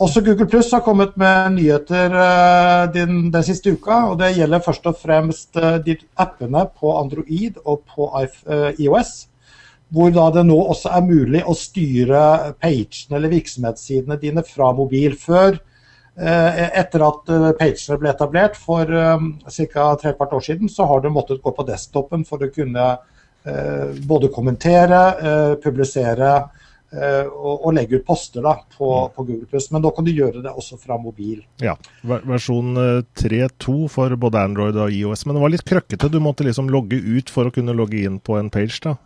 Også 0.00 0.22
Google 0.24 0.46
Pluss 0.48 0.70
har 0.72 0.80
kommet 0.80 1.12
med 1.20 1.58
nyheter 1.58 2.14
uh, 2.14 2.86
den, 2.92 3.26
den, 3.28 3.42
siste 3.44 3.74
uka. 3.74 3.98
og 4.08 4.14
Det 4.22 4.30
gjelder 4.32 4.62
først 4.64 4.86
og 4.88 4.96
fremst 4.96 5.58
uh, 5.60 5.76
de 5.84 5.98
appene 6.16 6.62
på 6.80 6.94
Android 6.96 7.58
og 7.66 7.82
på 7.84 8.06
uh, 8.08 8.70
IOS. 8.80 9.10
Hvor 9.92 10.12
da 10.14 10.30
det 10.32 10.46
nå 10.48 10.56
også 10.56 10.88
er 10.96 11.04
mulig 11.04 11.42
å 11.44 11.52
styre 11.58 12.22
pagene 12.62 13.18
eller 13.18 13.34
virksomhetssidene 13.34 14.16
dine 14.22 14.44
fra 14.46 14.70
mobil. 14.72 15.16
Før, 15.18 15.58
etter 16.14 17.02
at 17.02 17.32
pagene 17.58 17.98
ble 17.98 18.12
etablert 18.12 18.54
for 18.54 18.86
ca. 18.86 19.88
trekvart 19.98 20.36
år 20.36 20.44
siden, 20.46 20.70
så 20.70 20.86
har 20.86 21.02
du 21.02 21.10
måttet 21.10 21.42
gå 21.42 21.50
på 21.56 21.66
desktopen 21.66 22.22
for 22.28 22.38
å 22.38 22.52
kunne 22.54 22.86
både 24.06 24.30
kommentere, 24.30 25.02
publisere 25.64 26.36
Eh, 26.40 26.46
og, 26.90 27.52
og, 27.54 27.68
legge 27.76 28.00
ut 28.00 28.06
poster 28.06 28.42
da, 28.42 28.56
på, 28.76 28.88
mm. 28.90 29.12
på 29.14 29.24
Google+. 29.28 29.60
Men 29.70 29.84
da 29.84 29.92
kan 29.94 30.06
du 30.06 30.10
gjøre 30.10 30.42
det 30.42 30.50
også 30.50 30.78
fra 30.80 30.98
mobil. 30.98 31.38
Ja, 31.62 31.76
Versjon 32.02 32.74
3.2 32.74 33.36
eh, 33.36 33.84
for 33.92 34.16
både 34.18 34.42
Android 34.42 34.78
og 34.80 34.90
IOS. 34.94 35.26
Men 35.26 35.38
det 35.38 35.44
var 35.44 35.54
litt 35.54 35.66
krøkkete. 35.68 36.10
Du 36.10 36.18
måtte 36.22 36.46
liksom 36.46 36.70
logge 36.72 36.98
ut 36.98 37.30
for 37.30 37.46
å 37.46 37.54
kunne 37.54 37.76
logge 37.78 38.02
inn 38.02 38.18
på 38.18 38.38
en 38.40 38.50
page. 38.50 38.80
da. 38.86 38.96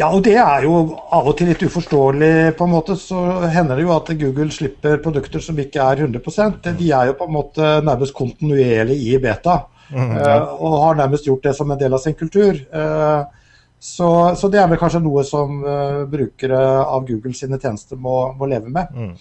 Ja, 0.00 0.08
og 0.08 0.22
det 0.24 0.36
er 0.40 0.64
jo 0.64 0.76
av 1.12 1.26
og 1.28 1.36
til 1.36 1.50
litt 1.50 1.62
uforståelig. 1.66 2.56
på 2.56 2.64
en 2.64 2.72
måte, 2.72 2.96
Så 2.96 3.18
hender 3.52 3.76
det 3.76 3.84
jo 3.84 3.96
at 3.96 4.08
Google 4.20 4.50
slipper 4.50 5.02
produkter 5.02 5.40
som 5.40 5.58
ikke 5.58 5.82
er 5.82 6.06
100% 6.06 6.76
De 6.78 6.92
er 6.92 7.10
jo 7.10 7.18
på 7.18 7.26
en 7.26 7.36
måte 7.36 7.82
nærmest 7.84 8.14
kontinuerlig 8.14 8.96
i 9.12 9.18
beta. 9.18 9.66
Mm, 9.90 10.16
ja. 10.16 10.38
uh, 10.38 10.62
og 10.62 10.82
har 10.84 10.94
nærmest 10.94 11.26
gjort 11.26 11.42
det 11.42 11.56
som 11.56 11.70
en 11.70 11.78
del 11.78 11.92
av 11.92 11.98
sin 11.98 12.14
kultur. 12.14 12.54
Uh, 12.72 13.26
så, 13.80 14.36
så, 14.36 14.48
det 14.52 14.60
er 14.60 14.68
vel 14.68 14.78
kanskje 14.80 15.00
noe 15.00 15.22
som 15.24 15.62
uh, 15.64 16.04
brukere 16.08 16.60
av 16.84 17.06
Google 17.08 17.32
sine 17.36 17.56
tjenester 17.56 17.96
må, 17.96 18.34
må 18.36 18.48
leve 18.50 18.68
med. 18.68 18.92
Mm. 18.92 19.14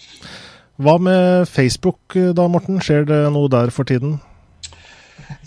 Hva 0.83 0.95
med 0.99 1.47
Facebook 1.47 2.15
eh, 2.19 2.33
da, 2.35 2.47
Morten? 2.51 2.79
Skjer 2.83 3.07
det 3.07 3.21
noe 3.35 3.51
der 3.51 3.71
for 3.75 3.87
tiden? 3.87 4.17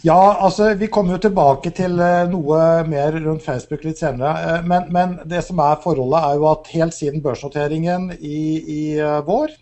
Ja, 0.04 0.38
altså 0.44 0.70
vi 0.78 0.88
kommer 0.92 1.16
jo 1.16 1.22
tilbake 1.26 1.72
til 1.76 2.00
uh, 2.00 2.24
noe 2.32 2.58
mer 2.88 3.18
rundt 3.20 3.44
Facebook 3.44 3.84
litt 3.84 4.00
senere. 4.00 4.32
Uh, 4.32 4.64
men, 4.68 4.88
men, 4.96 5.14
det 5.28 5.44
som 5.44 5.60
er 5.60 5.80
forholdet 5.84 6.30
er 6.30 6.40
jo 6.40 6.48
at 6.54 6.72
helt 6.72 6.96
siden 6.96 7.24
børsnoteringen 7.24 8.14
i, 8.16 8.42
i 8.64 8.82
vår, 9.28 9.52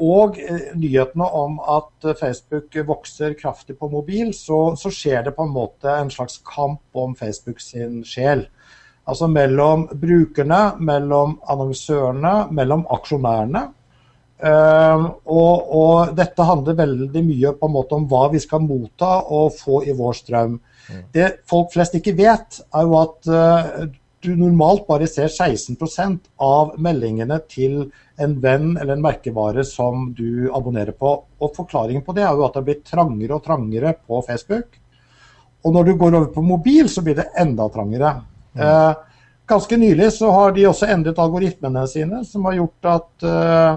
og 0.00 0.38
eh, 0.40 0.70
nyhetene 0.78 1.26
om 1.36 1.58
at 1.60 2.06
Facebook 2.16 2.72
vokser 2.88 3.34
kraftig 3.36 3.76
på 3.78 3.90
mobil, 3.92 4.32
så, 4.32 4.72
så, 4.80 4.88
skjer 4.88 5.26
det 5.26 5.34
på 5.36 5.44
en 5.44 5.52
måte 5.52 5.92
en 5.92 6.10
slags 6.10 6.40
kamp 6.48 6.80
om 6.96 7.12
Facebook 7.18 7.60
sin 7.60 8.00
sjel. 8.04 8.46
Altså 9.04 9.28
mellom 9.28 9.88
brukerne, 9.98 10.62
mellom 10.80 11.36
annonsørene, 11.50 12.34
mellom 12.54 12.86
aksjonærene. 12.96 13.64
Og, 14.42 15.68
og, 15.78 16.12
dette 16.18 16.46
handler 16.46 16.78
veldig 16.78 17.20
mye 17.22 17.52
på 17.58 17.68
en 17.68 17.74
måte 17.76 17.94
om 17.94 18.06
hva 18.10 18.24
vi 18.32 18.40
skal 18.42 18.62
motta 18.62 19.20
og 19.30 19.52
få 19.54 19.82
i 19.86 19.94
vår 19.94 20.16
strøm. 20.18 20.56
Mm. 20.86 21.02
Det 21.14 21.28
folk 21.50 21.70
flest 21.74 21.94
ikke 21.98 22.14
vet, 22.18 22.58
er 22.74 22.88
jo 22.88 22.96
at 22.98 23.30
du 24.22 24.30
normalt 24.38 24.86
bare 24.86 25.08
ser 25.10 25.26
16% 25.26 26.30
av 26.42 26.76
meldingene 26.82 27.40
til 27.50 27.90
en 28.22 28.36
venn 28.42 28.76
eller 28.76 28.94
en 28.94 29.04
merkevare 29.04 29.64
som 29.66 30.10
du 30.16 30.50
abonnerer 30.54 30.94
på. 30.94 31.14
Og 31.42 31.56
Forklaringen 31.56 32.04
på 32.06 32.14
det 32.16 32.24
er 32.26 32.36
jo 32.36 32.46
at 32.46 32.54
det 32.54 32.62
har 32.62 32.68
blitt 32.68 32.84
trangere 32.86 33.38
og 33.38 33.44
trangere 33.46 33.94
på 33.98 34.20
Facebook. 34.26 34.78
Og 35.62 35.74
når 35.74 35.88
du 35.88 35.94
går 35.98 36.18
over 36.18 36.28
på 36.34 36.44
mobil, 36.44 36.88
så 36.90 37.02
blir 37.02 37.18
det 37.18 37.30
enda 37.38 37.68
trangere. 37.70 38.12
Mm. 38.54 38.62
Eh, 38.66 38.92
ganske 39.46 39.78
nylig 39.78 40.12
så 40.16 40.30
har 40.34 40.54
de 40.54 40.66
også 40.68 40.90
endret 40.90 41.18
algoritmene 41.22 41.86
sine, 41.90 42.22
som 42.26 42.46
har 42.48 42.58
gjort 42.58 42.90
at, 42.92 43.26
eh, 43.26 43.76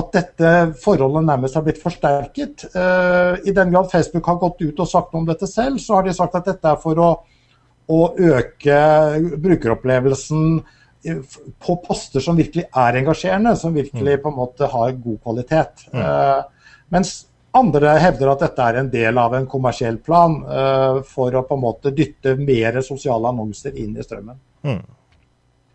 at 0.00 0.12
dette 0.16 0.52
forholdet 0.82 1.26
nærmest 1.28 1.56
har 1.56 1.64
blitt 1.66 1.82
forsterket. 1.82 2.64
Eh, 2.74 3.48
I 3.48 3.52
den 3.56 3.72
grad 3.72 3.90
Facebook 3.92 4.26
har 4.26 4.40
gått 4.40 4.60
ut 4.62 4.80
og 4.80 4.88
sagt 4.88 5.12
noe 5.12 5.24
om 5.24 5.28
dette 5.28 5.48
selv, 5.48 5.80
så 5.80 5.98
har 5.98 6.08
de 6.08 6.16
sagt 6.16 6.36
at 6.40 6.48
dette 6.52 6.68
er 6.68 6.80
for 6.80 7.00
å, 7.00 7.10
å 7.90 8.00
øke 8.14 8.78
brukeropplevelsen 9.42 10.62
på 11.66 11.76
poster 11.82 12.22
som 12.22 12.38
virkelig 12.38 12.68
er 12.68 13.00
engasjerende, 13.00 13.56
som 13.58 13.74
virkelig 13.74 14.16
mm. 14.18 14.22
på 14.22 14.30
en 14.30 14.38
måte 14.38 14.70
har 14.70 14.94
god 14.94 15.18
kvalitet. 15.24 15.84
Mm. 15.90 16.02
Uh, 16.06 16.72
mens 16.94 17.14
andre 17.58 17.96
hevder 18.00 18.32
at 18.32 18.46
dette 18.46 18.66
er 18.70 18.80
en 18.80 18.90
del 18.92 19.18
av 19.20 19.34
en 19.36 19.48
kommersiell 19.50 19.98
plan 20.04 20.38
uh, 20.46 21.02
for 21.06 21.34
å 21.34 21.44
på 21.48 21.58
en 21.58 21.64
måte 21.64 21.92
dytte 21.96 22.36
mer 22.38 22.80
sosiale 22.86 23.32
annonser 23.32 23.76
inn 23.82 23.96
i 23.96 24.06
strømmen. 24.06 24.38
Mm. 24.62 24.82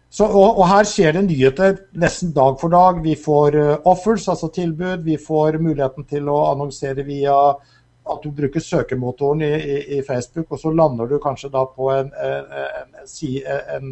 Så, 0.09 0.23
og, 0.25 0.61
og, 0.61 0.63
her 0.71 0.87
skjer 0.87 1.17
det 1.17 1.25
nyheter 1.27 1.73
nesten 1.99 2.31
dag 2.33 2.55
for 2.61 2.71
dag. 2.71 3.01
Vi 3.03 3.17
får 3.19 3.57
uh, 3.59 3.73
offers, 3.91 4.29
altså 4.31 4.47
tilbud. 4.55 5.03
Vi 5.05 5.19
får 5.19 5.59
muligheten 5.59 6.07
til 6.07 6.31
å 6.31 6.39
annonsere 6.53 7.03
via 7.05 7.35
at 8.13 8.23
du 8.23 8.31
bruker 8.35 8.63
søkemotoren 8.63 9.43
i, 9.45 9.53
i, 9.55 9.77
i 9.97 10.01
Facebook, 10.05 10.51
og 10.51 10.61
så 10.61 10.73
lander 10.73 11.09
du 11.09 11.17
kanskje 11.23 11.51
da 11.53 11.65
på 11.69 11.89
en, 11.93 12.11
en, 12.13 12.97
en, 13.75 13.91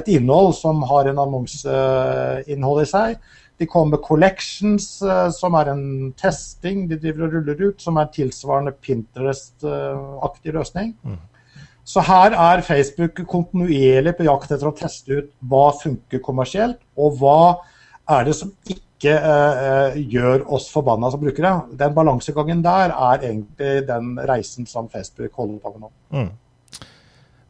et 0.00 0.10
innhold 0.14 0.54
som 0.58 0.82
har 0.90 1.10
en 1.10 1.22
annonseinnhold 1.26 2.82
i 2.84 2.90
seg. 2.92 3.16
De 3.60 3.68
kommer 3.70 3.96
med 3.96 4.04
Collections, 4.06 4.86
eh, 5.02 5.28
som 5.34 5.54
er 5.58 5.72
en 5.72 5.84
testing 6.18 6.86
de 6.90 6.98
driver 7.00 7.28
og 7.28 7.36
ruller 7.36 7.66
ut, 7.68 7.82
som 7.82 8.00
er 8.00 8.10
tilsvarende 8.14 8.72
Pinterest-aktig 8.82 10.56
løsning. 10.56 10.96
Mm. 11.04 11.20
Så 11.84 12.02
her 12.06 12.34
er 12.38 12.62
Facebook 12.62 13.24
kontinuerlig 13.28 14.14
på 14.18 14.26
jakt 14.28 14.54
etter 14.54 14.70
å 14.70 14.76
teste 14.78 15.18
ut 15.18 15.30
hva 15.50 15.68
funker 15.80 16.22
kommersielt, 16.22 16.78
og 16.96 17.18
hva 17.20 17.42
er 18.10 18.28
det 18.28 18.36
som 18.38 18.52
ikke 18.66 18.91
uh, 19.10 19.96
gjør 19.98 20.46
oss 20.54 20.68
forbanna 20.70 21.10
som 21.10 21.20
brukere. 21.22 21.56
Den 21.78 21.96
balansegangen 21.96 22.62
der 22.62 22.94
er 22.94 23.26
egentlig 23.26 23.86
den 23.88 24.14
reisen 24.28 24.68
som 24.70 24.88
Facebook 24.92 25.34
holder 25.34 25.58
på 25.58 25.74
med 25.74 25.82
nå. 25.82 25.92
Mm. 26.12 26.30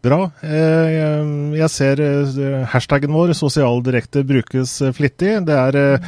Bra. 0.03 0.18
Eh, 0.42 1.28
jeg 1.55 1.70
ser 1.70 2.00
eh, 2.03 2.62
hashtaggen 2.72 3.12
vår, 3.14 3.36
sosial 3.38 3.78
brukes 4.26 4.80
eh, 4.82 4.90
flittig. 4.92 5.36
Det 5.46 5.55
er 5.55 6.00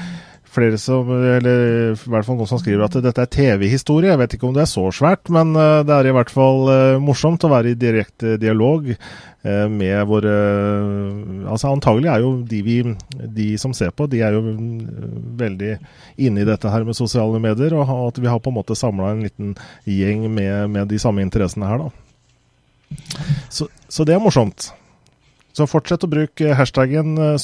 flere 0.55 0.79
som, 0.81 1.11
eller 1.11 1.63
i 1.93 2.11
hvert 2.15 2.27
fall 2.27 2.39
noen 2.39 2.51
som 2.51 2.61
skriver 2.63 2.87
at 2.87 2.97
dette 3.03 3.25
er 3.25 3.31
TV-historie. 3.35 4.13
Jeg 4.13 4.21
vet 4.23 4.37
ikke 4.37 4.49
om 4.49 4.57
det 4.57 4.65
er 4.65 4.71
så 4.71 4.87
svært, 4.95 5.31
men 5.35 5.55
det 5.55 5.95
er 5.95 6.09
i 6.09 6.15
hvert 6.15 6.33
fall 6.33 6.71
morsomt 7.03 7.45
å 7.47 7.51
være 7.53 7.73
i 7.73 7.79
direkte 7.79 8.37
dialog 8.41 8.89
med 9.45 9.99
våre 10.09 10.35
Altså 11.53 11.69
antagelig 11.69 12.09
er 12.09 12.23
jo 12.23 12.31
de, 12.49 12.61
vi, 12.65 12.77
de 13.37 13.49
som 13.61 13.75
ser 13.77 13.91
på, 13.93 14.07
de 14.09 14.23
er 14.25 14.33
jo 14.33 14.41
veldig 15.37 15.75
inne 16.25 16.41
i 16.41 16.49
dette 16.49 16.71
her 16.73 16.87
med 16.87 16.97
sosiale 16.97 17.43
medier, 17.43 17.77
og 17.77 17.93
at 18.09 18.23
vi 18.23 18.31
har 18.31 18.41
på 18.41 18.55
en 18.55 18.57
måte 18.57 18.79
samla 18.79 19.13
en 19.13 19.27
liten 19.27 19.53
gjeng 19.85 20.25
med, 20.33 20.71
med 20.73 20.89
de 20.89 21.03
samme 21.03 21.21
interessene 21.27 21.69
her, 21.69 21.85
da. 21.85 21.93
Så, 23.49 23.69
så, 23.89 24.05
det 24.05 24.15
er 24.15 24.23
morsomt. 24.23 24.71
Så 25.55 25.67
fortsett 25.71 26.05
å 26.07 26.11
bruke 26.11 26.55
hashtaggen 26.59 27.19
eh, 27.19 27.37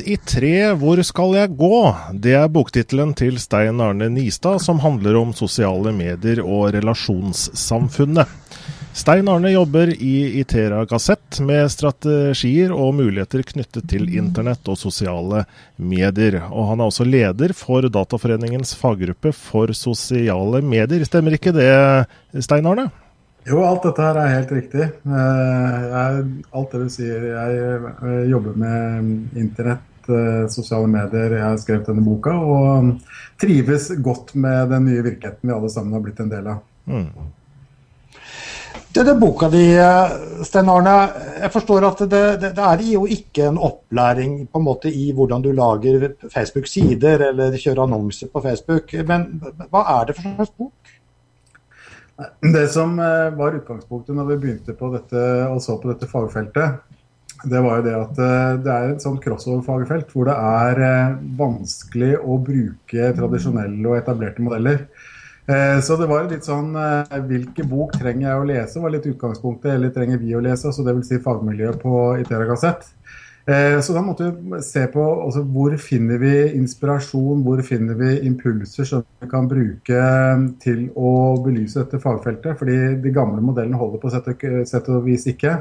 i 0.00 0.16
tre, 0.16 0.72
hvor 0.78 1.00
skal 1.06 1.34
jeg 1.36 1.54
gå? 1.58 1.78
Det 2.12 2.34
er 2.38 2.50
boktittelen 2.52 3.14
til 3.18 3.38
Stein 3.42 3.80
Arne 3.82 4.08
Nistad, 4.12 4.60
som 4.64 4.80
handler 4.82 5.18
om 5.20 5.34
sosiale 5.36 5.92
medier 5.96 6.42
og 6.44 6.72
relasjonssamfunnet. 6.76 8.30
Stein 8.98 9.28
Arne 9.30 9.52
jobber 9.52 9.92
i 9.94 10.40
Itera 10.40 10.80
Gassett 10.88 11.38
med 11.44 11.68
strategier 11.70 12.72
og 12.74 12.96
muligheter 12.98 13.44
knyttet 13.46 13.86
til 13.92 14.08
internett 14.10 14.66
og 14.66 14.80
sosiale 14.80 15.44
medier. 15.76 16.40
Og 16.48 16.72
han 16.72 16.80
er 16.82 16.90
også 16.90 17.06
leder 17.06 17.54
for 17.54 17.86
Dataforeningens 17.86 18.74
faggruppe 18.80 19.34
for 19.36 19.70
sosiale 19.76 20.64
medier. 20.66 21.04
Stemmer 21.06 21.38
ikke 21.38 21.54
det, 21.54 21.70
Stein 22.42 22.66
Arne? 22.66 22.88
Jo, 23.48 23.62
alt 23.64 23.84
dette 23.86 24.04
her 24.04 24.18
er 24.20 24.34
helt 24.34 24.50
riktig. 24.52 24.88
Eh, 25.08 25.84
jeg, 25.92 26.24
alt 26.52 26.74
det 26.74 26.82
du 26.84 26.90
sier. 26.92 27.28
Jeg 27.32 27.78
eh, 27.78 28.24
jobber 28.28 28.58
med 28.60 29.38
internett 29.38 29.88
Eh, 30.08 30.48
sosiale 30.48 30.88
medier. 30.88 31.34
Jeg 31.36 31.44
har 31.44 31.56
skrevet 31.60 31.88
denne 31.90 32.04
boka 32.04 32.32
og 32.32 32.94
trives 33.40 33.90
godt 34.04 34.32
med 34.40 34.70
den 34.72 34.86
nye 34.88 35.02
virkeligheten 35.04 35.50
vi 35.50 35.52
alle 35.52 35.68
sammen 35.72 35.92
har 35.92 36.04
blitt 36.04 36.22
en 36.24 36.30
del 36.32 36.48
av. 36.48 36.62
Mm. 36.88 37.10
Denne 38.96 39.14
boka 39.20 39.50
di, 39.52 39.66
Sten 40.48 40.70
Arne, 40.72 40.94
jeg 41.42 41.52
forstår 41.52 41.86
at 41.90 42.00
det, 42.06 42.22
det, 42.40 42.54
det, 42.56 42.70
er 42.70 42.86
jo 42.88 43.04
ikke 43.18 43.50
en 43.50 43.60
opplæring 43.68 44.38
på 44.48 44.62
en 44.62 44.64
måte 44.64 44.88
i 44.88 45.10
hvordan 45.12 45.44
du 45.44 45.50
lager 45.52 46.08
Facebook-sider 46.32 47.28
eller 47.28 47.60
kjører 47.60 47.84
annonser 47.84 48.32
på 48.32 48.42
Facebook. 48.48 48.96
Men 49.06 49.28
hva 49.68 49.84
er 49.98 50.08
det 50.08 50.16
for 50.16 50.24
slags 50.24 50.56
bok? 50.56 50.96
Det 52.40 52.68
som 52.68 52.98
eh, 52.98 53.30
var 53.38 53.54
utgangspunktet 53.54 54.16
når 54.16 54.32
vi 54.32 54.36
begynte 54.42 54.74
på 54.74 54.90
dette 54.90 55.20
og 55.46 55.60
så 55.62 55.76
på 55.78 55.92
dette 55.92 56.08
fagfeltet, 56.10 56.80
det 57.46 57.60
var 57.62 57.78
jo 57.78 57.84
det 57.84 57.94
at 57.94 58.18
eh, 58.24 58.54
det 58.64 58.72
er 58.74 58.94
et 58.94 59.04
sånt 59.04 59.22
crossover-fagfelt 59.22 60.10
hvor 60.10 60.26
det 60.26 60.34
er 60.34 60.82
eh, 60.82 61.20
vanskelig 61.38 62.16
å 62.18 62.40
bruke 62.42 63.12
tradisjonelle 63.20 63.86
og 63.86 64.00
etablerte 64.00 64.44
modeller. 64.44 64.82
Så 65.48 65.94
det 65.96 66.04
var 66.10 66.26
litt 66.28 66.44
sånn 66.44 66.74
Hvilken 67.24 67.70
bok 67.70 67.94
trenger 67.96 68.26
jeg 68.26 68.40
å 68.42 68.48
lese, 68.50 68.80
var 68.84 68.92
litt 68.92 69.06
utgangspunktet. 69.08 69.70
Eller 69.78 69.94
trenger 69.94 70.18
vi 70.20 70.34
å 70.36 70.42
lese, 70.44 70.68
altså 70.68 70.84
dvs. 70.84 71.08
Si 71.08 71.20
fagmiljøet 71.24 71.78
på 71.80 72.02
Itera 72.20 72.44
Kassett. 72.50 72.84
Så 73.48 73.94
da 73.96 74.02
måtte 74.04 74.26
vi 74.28 74.58
se 74.60 74.82
på 74.92 75.00
altså, 75.24 75.40
hvor 75.48 75.72
finner 75.80 76.18
vi 76.20 76.32
inspirasjon, 76.58 77.40
hvor 77.46 77.62
finner 77.64 77.96
vi 77.96 78.10
impulser 78.28 78.84
som 78.84 79.06
vi 79.22 79.28
kan 79.30 79.48
bruke 79.48 80.02
til 80.60 80.82
å 80.92 81.12
belyse 81.46 81.80
dette 81.80 82.00
fagfeltet. 82.02 82.58
Fordi 82.60 82.76
de 83.00 83.14
gamle 83.16 83.40
modellene 83.40 83.80
holder 83.80 84.02
på 84.02 84.12
sett 84.12 84.92
og 84.92 85.00
vis 85.06 85.24
ikke. 85.32 85.54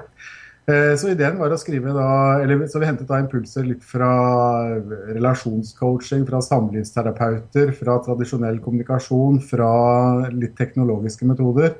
Eh, 0.68 0.98
så 1.00 1.14
ideen 1.14 1.38
var 1.40 1.54
å 1.56 1.58
skrive 1.60 1.94
da, 1.96 2.08
eller 2.44 2.66
så 2.68 2.82
vi 2.82 2.88
hentet 2.90 3.08
da 3.08 3.22
impulser 3.22 3.64
litt 3.70 3.86
fra 3.88 4.10
relasjonscoaching, 5.16 6.26
fra 6.28 6.42
samlivsterapeuter, 6.44 7.72
fra 7.78 7.96
tradisjonell 8.04 8.60
kommunikasjon, 8.66 9.40
fra 9.48 9.70
litt 10.34 10.58
teknologiske 10.60 11.30
metoder. 11.30 11.78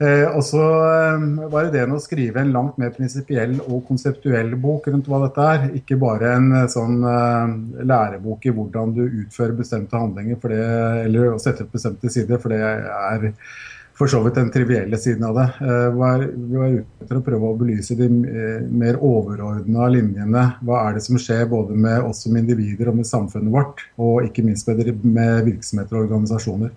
Eh, 0.00 0.26
og 0.26 0.40
så 0.46 0.62
eh, 0.64 1.26
var 1.52 1.68
ideen 1.68 1.92
å 1.92 2.00
skrive 2.00 2.40
en 2.40 2.52
langt 2.54 2.78
mer 2.80 2.94
prinsipiell 2.96 3.58
og 3.66 3.82
konseptuell 3.88 4.54
bok 4.60 4.88
rundt 4.92 5.10
hva 5.10 5.22
dette 5.26 5.48
er. 5.54 5.66
Ikke 5.80 5.98
bare 6.00 6.36
en 6.36 6.52
sånn 6.72 7.00
lærebok 7.84 8.46
i 8.46 8.54
hvordan 8.56 8.94
du 8.96 9.04
utfører 9.06 9.58
bestemte 9.58 10.00
handlinger, 10.00 10.40
det, 10.50 10.62
eller 11.06 11.34
å 11.34 11.42
sette 11.42 11.66
opp 11.66 11.76
bestemte 11.76 12.12
sider, 12.12 12.40
for 12.40 12.54
det 12.54 12.62
er 12.64 13.30
for 14.00 14.08
så 14.08 14.22
vidt 14.24 14.38
den 14.38 14.48
trivielle 14.52 14.96
siden 14.96 15.26
av 15.28 15.36
det. 15.36 15.46
Eh, 15.60 15.86
vi 15.92 15.98
var 16.00 16.22
ute 16.72 17.04
etter 17.04 17.18
å 17.18 17.24
prøve 17.24 17.50
å 17.50 17.56
belyse 17.60 17.96
de 17.98 18.06
eh, 18.08 18.62
mer 18.82 18.96
overordna 18.96 19.88
linjene. 19.92 20.44
Hva 20.64 20.86
er 20.86 20.96
det 20.96 21.02
som 21.04 21.20
skjer 21.20 21.44
både 21.50 21.76
med 21.76 22.06
oss 22.08 22.24
som 22.24 22.38
individer 22.40 22.88
og 22.88 22.96
med 23.02 23.08
samfunnet 23.10 23.52
vårt, 23.52 23.84
og 24.00 24.24
ikke 24.24 24.46
minst 24.46 24.70
med 24.70 25.44
virksomheter 25.50 25.98
og 25.98 26.06
organisasjoner. 26.06 26.72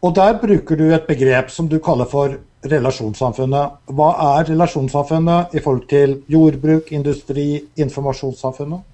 Og 0.00 0.14
Der 0.16 0.38
bruker 0.40 0.76
du 0.76 0.86
et 0.94 1.06
begrep 1.06 1.50
som 1.50 1.68
du 1.68 1.78
kaller 1.78 2.08
for 2.08 2.38
relasjonssamfunnet. 2.64 3.80
Hva 3.92 4.10
er 4.38 4.48
relasjonssamfunnet 4.48 5.56
i 5.56 5.60
forhold 5.60 5.88
til 5.88 6.22
jordbruk, 6.28 6.92
industri, 6.92 7.66
informasjonssamfunnet? 7.76 8.86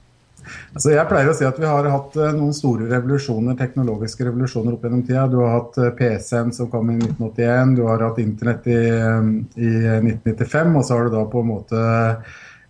Altså 0.77 0.93
jeg 0.93 1.09
pleier 1.11 1.31
å 1.31 1.35
si 1.35 1.47
at 1.47 1.57
vi 1.59 1.67
har 1.67 1.89
hatt 1.91 2.17
eh, 2.21 2.35
noen 2.37 2.55
store 2.55 2.87
revolusjoner, 2.91 3.57
teknologiske 3.59 4.29
revolusjoner 4.29 4.77
opp 4.77 4.85
gjennom 4.87 5.03
tida. 5.07 5.25
Du 5.31 5.41
har 5.43 5.57
hatt 5.57 5.79
eh, 5.83 5.93
PC-en 5.99 6.53
som 6.55 6.71
kom 6.71 6.93
i 6.93 6.99
1981, 7.01 7.75
du 7.79 7.83
har 7.89 8.05
hatt 8.07 8.21
Internett 8.23 8.69
i, 8.71 8.77
eh, 8.79 9.33
i 9.59 9.73
1995, 10.05 10.77
og 10.79 10.87
så 10.87 10.99
har 10.99 11.09
du 11.09 11.17
da 11.17 11.25
på 11.33 11.43
en 11.43 11.51
måte 11.51 11.81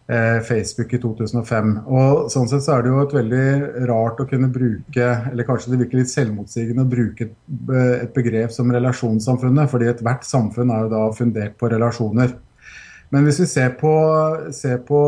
Facebook 0.07 0.93
i 0.95 1.01
2005. 1.03 1.71
Og 1.91 2.29
Sånn 2.31 2.47
sett 2.47 2.63
så 2.63 2.77
er 2.77 2.85
det 2.85 2.93
jo 2.93 3.01
et 3.03 3.15
veldig 3.17 3.87
rart 3.91 4.21
å 4.23 4.27
kunne 4.31 4.47
bruke, 4.55 5.09
eller 5.33 5.49
kanskje 5.49 5.73
det 5.73 5.81
virker 5.81 5.99
litt 5.99 6.13
selvmotsigende 6.13 6.85
å 6.85 6.91
bruke 6.93 7.27
et, 7.27 7.35
et 7.75 8.13
begrep 8.15 8.55
som 8.55 8.71
relasjonssamfunnet, 8.71 9.71
fordi 9.73 9.91
ethvert 9.91 10.29
samfunn 10.29 10.71
er 10.71 10.87
jo 10.87 10.93
da 10.95 11.03
fundert 11.17 11.59
på 11.59 11.73
relasjoner. 11.75 12.37
Men 13.15 13.27
hvis 13.27 13.39
vi 13.39 13.47
ser 13.47 13.75
på, 13.79 13.91
ser 14.55 14.81
på 14.87 15.01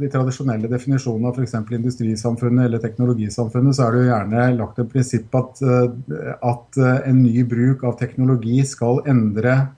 de 0.00 0.08
tradisjonelle 0.12 0.68
definisjonene 0.68 1.30
av 1.30 1.38
f.eks. 1.38 1.56
industrisamfunnet 1.72 2.66
eller 2.66 2.82
teknologisamfunnet, 2.82 3.76
så 3.76 3.86
er 3.86 3.94
det 3.94 4.02
jo 4.02 4.10
gjerne 4.10 4.46
lagt 4.58 4.80
et 4.82 4.90
prinsipp 4.92 5.38
at, 5.40 5.62
eh, 5.64 6.34
at 6.50 6.80
eh, 6.80 6.98
en 7.08 7.22
ny 7.22 7.44
bruk 7.48 7.86
av 7.88 7.96
teknologi 8.00 8.60
skal 8.68 9.00
endre 9.08 9.54
eh, 9.56 9.68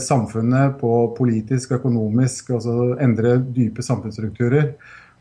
samfunnet 0.00 0.78
på 0.80 0.90
politisk, 1.18 1.74
økonomisk, 1.78 2.54
altså 2.56 2.94
endre 3.02 3.36
dype 3.52 3.84
samfunnsstrukturer. 3.84 4.70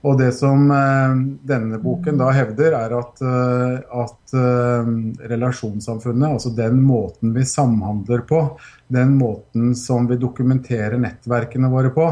Og 0.04 0.18
det 0.20 0.34
som 0.36 0.68
eh, 0.72 1.14
denne 1.48 1.80
boken 1.80 2.20
da 2.20 2.28
hevder, 2.36 2.76
er 2.76 2.96
at, 2.98 3.22
eh, 3.24 3.76
at 4.04 4.34
eh, 4.36 4.90
relasjonssamfunnet, 5.32 6.28
altså 6.28 6.52
den 6.58 6.82
måten 6.84 7.32
vi 7.36 7.46
samhandler 7.48 8.26
på, 8.28 8.42
den 8.92 9.16
måten 9.20 9.72
som 9.80 10.10
vi 10.10 10.20
dokumenterer 10.20 11.00
nettverkene 11.00 11.72
våre 11.72 11.94
på, 11.96 12.10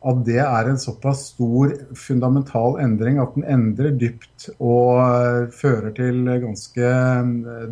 at 0.00 0.20
det 0.24 0.38
er 0.40 0.68
en 0.70 0.78
såpass 0.80 1.26
stor 1.34 1.74
fundamental 1.98 2.78
endring 2.80 3.18
at 3.20 3.34
den 3.36 3.44
endrer 3.44 3.92
dypt 4.00 4.48
og 4.56 5.50
fører 5.52 5.92
til 5.96 6.22
ganske 6.40 6.92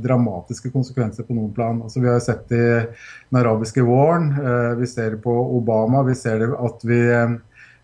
dramatiske 0.05 0.69
konsekvenser 0.75 1.25
på 1.25 1.37
noen 1.39 1.55
plan. 1.57 1.81
Altså, 1.81 2.03
vi 2.05 2.11
har 2.13 2.21
sett 2.21 2.45
det 2.53 2.61
i 2.61 2.85
den 2.85 3.41
arabiske 3.41 3.85
våren, 3.87 4.35
vi 4.77 4.91
ser 4.91 5.17
det 5.17 5.23
på 5.25 5.33
Obama, 5.57 6.05
vi 6.05 6.19
ser 6.21 6.45
det 6.45 6.51
at 6.53 6.85
vi 6.85 7.03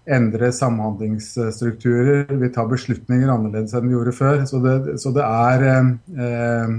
endrer 0.04 0.50
samhandlingsstrukturer. 0.50 2.26
Vi 2.28 2.50
tar 2.52 2.68
beslutninger 2.68 3.30
annerledes 3.30 3.74
enn 3.74 3.88
vi 3.88 3.96
gjorde 3.96 4.16
før. 4.16 4.42
Så 4.48 4.60
det, 4.64 4.98
så 5.02 5.12
det, 5.16 5.24
er, 5.24 5.64
eh, 5.64 6.74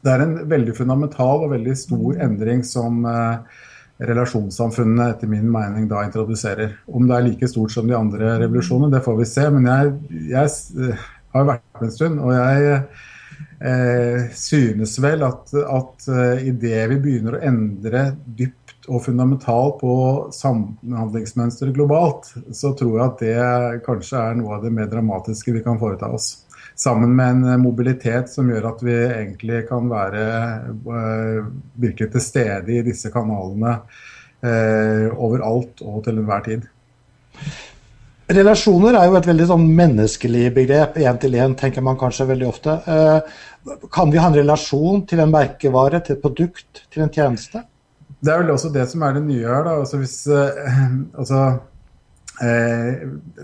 det 0.00 0.14
er 0.14 0.24
en 0.24 0.36
veldig 0.50 0.76
fundamental 0.76 1.44
og 1.44 1.52
veldig 1.54 1.76
stor 1.78 2.22
endring 2.28 2.64
som 2.66 3.04
eh, 3.08 3.60
relasjonssamfunnene 4.00 5.10
etter 5.12 5.28
min 5.30 5.48
mening 5.52 5.88
da 5.90 6.04
introduserer. 6.06 6.76
Om 6.88 7.08
det 7.08 7.16
er 7.16 7.26
like 7.26 7.48
stort 7.50 7.74
som 7.74 7.88
de 7.88 7.96
andre 7.96 8.36
revolusjonene, 8.40 8.92
det 8.94 9.04
får 9.04 9.18
vi 9.20 9.28
se. 9.28 9.46
Men 9.52 9.68
jeg, 9.68 9.94
jeg 10.30 10.98
har 11.34 11.48
vært 11.48 11.66
med 11.76 11.88
en 11.88 11.94
stund, 11.94 12.22
og 12.24 12.32
jeg 12.34 12.78
eh, 13.60 14.30
synes 14.36 14.96
vel 15.04 15.26
at, 15.26 15.52
at 15.52 16.08
uh, 16.08 16.48
idet 16.48 16.82
vi 16.94 17.00
begynner 17.04 17.36
å 17.36 17.44
endre 17.52 18.06
dypt 18.24 18.56
og 18.90 19.04
fundamentalt 19.04 19.76
på 19.82 19.94
samhandlingsmønsteret 20.34 21.76
globalt, 21.76 22.32
så 22.56 22.72
tror 22.78 22.96
jeg 22.96 23.04
at 23.04 23.20
det 23.22 23.82
kanskje 23.86 24.22
er 24.22 24.38
noe 24.40 24.56
av 24.56 24.64
det 24.64 24.72
mer 24.74 24.88
dramatiske 24.90 25.52
vi 25.54 25.62
kan 25.66 25.78
foreta 25.78 26.08
oss. 26.10 26.32
Sammen 26.78 27.14
med 27.16 27.34
en 27.34 27.48
eh, 27.52 27.60
mobilitet 27.60 28.30
som 28.32 28.48
gjør 28.50 28.70
at 28.72 28.84
vi 28.84 28.94
egentlig 29.06 29.64
kan 29.68 29.88
være 29.90 30.26
uh, 30.86 31.48
virkelig 31.80 32.12
til 32.14 32.24
stede 32.24 32.76
i 32.78 32.84
disse 32.86 33.12
kanalene 33.12 33.78
uh, 33.80 35.06
overalt 35.16 35.82
og 35.84 36.04
til 36.06 36.20
enhver 36.22 36.46
tid. 36.46 36.68
Relasjoner 38.30 38.94
er 38.94 39.08
jo 39.10 39.18
et 39.18 39.26
veldig 39.26 39.48
sånn 39.50 39.66
menneskelig 39.74 40.44
begrep. 40.54 41.00
Én 41.02 41.18
til 41.20 41.34
én 41.34 41.56
tenker 41.58 41.82
man 41.84 41.98
kanskje 41.98 42.28
veldig 42.30 42.46
ofte. 42.48 42.78
Uh, 42.86 43.80
kan 43.92 44.12
vi 44.12 44.22
ha 44.22 44.30
en 44.30 44.38
relasjon 44.38 45.04
til 45.10 45.24
en 45.24 45.34
merkevare, 45.34 46.00
til 46.04 46.16
et 46.16 46.24
produkt, 46.24 46.86
til 46.94 47.04
en 47.04 47.12
tjeneste? 47.12 47.64
det 48.20 48.32
er 48.32 48.42
vel 48.42 48.52
også 48.52 48.70
det 48.72 48.84
som 48.90 49.02
er 49.04 49.16
det 49.16 49.24
nye 49.24 49.48
her. 49.48 49.64
da, 49.64 49.76
altså 49.80 50.00
hvis 50.00 50.16
eh, 50.26 50.88
altså 51.18 51.40
eh, 52.44 53.02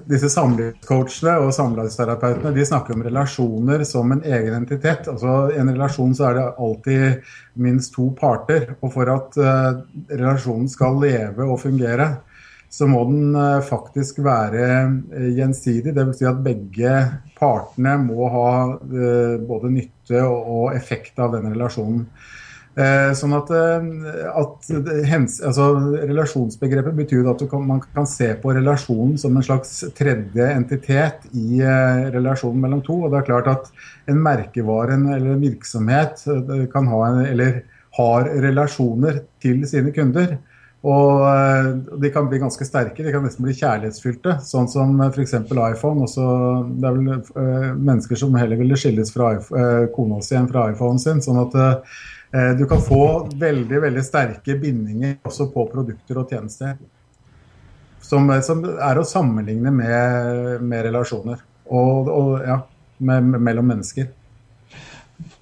disse 0.09 0.31
samlivscoachene 0.33 1.37
og 1.45 1.55
samlivsterapeutene 1.55 2.55
de 2.57 2.67
snakker 2.67 2.97
om 2.97 3.05
relasjoner 3.07 3.85
som 3.89 4.13
en 4.15 4.23
egen 4.25 4.55
entitet. 4.59 5.09
altså 5.13 5.51
I 5.53 5.61
en 5.63 5.73
relasjon 5.73 6.15
så 6.17 6.31
er 6.31 6.39
det 6.39 6.47
alltid 6.67 7.33
minst 7.67 7.95
to 7.97 8.11
parter. 8.19 8.75
og 8.81 8.93
For 8.95 9.13
at 9.13 9.37
eh, 9.41 9.83
relasjonen 10.15 10.71
skal 10.73 11.01
leve 11.03 11.47
og 11.47 11.61
fungere, 11.65 12.15
så 12.69 12.87
må 12.91 13.05
den 13.09 13.37
eh, 13.39 13.63
faktisk 13.65 14.21
være 14.25 14.65
eh, 14.67 15.29
gjensidig. 15.37 15.95
Dvs. 15.97 16.19
Si 16.19 16.29
at 16.29 16.43
begge 16.45 16.97
partene 17.39 17.97
må 18.03 18.29
ha 18.33 18.51
eh, 18.75 19.37
både 19.47 19.73
nytte 19.73 20.25
og 20.27 20.75
effekt 20.77 21.21
av 21.23 21.37
den 21.37 21.53
relasjonen. 21.55 22.07
Eh, 22.77 23.11
sånn 23.17 23.33
at, 23.33 23.51
eh, 23.57 23.85
at 24.37 24.67
hens, 25.09 25.39
altså, 25.41 25.71
Relasjonsbegrepet 26.11 26.99
betyr 26.99 27.29
at 27.31 27.45
kan, 27.49 27.63
man 27.65 27.81
kan 27.95 28.09
se 28.11 28.35
på 28.43 28.53
relasjonen 28.53 29.15
som 29.21 29.37
en 29.37 29.47
slags 29.47 29.79
tredje 29.97 30.49
entitet 30.53 31.25
i 31.33 31.63
eh, 31.65 32.03
relasjonen 32.13 32.61
mellom 32.67 32.83
to. 32.85 32.99
og 33.07 33.15
det 33.15 33.23
er 33.23 33.31
klart 33.31 33.49
at 33.55 33.71
En 34.07 34.21
merkevare 34.23 34.95
eller 34.95 35.33
en 35.33 35.41
virksomhet 35.41 36.21
kan 36.71 36.87
ha, 36.87 36.99
en, 37.09 37.25
eller 37.27 37.65
har 37.97 38.29
relasjoner 38.45 39.25
til 39.43 39.65
sine 39.67 39.91
kunder. 39.97 40.37
Og 40.87 41.23
eh, 41.27 41.71
de 42.03 42.11
kan 42.15 42.29
bli 42.31 42.39
ganske 42.39 42.67
sterke, 42.69 43.03
de 43.03 43.15
kan 43.15 43.25
nesten 43.27 43.47
bli 43.47 43.55
kjærlighetsfylte. 43.57 44.37
Sånn 44.47 44.69
som 44.71 45.01
f.eks. 45.09 45.35
iPhone. 45.49 46.05
Også, 46.07 46.27
det 46.77 46.87
er 46.87 46.99
vel 46.99 47.09
uh, 47.17 47.73
mennesker 47.73 48.21
som 48.21 48.37
heller 48.39 48.61
ville 48.61 48.79
skilles 48.79 49.11
fra 49.15 49.33
uh, 49.41 49.89
kona 49.97 50.21
si 50.23 50.37
enn 50.39 50.51
fra 50.53 50.69
iPhonen 50.71 51.03
sin. 51.03 51.25
sånn 51.25 51.41
at 51.43 51.57
uh, 51.59 51.97
du 52.59 52.65
kan 52.69 52.83
få 52.83 53.29
veldig 53.39 53.81
veldig 53.85 54.03
sterke 54.05 54.57
bindinger 54.61 55.19
også 55.27 55.49
på 55.55 55.67
produkter 55.73 56.21
og 56.21 56.33
tjenester. 56.33 56.75
Som, 58.03 58.29
eh, 58.31 58.43
som 58.45 58.63
er 58.65 58.99
å 58.99 59.07
sammenligne 59.07 59.73
med, 59.75 60.63
med 60.63 60.85
relasjoner. 60.89 61.41
Og, 61.67 62.11
og 62.13 62.45
ja, 62.47 62.61
med, 63.09 63.33
mellom 63.49 63.73
mennesker. 63.73 64.11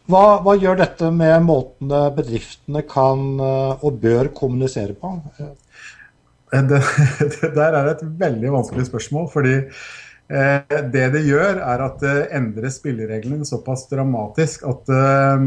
Hva, 0.09 0.23
hva, 0.45 0.55
gjør 0.61 0.79
dette 0.81 1.11
med 1.13 1.35
måtene 1.45 2.07
bedriftene 2.15 2.85
kan 2.89 3.41
og 3.41 4.01
bør 4.01 4.29
kommunisere 4.37 4.97
på? 5.01 5.15
Det, 6.53 6.81
det 7.35 7.53
der 7.57 7.77
er 7.81 7.93
et 7.95 8.05
veldig 8.21 8.53
vanskelig 8.61 8.87
spørsmål. 8.91 9.31
fordi 9.33 9.55
Eh, 9.59 10.04
det 10.29 11.05
det 11.13 11.21
gjør, 11.27 11.59
er 11.61 11.83
at 11.85 11.99
det 12.01 12.15
endrer 12.33 12.73
spillereglene 12.73 13.45
såpass 13.45 13.85
dramatisk 13.91 14.65
at, 14.71 14.89
eh, 14.89 15.45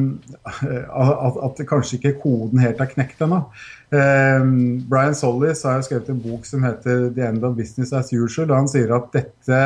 at, 1.26 1.40
at 1.50 1.62
kanskje 1.70 1.98
ikke 1.98 2.20
koden 2.22 2.62
helt 2.62 2.82
er 2.84 2.92
knekt 2.92 3.24
ennå. 3.26 3.42
Eh, 3.90 4.46
Brian 4.90 5.18
Sollis 5.18 5.66
har 5.66 5.80
jo 5.80 5.88
skrevet 5.88 6.14
en 6.14 6.22
bok 6.22 6.46
som 6.46 6.66
heter 6.68 7.10
'The 7.10 7.30
End 7.32 7.44
of 7.44 7.58
Business 7.58 7.94
As 7.94 8.14
Usual'. 8.14 8.52
og 8.52 8.58
Han 8.58 8.72
sier 8.72 8.94
at 8.96 9.14
dette, 9.14 9.62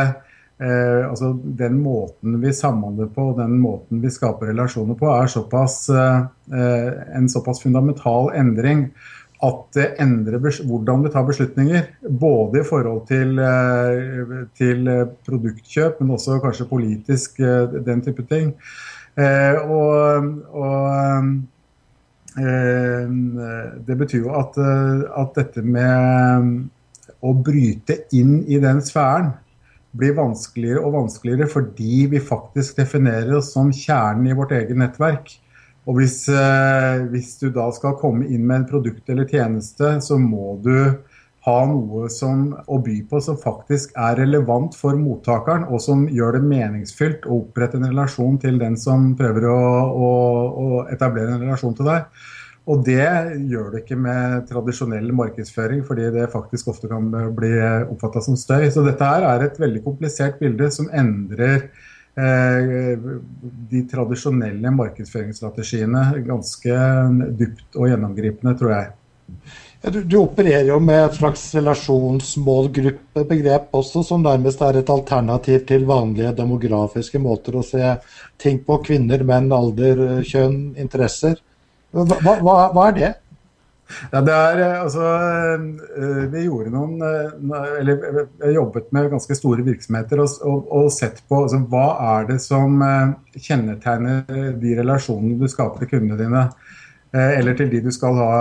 altså 0.62 1.32
den 1.57 1.80
måten 1.82 2.36
vi 2.38 2.51
samhandler 2.53 3.07
på 3.09 3.32
og 3.32 3.39
den 3.39 3.55
måten 3.57 3.97
vi 4.03 4.12
skaper 4.14 4.51
relasjoner 4.51 4.93
på, 4.93 5.07
er 5.09 5.26
såpass, 5.26 5.89
en 5.89 7.30
såpass 7.34 7.64
fundamental 7.64 8.30
endring 8.38 8.91
at 9.42 9.62
det 9.74 9.88
endrer 10.02 10.42
hvordan 10.42 11.06
vi 11.06 11.12
tar 11.14 11.26
beslutninger. 11.26 11.88
Både 12.02 12.62
i 12.62 12.68
forhold 12.68 13.08
til, 13.10 13.39
eh, 13.39 14.46
til, 14.58 14.89
produktkjøp, 15.26 16.02
men 16.02 16.16
også 16.18 16.39
kanskje 16.44 16.70
politisk, 16.70 17.39
eh, 17.39 17.82
den 17.86 18.02
type 18.06 18.26
ting. 18.30 18.54
Eh, 19.18 19.56
og, 19.66 20.28
og 20.54 21.24
det 23.88 23.98
betyr 23.98 24.22
jo 24.24 24.32
at, 24.39 24.56
at, 24.56 25.34
dette 25.36 25.62
med 25.68 26.62
å 27.20 27.34
bryte 27.36 27.98
inn 28.16 28.38
i 28.48 28.56
den 28.64 28.80
sfæren 28.80 29.34
blir 29.92 30.16
vanskeligere 30.16 30.80
og 30.80 30.96
vanskeligere 30.96 31.50
fordi 31.52 32.06
vi 32.14 32.22
faktisk 32.24 32.80
definerer 32.80 33.36
oss 33.36 33.52
som 33.52 33.68
kjernen 33.76 34.30
i 34.32 34.38
vårt 34.38 34.56
eget 34.56 34.80
nettverk. 34.80 35.34
Og 35.90 35.98
hvis, 35.98 36.28
eh, 36.30 37.06
hvis, 37.10 37.38
du 37.42 37.50
da 37.54 37.72
skal 37.74 37.98
komme 37.98 38.28
inn 38.28 38.44
med 38.46 38.62
en 38.62 38.68
produkt 38.70 39.10
eller 39.10 39.26
tjeneste, 39.30 39.96
så 40.06 40.20
må 40.22 40.60
du 40.62 40.76
ha 41.42 41.56
noe 41.66 42.06
som, 42.14 42.52
å 42.70 42.78
by 42.86 43.00
på 43.10 43.22
som 43.26 43.40
faktisk 43.42 43.96
er 43.98 44.20
relevant 44.20 44.76
for 44.78 44.98
mottakeren, 45.00 45.66
og 45.74 45.82
som 45.82 46.04
gjør 46.06 46.38
det 46.38 46.44
meningsfylt 46.46 47.26
å 47.26 47.40
opprette 47.42 47.80
en 47.80 47.90
relasjon 47.90 48.38
til 48.44 48.62
den 48.62 48.78
som 48.78 49.16
prøver 49.18 49.50
å, 49.50 49.58
å, 49.90 50.12
å 50.52 50.84
etablere 50.94 51.34
en 51.34 51.48
relasjon 51.48 51.74
til 51.80 51.90
deg. 51.90 52.06
Og 52.70 52.84
det 52.86 53.08
gjør 53.50 53.72
du 53.72 53.80
ikke 53.80 53.98
med 53.98 54.46
tradisjonell 54.52 55.10
markedsføring, 55.18 55.82
fordi 55.88 56.12
det 56.14 56.30
faktisk 56.30 56.70
ofte 56.70 56.92
kan 56.92 57.10
bli 57.10 57.56
oppfatta 57.90 58.22
som 58.22 58.38
støy. 58.38 58.68
Så 58.70 58.86
dette 58.86 59.08
her 59.08 59.26
er 59.26 59.48
et 59.48 59.58
veldig 59.60 59.82
komplisert 59.88 60.38
bilde 60.40 60.70
som 60.74 60.92
endrer 60.94 61.72
de 63.72 63.82
tradisjonelle 63.88 64.72
markedsføringsstrategiene 64.76 66.01
ganske 66.26 66.80
dypt 67.39 67.78
og 67.80 67.88
gjennomgripende, 67.88 68.51
tror 68.59 68.74
jeg. 68.76 68.89
Du, 69.82 70.03
du, 70.03 70.18
opererer 70.20 70.68
jo 70.70 70.76
med 70.84 71.07
et 71.07 71.16
slags 71.18 71.55
relasjonsmålgruppebegrep 71.55 73.72
også, 73.74 74.03
som 74.05 74.22
nærmest 74.22 74.62
er 74.62 74.78
et 74.78 74.89
alternativ 74.93 75.64
til 75.70 75.86
vanlige 75.89 76.36
demografiske 76.38 77.20
måter 77.22 77.55
å 77.57 77.64
se 77.66 77.95
ting 78.41 78.59
på. 78.68 78.78
Kvinner, 78.86 79.24
menn, 79.26 79.51
alder, 79.55 80.22
kjønn, 80.28 80.76
interesser. 80.82 81.36
Hva, 81.95 82.36
hva, 82.43 82.55
hva 82.76 82.84
er 82.91 82.95
det? 82.99 83.12
Ja, 84.12 84.22
det 84.26 84.34
er 84.36 84.62
eh, 84.62 84.82
altså 84.82 85.06
eh, 85.98 86.26
Vi 86.34 86.46
gjorde 86.46 86.74
noen 86.74 87.02
eh, 87.06 87.80
Eller 87.80 88.22
jeg 88.42 88.56
jobbet 88.58 88.92
med 88.96 89.10
ganske 89.14 89.38
store 89.38 89.66
virksomheter 89.68 90.22
og, 90.24 90.36
og, 90.48 90.70
og 90.82 90.92
sett 90.94 91.24
på 91.30 91.44
altså, 91.46 91.62
hva 91.72 91.88
er 92.18 92.30
det 92.32 92.39
som 92.44 92.78
kjennetegner 93.36 94.56
de 94.62 94.78
relasjonene 94.80 95.39
du 95.39 95.50
skaper 95.52 95.84
til 95.84 95.92
kundene 95.96 96.20
dine. 96.20 96.46
Eller 97.12 97.56
til 97.58 97.70
de 97.72 97.82
du 97.84 97.89
skal 97.92 98.16
ha, 98.20 98.32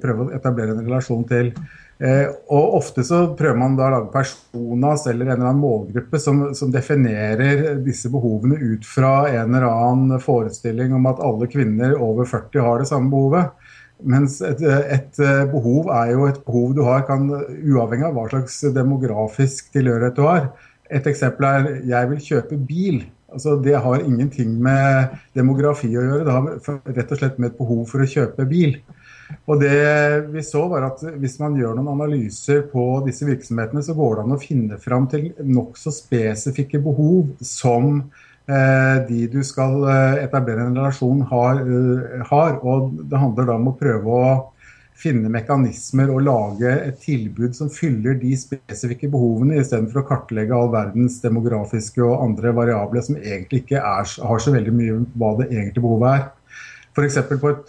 prøve 0.00 0.26
å 0.26 0.32
etablere 0.36 0.74
en 0.74 0.84
relasjon 0.84 1.24
til. 1.28 1.50
Og 1.98 2.76
Ofte 2.78 3.04
så 3.04 3.20
prøver 3.38 3.58
man 3.58 3.76
da 3.78 3.88
å 3.88 3.94
lage 3.96 4.12
personas 4.12 5.06
eller 5.10 5.28
en 5.28 5.34
eller 5.34 5.48
annen 5.50 5.62
målgruppe 5.62 6.20
som, 6.22 6.44
som, 6.56 6.72
definerer 6.72 7.80
disse 7.84 8.10
behovene 8.12 8.56
ut 8.56 8.86
fra 8.86 9.28
en 9.28 9.56
eller 9.56 9.68
annen 9.68 10.22
forestilling 10.22 10.94
om 10.96 11.08
at 11.10 11.20
alle 11.24 11.50
kvinner 11.50 11.96
over 11.96 12.28
40 12.28 12.64
har 12.64 12.84
det 12.84 12.90
samme 12.92 13.12
behovet. 13.12 13.67
Mens 14.06 14.38
et, 14.46 14.60
et, 14.62 15.18
eh, 15.18 15.44
behov 15.50 15.88
er 15.90 16.12
jo 16.12 16.26
et 16.28 16.40
behov 16.46 16.74
du 16.76 16.84
har, 16.86 17.04
kan, 17.08 17.26
uavhengig 17.58 18.06
av 18.06 18.14
hva 18.14 18.28
slags 18.30 18.60
demografisk 18.74 19.72
tilhørighet 19.74 20.18
du 20.18 20.22
har. 20.26 20.50
Et 20.90 21.06
eksempel 21.06 21.44
er 21.44 21.82
'jeg 21.84 22.10
vil 22.10 22.18
kjøpe 22.18 22.58
bil'. 22.68 23.06
Altså, 23.32 23.56
det 23.62 23.74
har 23.76 24.00
ingenting 24.00 24.54
med 24.62 25.08
demografi 25.34 25.88
å 25.88 26.00
gjøre. 26.00 26.24
Det 26.24 26.32
har 26.32 26.80
rett 26.96 27.12
og 27.12 27.18
slett 27.18 27.38
med 27.38 27.50
et 27.50 27.58
behov 27.58 27.86
for 27.88 28.00
å 28.00 28.08
kjøpe 28.08 28.48
bil. 28.48 28.78
Og 29.46 29.60
det 29.60 30.30
vi 30.32 30.40
så 30.40 30.62
var 30.70 30.86
at 30.86 31.02
Hvis 31.20 31.38
man 31.38 31.56
gjør 31.56 31.74
noen 31.76 32.00
analyser 32.00 32.62
på 32.70 33.04
disse 33.04 33.26
virksomhetene, 33.28 33.82
så 33.84 33.94
går 33.96 34.14
det 34.16 34.24
an 34.24 34.36
å 34.36 34.40
finne 34.40 34.78
fram 34.80 35.06
til 35.06 35.34
nokså 35.44 35.92
spesifikke 35.92 36.80
behov 36.84 37.34
som 37.44 38.10
de 39.08 39.26
du 39.28 39.42
skal 39.44 39.82
eh, 39.84 40.22
etablere 40.24 40.64
en 40.64 40.76
relasjon 40.78 41.20
har, 41.28 41.60
eh, 41.60 42.22
har. 42.30 42.60
Og 42.64 42.94
det 43.10 43.20
handler 43.20 43.48
da 43.50 43.56
om 43.58 43.68
å 43.68 43.76
prøve 43.76 44.14
å 44.14 44.30
finne 44.98 45.30
mekanismer 45.30 46.10
og 46.10 46.24
lage 46.26 46.72
et 46.72 46.96
tilbud 47.04 47.54
som 47.54 47.68
fyller 47.70 48.16
de 48.18 48.32
spesifikke 48.40 49.10
behovene, 49.12 49.60
istedenfor 49.60 50.00
å 50.00 50.08
kartlegge 50.08 50.56
all 50.56 50.72
verdens 50.72 51.20
demografiske 51.22 52.02
og 52.02 52.24
andre 52.24 52.54
variabler 52.56 53.04
som 53.06 53.20
egentlig 53.20 53.62
ikke 53.62 53.78
er, 53.78 54.08
har 54.08 54.42
så 54.42 54.56
veldig 54.56 54.74
mye 54.74 54.98
hva 55.14 55.36
det 55.38 55.52
egentlige 55.52 55.84
behovet 55.84 56.16
er. 56.16 56.26
For 56.98 57.38
på 57.38 57.50
et, 57.52 57.68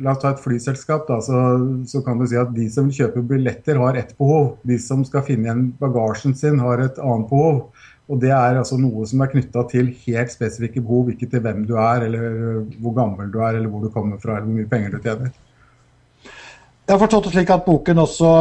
la 0.00 0.14
oss 0.14 0.22
ta 0.22 0.30
et 0.32 0.40
flyselskap, 0.40 1.02
da, 1.04 1.18
så, 1.20 1.42
så, 1.84 2.00
kan 2.06 2.16
du 2.16 2.24
si 2.24 2.38
at 2.40 2.54
de 2.56 2.70
som 2.72 2.86
vil 2.88 3.02
kjøpe 3.02 3.20
billetter, 3.34 3.76
har 3.76 3.98
ett 4.00 4.14
behov. 4.16 4.54
De 4.64 4.78
som 4.80 5.02
skal 5.04 5.26
finne 5.26 5.44
igjen 5.44 5.66
bagasjen 5.76 6.32
sin, 6.32 6.56
har 6.62 6.80
et 6.80 6.96
annet 6.96 7.28
behov. 7.28 7.66
Og 8.10 8.18
det 8.20 8.32
er 8.34 8.58
altså 8.58 8.76
noe 8.80 9.06
som 9.08 9.22
er 9.22 9.30
knytta 9.30 9.62
til 9.70 9.92
helt 10.06 10.32
spesifikke 10.32 10.82
behov, 10.82 11.12
ikke 11.12 11.28
til 11.30 11.42
hvem 11.44 11.62
du 11.68 11.76
er, 11.78 12.08
eller 12.08 12.64
hvor 12.82 12.96
gammel 12.96 13.30
du 13.32 13.38
er, 13.40 13.56
eller 13.56 13.70
hvor 13.70 13.84
du 13.84 13.92
kommer 13.94 14.18
fra, 14.22 14.36
eller 14.36 14.48
hvor 14.48 14.58
mye 14.58 14.70
penger 14.70 14.96
du 14.96 15.04
tjener. 15.04 15.30
Jeg 16.82 16.96
har 16.96 17.00
forstått 17.00 17.28
det 17.28 17.34
slik 17.36 17.52
at 17.54 17.64
boken 17.64 18.02
også 18.02 18.32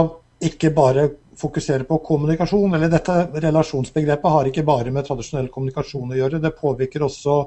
ikke 0.50 0.72
bare 0.74 1.10
fokuserer 1.38 1.86
på 1.88 2.00
kommunikasjon. 2.06 2.74
eller 2.74 2.90
Dette 2.90 3.18
relasjonsbegrepet 3.44 4.34
har 4.36 4.50
ikke 4.50 4.66
bare 4.66 4.94
med 4.94 5.06
tradisjonell 5.06 5.52
kommunikasjon 5.54 6.12
å 6.14 6.18
gjøre. 6.18 6.42
Det 6.42 6.58
påvirker 6.58 7.06
også 7.06 7.38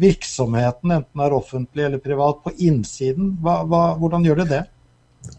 virksomheten, 0.00 0.94
enten 0.94 1.20
det 1.20 1.26
er 1.26 1.36
offentlig 1.36 1.84
eller 1.84 2.02
privat, 2.02 2.40
på 2.44 2.54
innsiden. 2.64 3.34
Hva, 3.42 3.58
hva, 3.68 3.82
hvordan 4.00 4.24
gjør 4.24 4.42
det 4.42 4.48
det? 4.54 4.62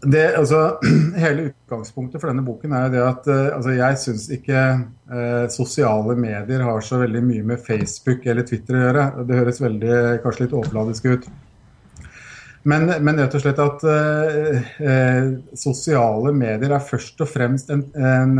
Det, 0.02 0.36
altså, 0.36 0.78
hele 1.24 1.48
utgangspunktet 1.50 2.20
for 2.20 2.30
denne 2.30 2.44
boken 2.46 2.74
er 2.74 2.86
jo 2.86 2.92
det 2.94 3.02
at 3.06 3.28
uh, 3.30 3.56
altså, 3.56 3.72
jeg 3.76 3.98
syns 4.02 4.26
ikke 4.34 4.62
uh, 4.82 5.46
sosiale 5.52 6.16
medier 6.18 6.64
har 6.66 6.84
så 6.84 7.00
veldig 7.02 7.22
mye 7.24 7.46
med 7.46 7.62
Facebook 7.62 8.26
eller 8.26 8.46
Twitter 8.46 8.78
å 8.78 8.84
gjøre. 8.84 9.08
Det 9.28 9.40
høres 9.40 9.62
veldig, 9.62 9.98
kanskje 10.24 10.46
litt 10.46 10.56
overfladisk 10.58 11.10
ut. 11.12 11.28
Men, 12.66 12.88
men 13.06 13.20
rett 13.22 13.34
og 13.38 13.44
slett 13.44 13.62
at 13.62 13.84
uh, 13.86 15.26
sosiale 15.54 16.34
medier 16.34 16.74
er 16.74 16.86
først 16.90 17.22
og 17.22 17.30
fremst 17.30 17.70
en, 17.70 17.86
en 17.94 18.38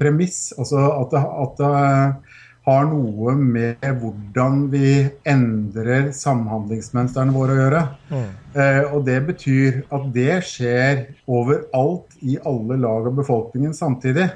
premiss. 0.00 0.48
Altså 0.58 0.82
at 0.98 1.14
det, 1.14 1.22
at 1.46 1.62
det 1.62 2.31
har 2.66 2.86
noe 2.86 3.34
med 3.34 3.82
hvordan 4.02 4.66
vi 4.70 4.92
endrer 5.26 6.12
samhandlingsmønstrene 6.14 7.34
våre 7.34 7.56
å 7.56 7.60
gjøre. 7.60 7.82
Mm. 8.12 8.30
Eh, 8.54 8.82
og 8.92 9.04
Det 9.08 9.18
betyr 9.32 9.82
at 9.90 10.06
det 10.14 10.38
skjer 10.46 11.04
overalt 11.26 12.16
i 12.22 12.38
alle 12.46 12.78
lag 12.78 13.10
av 13.10 13.18
befolkningen 13.18 13.74
samtidig. 13.74 14.30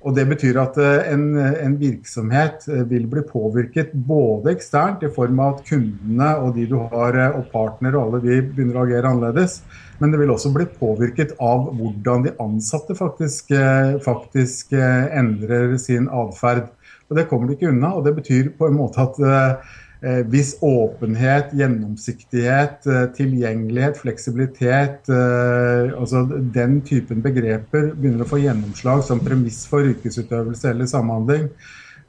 Og 0.00 0.14
Det 0.16 0.24
betyr 0.30 0.58
at 0.62 0.78
eh, 0.80 1.10
en, 1.12 1.24
en, 1.36 1.74
virksomhet 1.80 2.64
eh, 2.70 2.82
vil 2.88 3.06
bli 3.10 3.22
påvirket 3.26 3.92
både 3.92 4.54
eksternt, 4.54 5.04
i 5.04 5.12
form 5.12 5.42
av 5.42 5.58
at 5.58 5.66
kundene 5.68 6.30
og 6.40 6.54
de 6.56 6.66
du 6.70 6.76
har 6.92 7.18
eh, 7.18 7.36
og 7.36 7.50
partnere 7.52 7.98
og 7.98 8.06
alle 8.06 8.22
de 8.24 8.40
begynner 8.46 8.80
å 8.80 8.86
agere 8.86 9.10
annerledes, 9.10 9.60
men 10.00 10.12
det 10.12 10.22
vil 10.22 10.32
også 10.32 10.52
bli 10.54 10.68
påvirket 10.78 11.34
av 11.44 11.68
hvordan 11.76 12.24
de 12.24 12.34
ansatte 12.40 12.96
faktisk, 12.96 13.52
faktisk 14.00 14.72
endrer 14.72 15.74
sin 15.82 16.06
atferd. 16.08 16.70
Og 17.10 17.16
Det 17.18 17.28
kommer 17.28 17.46
du 17.48 17.56
ikke 17.56 17.68
unna. 17.68 17.94
og 17.96 18.04
Det 18.04 18.14
betyr 18.16 18.52
på 18.58 18.70
en 18.70 18.78
måte 18.78 19.02
at 19.02 19.18
eh, 19.26 20.22
hvis 20.32 20.54
åpenhet, 20.62 21.50
gjennomsiktighet, 21.52 22.86
eh, 22.86 23.06
tilgjengelighet, 23.16 23.98
fleksibilitet, 24.00 25.10
eh, 25.12 25.92
altså 25.92 26.24
den 26.54 26.80
typen 26.80 27.20
begreper 27.22 27.90
begynner 27.92 28.24
å 28.24 28.30
få 28.30 28.40
gjennomslag 28.40 29.04
som 29.04 29.20
premiss 29.20 29.66
for 29.68 29.84
yrkesutøvelse 29.84 30.70
eller 30.70 30.88
samhandling, 30.88 31.50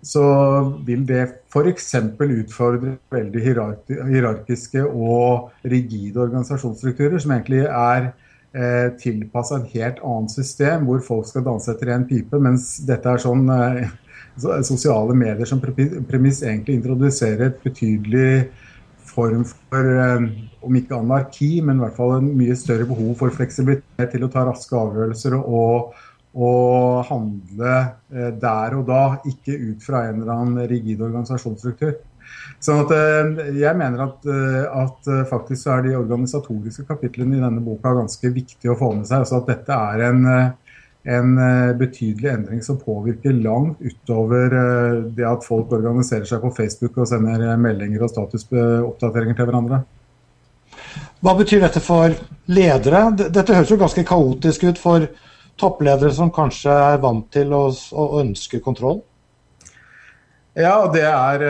så 0.01 0.23
vil 0.85 1.03
det 1.05 1.25
f.eks. 1.51 1.93
utfordre 2.17 2.95
veldig 3.11 3.41
hierarkiske 3.43 4.85
og 4.87 5.51
rigide 5.67 6.23
organisasjonsstrukturer, 6.23 7.19
som 7.19 7.35
egentlig 7.35 7.65
er 7.67 8.13
eh, 8.55 8.87
tilpassa 9.01 9.59
et 9.59 9.75
helt 9.75 9.99
annet 9.99 10.31
system, 10.31 10.87
hvor 10.87 11.03
folk 11.05 11.27
skal 11.27 11.45
danse 11.45 11.69
etter 11.75 11.91
én 11.93 12.07
pipe, 12.07 12.39
mens 12.39 12.77
dette 12.87 13.11
er 13.11 13.21
sånn 13.21 13.51
sosiale 14.67 15.15
medier 15.17 15.47
som 15.49 15.61
premiss 15.61 16.41
egentlig 16.43 16.79
introduserer 16.79 17.47
et 17.47 17.63
betydelig 17.63 18.49
form 19.11 19.43
for, 19.45 19.79
eh, 19.79 20.29
om 20.61 20.77
ikke 20.77 20.99
anarki, 20.99 21.51
men 21.61 21.79
i 21.79 21.85
hvert 21.85 21.97
fall 21.97 22.15
en 22.17 22.31
mye 22.37 22.55
større 22.55 22.87
behov 22.87 23.15
for 23.19 23.33
fleksibilitet 23.35 24.13
til 24.13 24.23
å 24.25 24.31
ta 24.31 24.45
raske 24.47 24.77
avgjørelser 24.77 25.35
og, 25.39 25.97
og 26.31 27.01
handle 27.09 27.75
eh, 28.13 28.31
der 28.39 28.77
og 28.77 28.87
da, 28.87 29.03
ikke 29.27 29.57
ut 29.57 29.83
fra 29.83 30.05
en 30.07 30.21
eller 30.21 30.33
annen 30.37 30.71
rigid 30.71 31.01
organisasjonsstruktur. 31.01 31.99
Sånn 32.63 32.85
at 32.85 32.91
Jeg 33.57 33.75
mener 33.75 34.03
at, 34.05 34.25
at, 34.25 35.07
faktisk 35.27 35.65
så 35.65 35.73
er 35.73 35.81
de 35.83 35.97
organisatoriske 35.97 36.85
kapitlene 36.87 37.35
i 37.35 37.41
denne 37.41 37.59
boka 37.65 37.91
ganske 37.97 38.31
viktige 38.31 38.71
å 38.71 38.77
få 38.79 38.93
med 38.95 39.09
seg. 39.09 39.25
altså 39.25 39.41
at 39.41 39.49
dette 39.49 39.79
er 39.91 40.03
en 40.07 40.21
en 41.03 41.37
eh, 41.37 41.75
betydelig 41.77 42.29
endring 42.29 42.61
som 42.63 42.77
påvirker 42.77 43.33
langt 43.33 43.81
utover 43.81 44.53
eh, 44.53 44.99
det 45.17 45.25
at 45.25 45.45
folk 45.45 45.71
organiserer 45.73 46.27
seg 46.29 46.43
på 46.43 46.53
Facebook 46.53 46.99
og 47.01 47.09
sender 47.09 47.41
eh, 47.47 47.57
meldinger 47.57 48.05
og 48.05 48.11
statusoppdateringer 48.13 49.39
til 49.39 49.49
hverandre. 49.49 49.81
Hva 51.21 51.33
betyr 51.37 51.63
dette 51.65 51.81
for 51.83 52.13
ledere? 52.53 53.03
Dette 53.17 53.55
høres 53.55 53.71
jo 53.71 53.79
ganske 53.81 54.05
kaotisk 54.05 54.67
ut 54.69 54.81
for 54.81 55.07
toppledere 55.61 56.13
som 56.13 56.31
kanskje 56.33 56.73
er 56.73 57.01
vant 57.01 57.27
til 57.33 57.53
å, 57.53 57.67
ønske 58.21 58.61
kontroll? 58.63 59.01
Ja, 60.51 60.73
og 60.83 60.91
det 60.91 61.05
er 61.07 61.43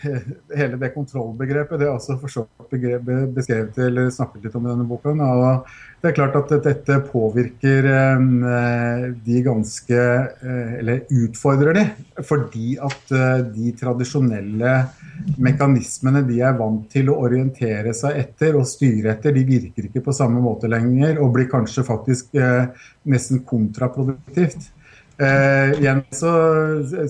hele 0.60 0.78
det 0.80 0.94
kontrollbegrepet. 0.94 1.76
Det 1.76 1.88
er 1.88 1.92
også 1.92 2.16
for 2.22 2.32
så 2.32 2.46
beskrevet 2.70 3.76
eller 3.84 4.08
snakket 4.14 4.46
litt 4.46 4.56
om 4.56 4.64
i 4.64 4.70
denne 4.70 4.86
boken. 4.88 5.20
og 5.20 5.66
det 6.00 6.08
er 6.08 6.14
klart 6.16 6.38
at 6.38 6.54
dette 6.64 6.94
påvirker 7.10 7.88
eh, 7.92 9.02
de 9.20 9.42
ganske 9.44 9.98
uh, 10.00 10.70
Eller 10.78 11.02
utfordrer 11.12 11.76
de. 11.76 11.84
Fordi 12.24 12.78
at 12.80 13.12
de 13.52 13.74
tradisjonelle 13.76 14.74
mekanismene 15.36 16.24
de 16.24 16.40
er 16.40 16.56
vant 16.56 16.88
til 16.88 17.12
å 17.12 17.18
orientere 17.26 17.92
seg 17.96 18.16
etter 18.22 18.56
og 18.56 18.64
styre 18.68 19.12
etter, 19.12 19.36
de 19.36 19.44
virker 19.44 19.90
ikke 19.90 20.06
på 20.06 20.16
samme 20.16 20.40
måte 20.40 20.70
lenger 20.72 21.20
og 21.20 21.34
blir 21.36 21.50
kanskje 21.52 21.84
faktisk 21.84 22.32
nesten 23.04 23.44
kontraproduktivt. 23.44 24.70
Eh, 25.20 25.74
igjen 25.82 25.98
så 26.16 26.30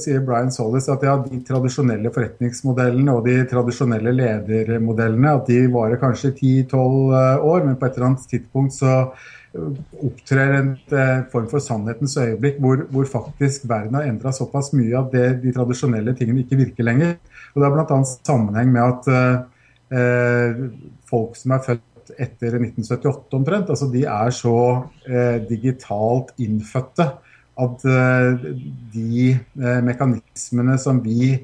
sier 0.03 0.23
Brian 0.27 0.51
Solis 0.51 0.89
at 0.91 1.05
ja, 1.07 1.13
de 1.23 1.37
tradisjonelle 1.47 2.11
forretningsmodellene 2.11 3.13
og 3.15 3.29
de 3.29 3.37
tradisjonelle 3.51 4.11
ledermodellene 4.17 5.35
at 5.37 5.47
de 5.47 5.61
varer 5.71 6.01
kanskje 6.01 6.33
10-12 6.33 6.73
eh, 7.21 7.45
år, 7.53 7.69
men 7.69 7.77
på 7.79 7.87
et 7.87 8.01
eller 8.01 8.09
annet 8.09 8.25
tidspunkt 8.33 8.75
så 8.75 8.97
eh, 8.97 9.79
opptrer 10.09 10.57
en 10.57 10.73
eh, 10.75 11.23
form 11.31 11.47
for 11.53 11.63
sannhetens 11.63 12.19
øyeblikk 12.19 12.59
hvor, 12.65 12.83
hvor 12.91 13.07
faktisk 13.13 13.69
verden 13.71 14.01
har 14.01 14.11
endra 14.11 14.35
såpass 14.35 14.73
mye 14.75 14.99
at 14.99 15.15
det, 15.15 15.29
de 15.45 15.55
tradisjonelle 15.55 16.17
tingene 16.19 16.43
ikke 16.43 16.59
virker 16.65 16.91
lenger. 16.91 17.15
Og 17.55 17.63
Det 17.63 17.69
har 17.69 17.79
bl.a. 17.79 18.03
sammenheng 18.27 18.75
med 18.75 18.89
at 18.89 19.13
eh, 19.95 20.67
folk 21.07 21.39
som 21.39 21.55
er 21.55 21.67
født 21.69 22.15
etter 22.19 22.59
1978 22.59 23.39
omtrent, 23.39 23.71
altså 23.71 23.87
de 23.95 24.03
er 24.03 24.35
så 24.35 24.57
eh, 25.07 25.37
digitalt 25.47 26.35
innfødte 26.43 27.13
at 27.65 27.87
eh, 27.89 28.51
de 28.95 29.31
eh, 29.33 29.81
mekanismene 29.87 30.77
som 30.81 31.01
vi 31.05 31.35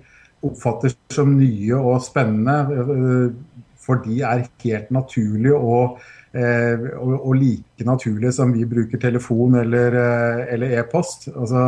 oppfatter 0.46 0.94
som 1.12 1.32
nye 1.36 1.78
og 1.78 2.02
spennende, 2.04 2.56
eh, 2.76 3.64
for 3.86 4.02
de 4.02 4.20
er 4.26 4.46
helt 4.64 4.88
naturlige 4.90 5.54
og, 5.54 6.00
og, 6.36 7.30
like 7.38 7.84
naturlige 7.86 8.32
som 8.34 8.50
vi 8.52 8.64
bruker 8.68 8.98
telefon 9.00 9.54
eller 9.60 10.64
e-post. 10.80 11.28
E 11.30 11.32
altså, 11.38 11.62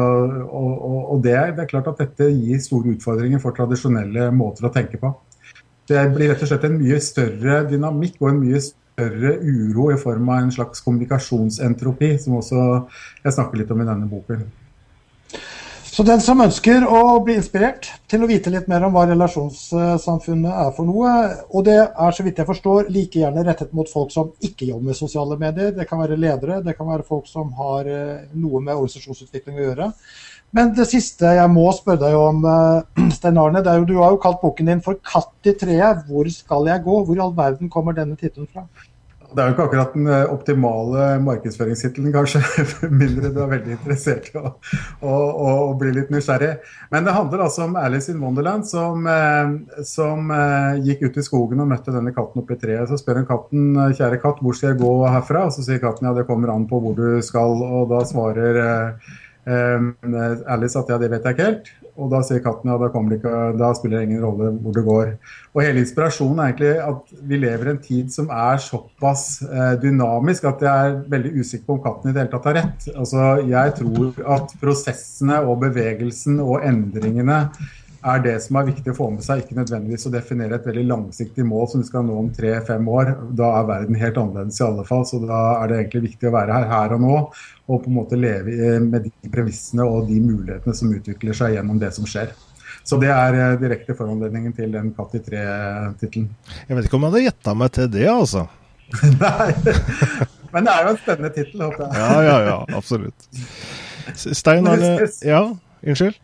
og, 0.50 1.12
og 1.14 1.22
det, 1.22 1.36
det, 1.54 1.62
er 1.62 1.70
klart 1.70 1.92
at 1.92 2.02
dette 2.02 2.26
gir 2.34 2.58
store 2.60 2.96
utfordringer 2.96 3.40
for 3.40 3.54
tradisjonelle 3.54 4.32
måter 4.34 4.66
å 4.66 4.72
tenke 4.74 4.98
på. 4.98 5.12
Det 5.88 6.02
blir 6.10 6.32
rett 6.32 6.42
og 6.42 6.50
slett 6.50 6.66
en 6.66 6.76
mye 6.82 6.98
større 7.00 7.62
dynamikk 7.70 8.18
og 8.18 8.32
en 8.32 8.42
mye 8.42 8.60
større 8.66 8.87
større 8.98 9.38
uro 9.42 9.92
i 9.92 9.98
form 9.98 10.28
av 10.28 10.42
en 10.42 10.52
slags 10.52 10.82
kommunikasjonsentropi, 10.82 12.16
som 12.18 12.40
også 12.40 12.64
jeg 13.24 13.36
snakker 13.36 13.60
litt 13.60 13.70
om 13.70 13.84
i 13.84 13.86
denne 13.86 14.10
boken. 14.10 14.48
Så 15.98 16.04
den 16.06 16.20
som 16.22 16.38
ønsker 16.38 16.84
å 16.86 17.18
bli 17.26 17.34
inspirert 17.34 17.88
til 18.06 18.22
å 18.22 18.28
vite 18.30 18.52
litt 18.54 18.68
mer 18.70 18.84
om 18.86 18.92
hva 18.94 19.02
relasjonssamfunnet 19.08 20.52
er 20.52 20.68
for 20.76 20.86
noe, 20.86 21.14
og 21.50 21.64
det 21.66 21.78
er 21.80 22.14
så 22.14 22.22
vidt 22.22 22.38
jeg 22.38 22.46
forstår 22.46 22.90
like 22.94 23.18
gjerne 23.18 23.42
rettet 23.46 23.72
mot 23.74 23.88
folk 23.90 24.12
som 24.14 24.30
ikke 24.38 24.68
jobber 24.68 24.92
med 24.92 24.98
sosiale 24.98 25.38
medier, 25.40 25.72
det 25.74 25.88
kan 25.90 25.98
være 25.98 26.18
ledere, 26.20 26.60
det 26.62 26.76
kan 26.78 26.86
være 26.92 27.06
folk 27.08 27.26
som 27.26 27.50
har 27.58 27.90
eh, 27.90 28.28
noe 28.38 28.62
med 28.62 28.76
organisasjonsutvikling 28.76 29.58
å 29.58 29.64
gjøre. 29.64 29.90
Men 30.54 30.70
det 30.76 30.86
siste 30.88 31.28
jeg 31.36 31.50
må 31.52 31.66
spørre 31.76 32.04
deg 32.06 32.14
om, 32.16 32.46
eh, 32.46 33.08
Stein 33.16 33.40
Arne, 33.42 33.64
det 33.64 33.72
er 33.72 33.82
jo, 33.82 33.88
du 33.88 33.98
har 33.98 34.14
jo 34.14 34.22
kalt 34.22 34.38
boken 34.44 34.70
din 34.70 34.84
for 34.84 35.00
'Katt 35.02 35.50
i 35.50 35.56
treet'. 35.64 36.06
Hvor 36.06 36.30
skal 36.32 36.70
jeg 36.70 36.84
gå? 36.86 37.00
Hvor 37.04 37.18
i 37.18 37.24
all 37.26 37.34
verden 37.36 37.70
kommer 37.70 37.96
denne 37.96 38.16
tittelen 38.16 38.48
fra? 38.52 38.68
Det 39.28 39.42
er 39.42 39.50
jo 39.50 39.54
ikke 39.54 39.64
akkurat 39.66 39.92
den 39.92 40.06
eh, 40.08 40.30
optimale 40.32 41.06
markedsføringstittelen, 41.20 42.12
kanskje. 42.14 42.40
Mindre 43.00 43.28
du 43.34 43.42
er 43.44 43.50
veldig 43.50 43.74
interessert 43.74 44.30
i 44.30 44.38
å, 44.40 44.54
å, 45.04 45.16
å, 45.44 45.50
bli 45.80 45.92
litt 45.98 46.12
nysgjerrig. 46.12 46.54
Men 46.94 47.04
det 47.04 47.16
handler 47.16 47.44
altså 47.44 47.66
om 47.66 47.76
Alice 47.76 48.08
in 48.12 48.22
Wonderland 48.24 48.64
som, 48.68 49.04
eh, 49.12 49.82
som 49.84 50.32
eh, 50.32 50.80
gikk 50.86 51.04
ut 51.04 51.20
i 51.20 51.26
skogen 51.26 51.60
og 51.64 51.68
møtte 51.74 51.92
denne 51.92 52.14
katten 52.16 52.40
oppi 52.40 52.56
treet. 52.60 52.88
Så 52.88 53.00
spør 53.02 53.20
hun 53.20 53.28
katten 53.28 53.82
kjære 53.98 54.20
katt, 54.24 54.40
hvor 54.40 54.56
skal 54.56 54.72
jeg 54.72 54.80
gå 54.80 54.94
herfra? 55.04 55.44
Og 55.50 55.56
så 55.56 55.66
sier 55.66 55.82
katten 55.84 56.08
ja, 56.08 56.16
det 56.16 56.28
kommer 56.30 56.54
an 56.54 56.64
på 56.70 56.80
hvor 56.84 56.96
du 56.96 57.20
skal. 57.24 57.60
Og 57.68 57.92
da 57.92 58.00
svarer 58.08 58.62
Alice 59.48 60.76
at 60.80 60.88
ja, 60.88 60.96
det 61.00 61.12
vet 61.12 61.28
jeg 61.28 61.36
ikke 61.36 61.50
helt. 61.50 61.72
Og 61.98 62.10
da 62.12 62.20
sier 62.22 62.42
katten 62.44 62.70
ja, 62.70 62.76
da, 62.78 62.88
ikke, 63.16 63.32
da, 63.58 63.72
spiller 63.74 63.98
det 63.98 64.08
ingen 64.08 64.22
rolle 64.22 64.52
hvor 64.62 64.76
det 64.76 64.84
går. 64.86 65.10
Og 65.54 65.62
hele 65.64 65.82
inspirasjonen 65.82 66.38
er 66.38 66.52
egentlig 66.52 66.74
at 66.84 67.16
vi 67.30 67.40
lever 67.42 67.66
i 67.66 67.72
en 67.74 67.80
tid 67.82 68.12
som 68.14 68.30
er 68.30 68.62
såpass 68.62 69.24
eh, 69.48 69.74
dynamisk 69.82 70.46
at 70.48 70.62
jeg 70.62 70.92
er 70.92 71.00
veldig 71.10 71.34
usikker 71.40 71.66
på 71.66 71.76
om 71.78 71.82
katten 71.88 72.10
i 72.10 72.14
det 72.14 72.22
hele 72.22 72.32
tatt 72.36 72.48
har 72.50 72.58
rett. 72.60 72.88
Altså, 72.94 73.26
jeg 73.50 73.74
tror 73.80 74.22
at 74.38 74.54
prosessene 74.62 75.42
og 75.42 75.58
bevegelsen 75.66 76.38
og 76.44 76.62
endringene 76.68 77.42
er 78.12 78.24
det 78.24 78.34
som 78.44 78.58
er 78.58 78.66
viktig 78.68 78.92
å 78.92 78.96
få 78.96 79.08
med 79.14 79.24
seg, 79.24 79.42
ikke 79.42 79.58
nødvendigvis 79.58 80.08
å 80.08 80.12
definere 80.14 80.58
et 80.58 80.66
veldig 80.68 80.84
langsiktig 80.88 81.46
mål 81.46 81.68
som 81.70 81.82
du 81.82 81.88
skal 81.88 82.04
nå 82.06 82.16
om 82.20 82.32
tre-fem 82.34 82.90
år. 82.92 83.14
Da 83.38 83.52
er 83.60 83.68
verden 83.68 83.98
helt 84.00 84.20
annerledes 84.20 84.60
i 84.60 84.66
alle 84.66 84.84
fall, 84.88 85.06
så 85.08 85.20
da 85.22 85.40
er 85.60 85.70
det 85.70 85.78
egentlig 85.82 86.04
viktig 86.10 86.30
å 86.30 86.34
være 86.34 86.58
her 86.58 86.68
her 86.72 86.96
og 86.96 87.04
nå 87.04 87.14
og 87.68 87.82
på 87.84 87.90
en 87.90 87.96
måte 87.98 88.16
leve 88.16 88.78
med 88.80 89.08
de 89.08 89.32
premissene 89.32 89.84
og 89.84 90.06
de 90.08 90.20
mulighetene 90.24 90.76
som 90.76 90.92
utvikler 90.94 91.36
seg 91.36 91.56
gjennom 91.58 91.80
det 91.80 91.90
som 91.96 92.06
skjer. 92.08 92.32
Så 92.88 92.96
det 93.02 93.10
er 93.12 93.36
eh, 93.36 93.56
direkte 93.60 93.96
foranledningen 93.96 94.54
til 94.56 94.72
den 94.72 94.94
Katt 94.96 95.16
i 95.18 95.20
tre-tittelen. 95.24 96.30
Jeg 96.68 96.78
vet 96.78 96.88
ikke 96.88 96.96
om 96.96 97.04
jeg 97.04 97.12
hadde 97.12 97.24
gjetta 97.26 97.54
meg 97.60 97.74
til 97.76 97.90
det, 97.92 98.06
altså. 98.08 98.46
Nei, 99.20 99.50
men 100.54 100.64
det 100.64 100.72
er 100.72 100.86
jo 100.86 100.94
en 100.94 101.00
spennende 101.02 101.32
tittel, 101.34 101.66
håper 101.66 101.84
jeg. 101.84 101.98
ja, 102.00 102.22
ja, 102.24 102.38
ja, 102.46 102.56
absolutt. 102.78 103.28
Stein 104.16 104.64
Arne 104.70 104.94
Ja, 105.26 105.42
unnskyld? 105.84 106.16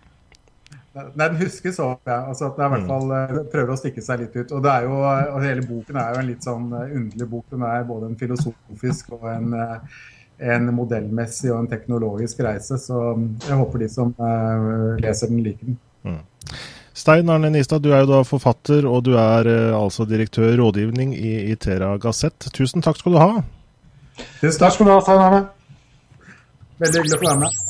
Nei, 0.95 1.05
den 1.18 1.38
huskes 1.40 1.80
òg. 1.82 1.97
Ja. 2.07 2.20
Altså 2.30 2.49
at 2.49 2.59
den 2.59 2.68
i 2.68 2.72
hvert 2.74 2.84
mm. 2.84 2.90
fall 2.92 3.14
eh, 3.16 3.38
prøver 3.51 3.74
å 3.74 3.78
stikke 3.78 4.03
seg 4.05 4.20
litt 4.22 4.36
ut. 4.36 4.53
Og, 4.55 4.61
det 4.62 4.74
er 4.74 4.86
jo, 4.86 4.99
og 5.03 5.40
Hele 5.42 5.64
boken 5.66 5.99
er 5.99 6.12
jo 6.12 6.20
en 6.20 6.28
litt 6.28 6.47
sånn 6.47 6.68
eh, 6.70 6.92
underlig 7.01 7.30
bok. 7.32 7.47
Den 7.51 7.64
er 7.66 7.88
både 7.88 8.11
en 8.11 8.20
filosofisk 8.20 9.16
og 9.16 9.26
en, 9.32 9.57
eh, 9.59 10.05
en 10.55 10.70
modellmessig 10.76 11.51
og 11.51 11.64
en 11.64 11.72
teknologisk 11.72 12.45
reise. 12.47 12.78
Så 12.82 13.01
mm, 13.18 13.26
jeg 13.49 13.59
håper 13.64 13.82
de 13.82 13.90
som 13.90 14.14
leser 15.03 15.32
den, 15.32 15.42
liker 15.49 15.72
den. 15.72 15.82
Mm. 16.07 16.22
Stein 16.95 17.30
Arne 17.32 17.51
Nistad, 17.51 17.82
du 17.82 17.90
er 17.90 18.05
jo 18.05 18.12
da 18.12 18.22
forfatter, 18.22 18.86
og 18.86 19.03
du 19.09 19.16
er 19.18 19.49
altså 19.74 20.07
direktør 20.07 20.53
rådgivning 20.61 21.16
i 21.18 21.34
Itera 21.51 21.90
Gassett. 21.99 22.53
Tusen 22.55 22.86
takk 22.86 23.03
skal 23.03 23.16
du 23.16 23.22
ha. 23.22 23.30
Tusen 24.38 24.61
takk 24.62 24.76
skal 24.76 24.86
du 24.86 24.95
ha, 24.95 25.03
Stein 25.03 25.26
Arne. 25.26 25.45
Veldig 26.84 27.03
hyggelig 27.03 27.18
å 27.18 27.24
få 27.24 27.32
være 27.32 27.47
med. 27.49 27.63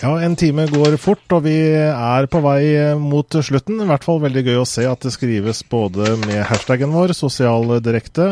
Ja, 0.00 0.14
en 0.24 0.32
time 0.32 0.64
går 0.64 0.94
fort, 0.96 1.26
og 1.36 1.42
vi 1.44 1.58
er 1.76 2.24
på 2.32 2.40
vei 2.40 2.62
mot 2.96 3.36
slutten. 3.44 3.82
I 3.84 3.88
hvert 3.90 4.06
fall 4.06 4.22
veldig 4.22 4.42
gøy 4.46 4.60
å 4.62 4.68
se 4.68 4.86
at 4.88 5.04
det 5.04 5.12
skrives 5.12 5.60
både 5.68 6.14
med 6.22 6.40
hashtaggen 6.48 6.94
vår, 6.94 7.12
sosialdirekte, 7.18 8.30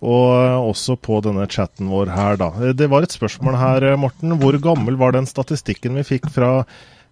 og 0.00 0.70
også 0.70 0.96
på 0.96 1.20
denne 1.26 1.44
chatten 1.52 1.92
vår 1.92 2.14
her, 2.14 2.40
da. 2.40 2.48
Det 2.72 2.88
var 2.88 3.04
et 3.04 3.12
spørsmål 3.12 3.60
her, 3.60 3.88
Morten. 4.00 4.32
Hvor 4.40 4.56
gammel 4.64 4.96
var 4.96 5.12
den 5.12 5.28
statistikken 5.28 6.00
vi 6.00 6.08
fikk 6.14 6.32
fra 6.32 6.62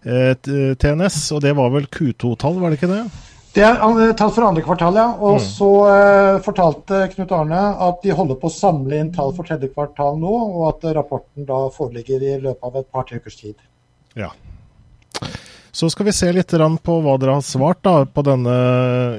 eh, 0.01 0.33
TNS? 0.33 1.21
Og 1.37 1.45
det 1.45 1.53
var 1.61 1.69
vel 1.77 1.85
Q2-tall, 1.85 2.57
var 2.65 2.73
det 2.73 2.81
ikke 2.81 2.93
det? 2.95 3.05
Det 3.53 3.65
er 3.65 4.13
tall 4.17 4.33
for 4.33 4.49
andre 4.49 4.65
kvartal, 4.65 4.97
ja. 4.97 5.07
Og 5.21 5.37
mm. 5.37 5.49
så 5.53 5.71
eh, 5.93 6.43
fortalte 6.49 7.05
Knut 7.13 7.37
Arne 7.43 7.65
at 7.85 8.01
de 8.01 8.17
holder 8.17 8.41
på 8.41 8.49
å 8.49 8.57
samle 8.57 9.03
inn 9.03 9.13
tall 9.13 9.37
for 9.37 9.45
tredje 9.45 9.69
kvartal 9.69 10.17
nå, 10.17 10.37
og 10.49 10.71
at 10.73 10.95
rapporten 10.97 11.45
da 11.45 11.67
foreligger 11.77 12.25
i 12.25 12.39
løpet 12.41 12.65
av 12.65 12.81
et 12.81 12.89
par-tre 12.89 13.21
ukers 13.21 13.43
tid. 13.45 13.59
Ja. 14.17 14.31
Så 15.71 15.89
skal 15.93 16.09
vi 16.09 16.13
se 16.15 16.31
litt 16.33 16.51
på 16.83 16.93
hva 17.03 17.13
dere 17.21 17.37
har 17.37 17.45
svart 17.45 17.83
da, 17.85 18.03
på 18.03 18.23
denne 18.25 18.53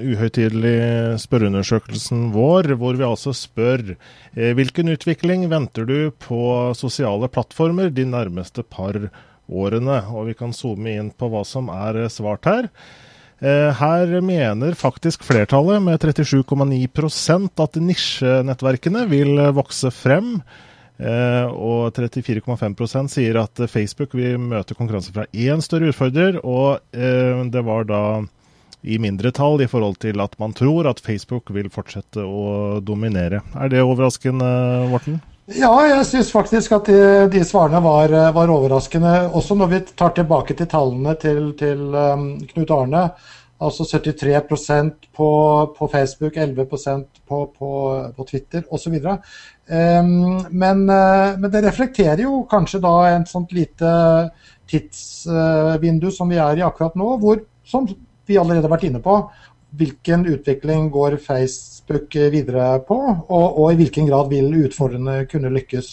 uhøytidelige 0.03 1.19
spørreundersøkelsen 1.23 2.27
vår, 2.35 2.75
hvor 2.81 2.99
vi 2.99 3.07
altså 3.07 3.33
spør 3.37 3.95
eh, 3.95 4.51
hvilken 4.59 4.91
utvikling 4.93 5.47
venter 5.53 5.87
du 5.87 6.11
på 6.21 6.75
sosiale 6.77 7.31
plattformer 7.31 7.93
de 7.95 8.05
nærmeste 8.05 8.67
par 8.67 8.99
årene. 9.49 10.03
Og 10.11 10.33
vi 10.33 10.37
kan 10.37 10.53
zoome 10.57 10.97
inn 10.99 11.13
på 11.15 11.31
hva 11.31 11.47
som 11.47 11.71
er 11.73 12.03
svart 12.13 12.51
her. 12.51 12.69
Her 13.41 14.11
mener 14.21 14.75
faktisk 14.77 15.23
flertallet, 15.25 15.81
med 15.81 16.03
37,9% 16.05 17.63
at 17.65 17.79
nisjenettverkene 17.81 19.07
vil 19.09 19.41
vokse 19.57 19.89
frem. 19.97 20.43
Og 21.01 21.97
34,5% 21.97 23.09
sier 23.09 23.39
at 23.41 23.63
Facebook 23.73 24.13
vil 24.19 24.37
møte 24.43 24.77
konkurranse 24.77 25.15
fra 25.15 25.25
én 25.33 25.63
større 25.65 25.95
utfordrer. 25.95 26.37
Og 26.45 26.83
det 26.93 27.63
var 27.65 27.89
da 27.89 28.03
i 28.83 28.99
mindretall 29.01 29.61
i 29.61 29.69
forhold 29.69 29.99
til 30.01 30.21
at 30.21 30.37
man 30.41 30.53
tror 30.57 30.89
at 30.91 31.01
Facebook 31.05 31.53
vil 31.55 31.71
fortsette 31.73 32.25
å 32.25 32.81
dominere. 32.85 33.43
Er 33.57 33.73
det 33.73 33.83
overraskende, 33.85 34.53
Morten? 34.93 35.21
Ja, 35.51 35.73
jeg 35.83 36.07
syns 36.07 36.31
faktisk 36.31 36.77
at 36.77 36.87
de, 36.87 37.01
de 37.33 37.43
svarene 37.47 37.81
var, 37.83 38.13
var, 38.37 38.53
overraskende. 38.55 39.15
Også 39.35 39.57
når 39.59 39.73
vi 39.73 39.81
tar 39.99 40.15
tilbake 40.15 40.55
til 40.55 40.69
tallene 40.71 41.17
til, 41.19 41.53
til 41.59 41.91
um, 41.91 42.33
Knut 42.53 42.75
Arne. 42.77 43.05
Altså 43.61 43.85
73% 43.85 45.11
på, 45.17 45.31
på 45.77 45.89
Facebook, 45.93 46.37
11% 46.39 47.03
på, 47.29 47.41
på, 47.59 47.73
på 48.17 48.25
Twitter 48.31 48.63
osv. 48.73 48.95
Um, 49.71 50.47
men, 50.51 50.83
uh, 50.91 51.39
men 51.39 51.51
det 51.51 51.63
reflekterer 51.63 52.25
jo 52.25 52.41
kanskje 52.51 52.81
da 52.83 52.95
en 53.13 53.27
sånt 53.29 53.53
lite 53.55 53.91
tidsvindu 54.71 56.09
uh, 56.09 56.15
som 56.15 56.33
vi 56.33 56.41
er 56.43 56.59
i 56.59 56.65
akkurat 56.67 56.97
nå, 56.99 57.13
hvor, 57.23 57.39
som 57.63 57.87
vi 57.87 58.39
allerede 58.39 58.67
har 58.67 58.75
vært 58.75 58.89
inne 58.89 59.03
på. 59.05 59.21
Hvilken 59.79 60.27
utvikling 60.27 60.89
går 60.91 61.21
Facebook 61.23 62.17
videre 62.35 62.81
på, 62.89 62.99
og, 62.99 63.47
og 63.63 63.71
i 63.71 63.79
hvilken 63.79 64.11
grad 64.11 64.33
vil 64.33 64.51
utfordrerne 64.65 65.21
kunne 65.31 65.53
lykkes. 65.55 65.93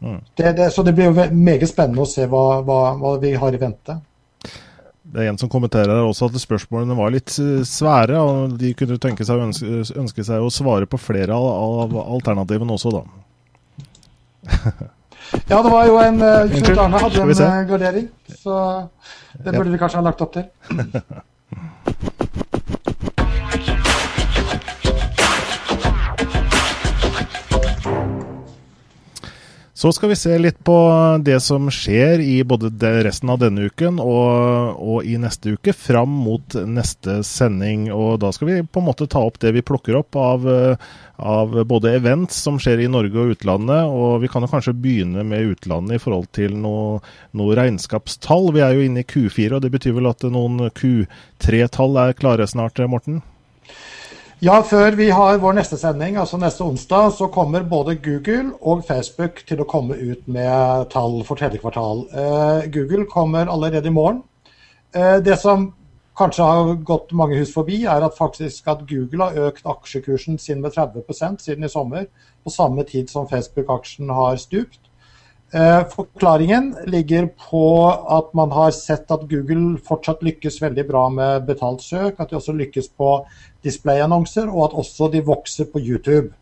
Mm. 0.00 0.16
Det, 0.32 0.54
det, 0.56 0.70
så 0.72 0.82
det 0.82 0.94
blir 0.96 1.10
jo 1.10 1.26
meget 1.36 1.68
spennende 1.68 2.06
å 2.06 2.08
se 2.08 2.24
hva, 2.24 2.62
hva, 2.64 2.80
hva 2.96 3.12
vi 3.20 3.34
har 3.36 3.52
i 3.52 3.60
vente. 3.60 3.98
Det 5.02 5.24
er 5.24 5.32
en 5.32 5.38
som 5.40 5.50
kommenterer 5.50 5.98
også 6.04 6.28
at 6.30 6.38
spørsmålene 6.38 6.94
var 6.94 7.10
litt 7.10 7.34
eh, 7.42 7.64
svære, 7.66 8.20
og 8.22 8.54
de 8.60 8.70
kunne 8.78 9.00
tenke 9.02 9.26
seg 9.26 9.42
ønske, 9.48 9.82
ønske 9.98 10.24
seg 10.26 10.44
å 10.44 10.52
svare 10.52 10.86
på 10.86 11.00
flere 11.00 11.34
av 11.34 11.96
alternativene 12.04 12.76
også, 12.76 12.94
da. 12.94 13.02
ja, 15.50 15.58
det 15.58 15.68
var 15.70 15.90
jo 15.90 15.98
en 16.02 16.22
uh, 16.22 16.46
Knut 16.50 16.78
Arne 16.78 17.02
hadde 17.02 17.26
en 17.26 17.42
uh, 17.42 17.58
gardering, 17.68 18.08
så 18.30 18.56
det 19.42 19.54
burde 19.54 19.70
vi 19.74 19.82
kanskje 19.82 20.00
ha 20.00 20.06
lagt 20.06 20.22
opp 20.24 20.38
til. 20.38 20.48
Så 29.82 29.90
skal 29.92 30.12
vi 30.12 30.16
se 30.16 30.36
litt 30.38 30.60
på 30.62 30.74
det 31.26 31.40
som 31.42 31.64
skjer 31.74 32.20
i 32.22 32.36
både 32.46 32.70
resten 33.02 33.32
av 33.32 33.40
denne 33.42 33.64
uken 33.66 33.96
og, 33.98 34.76
og, 34.78 34.98
i 35.02 35.16
neste 35.18 35.56
uke, 35.56 35.72
fram 35.74 36.12
mot 36.22 36.54
neste 36.70 37.16
sending. 37.26 37.88
Og 37.90 38.20
da 38.22 38.30
skal 38.30 38.46
vi 38.46 38.60
på 38.62 38.78
en 38.78 38.86
måte 38.86 39.08
ta 39.10 39.24
opp 39.26 39.40
det 39.42 39.50
vi 39.56 39.64
plukker 39.66 39.98
opp 39.98 40.14
av, 40.22 40.46
av 41.18 41.58
både 41.66 41.96
events 41.98 42.38
som 42.46 42.62
skjer 42.62 42.84
i 42.84 42.88
Norge 42.94 43.18
og 43.24 43.34
utlandet. 43.34 43.90
Og 43.90 44.22
vi 44.22 44.30
kan 44.30 44.46
jo 44.46 44.52
kanskje 44.54 44.76
begynne 44.84 45.26
med 45.26 45.50
utlandet 45.56 45.98
i 45.98 46.04
forhold 46.06 46.30
til 46.38 46.54
noe, 46.62 47.02
noe 47.34 47.58
regnskapstall. 47.58 48.52
Vi 48.54 48.62
er 48.62 48.78
jo 48.78 48.86
inne 48.86 49.02
i 49.02 49.10
Q4, 49.16 49.56
og 49.58 49.66
det 49.66 49.74
betyr 49.74 49.98
vel 49.98 50.12
at 50.14 50.22
noen 50.30 50.68
Q3-tall 50.78 51.98
er 52.06 52.14
klare 52.22 52.46
snart, 52.54 52.78
Morten? 52.86 53.18
Ja, 54.42 54.56
før 54.66 54.96
vi 54.98 55.04
har 55.14 55.36
vår 55.38 55.52
neste 55.54 55.76
sending, 55.78 56.16
altså 56.18 56.34
neste 56.42 56.64
onsdag, 56.66 57.12
så 57.14 57.28
kommer 57.30 57.62
både 57.62 57.94
Google 58.02 58.56
og 58.58 58.80
Facebook 58.88 59.38
til 59.46 59.62
å 59.62 59.66
komme 59.70 59.94
ut 59.94 60.24
med 60.26 60.88
tall 60.90 61.20
for 61.28 61.38
tredje 61.38 61.60
kvartal. 61.62 62.02
Eh, 62.10 62.66
Google 62.74 63.06
kommer 63.06 63.46
allerede 63.46 63.86
i 63.86 63.94
morgen. 63.94 64.24
Eh, 64.98 65.20
det 65.22 65.38
som 65.38 65.68
kanskje 66.18 66.48
har 66.48 66.74
gått 66.82 67.14
mange 67.14 67.38
hus 67.38 67.54
forbi, 67.54 67.84
er 67.86 68.02
at 68.02 68.18
faktisk 68.18 68.66
at 68.66 68.82
Google 68.90 69.28
har 69.30 69.52
økt 69.52 69.62
aksjekursen 69.76 70.42
sin 70.42 70.58
med 70.58 70.74
30% 70.74 71.46
siden 71.46 71.62
i 71.62 71.70
sommer, 71.70 72.10
på 72.42 72.50
samme 72.50 72.82
tid 72.82 73.14
som 73.14 73.30
Facebook-aksjen 73.30 74.10
har 74.10 74.42
stupt. 74.42 74.90
Eh, 75.54 75.82
forklaringen 75.92 76.70
ligger 76.88 77.26
på 77.50 77.66
at 77.92 78.30
man 78.34 78.50
har 78.56 78.70
sett 78.72 79.10
at 79.12 79.26
Google 79.28 79.76
fortsatt 79.84 80.22
lykkes 80.24 80.56
veldig 80.62 80.84
bra 80.88 81.02
med 81.12 81.44
betalt 81.44 81.84
søk, 81.84 82.16
at 82.18 82.30
de 82.30 82.38
også 82.38 82.54
lykkes 82.56 82.88
på 82.96 83.10
displayannonser, 83.64 84.48
og 84.50 84.70
at 84.70 84.78
også 84.84 85.10
de 85.12 85.24
vokser 85.26 85.70
på 85.72 85.82
YouTube. 85.82 86.32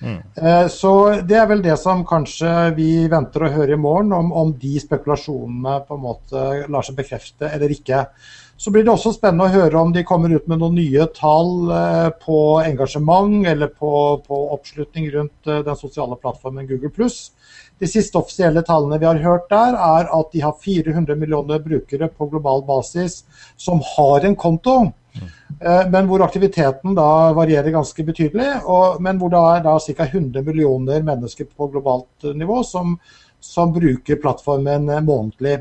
Mm. 0.00 0.22
Eh, 0.34 0.66
så 0.68 0.92
det 1.24 1.38
er 1.40 1.46
vel 1.48 1.62
det 1.64 1.76
som 1.80 2.04
kanskje 2.06 2.50
vi 2.76 2.90
venter 3.10 3.46
å 3.46 3.52
høre 3.52 3.76
i 3.76 3.80
morgen, 3.80 4.12
om, 4.12 4.32
om, 4.32 4.52
de 4.60 4.76
spekulasjonene 4.82 5.78
på 5.86 5.96
en 5.96 6.02
måte 6.02 6.42
lar 6.68 6.86
seg 6.86 6.98
bekrefte 6.98 7.48
eller 7.52 7.72
ikke. 7.72 8.04
Så 8.56 8.72
blir 8.72 8.86
det 8.86 8.92
også 8.92 9.12
spennende 9.12 9.50
å 9.50 9.52
høre 9.52 9.80
om 9.80 9.90
de 9.92 10.04
kommer 10.06 10.32
ut 10.32 10.46
med 10.48 10.62
noen 10.62 10.78
nye 10.78 11.04
tall 11.16 11.72
eh, 11.72 12.10
på 12.22 12.38
engasjement 12.64 13.44
eller 13.48 13.72
på, 13.72 13.90
på 14.24 14.38
oppslutning 14.56 15.10
rundt 15.12 15.50
eh, 15.50 15.64
den 15.64 15.76
sosiale 15.76 16.16
plattformen 16.20 16.68
Google 16.68 17.10
De 17.78 17.88
siste 17.88 18.16
offisielle 18.16 18.64
tallene 18.64 18.98
vi 19.00 19.08
har 19.08 19.20
hørt 19.20 19.50
der, 19.52 19.76
er 19.76 20.08
at 20.08 20.32
de 20.32 20.40
har 20.44 20.56
400 20.56 21.16
millioner 21.20 21.60
brukere 21.60 22.08
på 22.08 22.30
global 22.32 22.64
basis 22.64 23.24
som 23.56 23.82
har 23.96 24.24
en 24.24 24.36
konto. 24.36 24.78
Eh, 25.60 25.88
men 25.90 26.08
hvor 26.08 26.24
aktiviteten 26.24 26.96
da 26.96 27.32
varierer 27.36 27.72
ganske 27.74 28.04
betydelig. 28.04 28.48
Og, 28.64 29.00
men 29.02 29.20
hvor 29.20 29.32
det 29.32 29.44
er 29.52 29.64
da 29.64 29.76
ca. 29.80 30.08
100 30.08 30.44
millioner 30.44 31.06
mennesker 31.06 31.48
på 31.48 31.70
globalt 31.72 32.28
nivå 32.34 32.62
som, 32.64 32.98
som 33.40 33.72
bruker 33.74 34.20
plattformen 34.22 34.90
eh, 34.90 35.04
månedlig. 35.04 35.60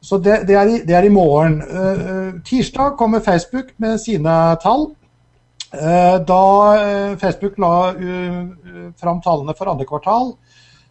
Så 0.00 0.16
det, 0.18 0.46
det, 0.48 0.56
er 0.56 0.70
i, 0.70 0.78
det, 0.86 0.94
er 0.96 1.04
i, 1.04 1.12
morgen. 1.12 1.58
Uh, 1.60 2.38
tirsdag 2.40 2.94
kommer 2.96 3.20
Facebook 3.20 3.74
med 3.76 3.98
sine 4.00 4.32
tall. 4.62 4.86
Da 6.24 6.38
Facebook 7.20 7.58
la 7.60 7.92
uh, 7.92 8.46
fram 8.96 9.20
tallene 9.20 9.52
for 9.58 9.68
andre 9.68 9.84
kvartal, 9.84 10.32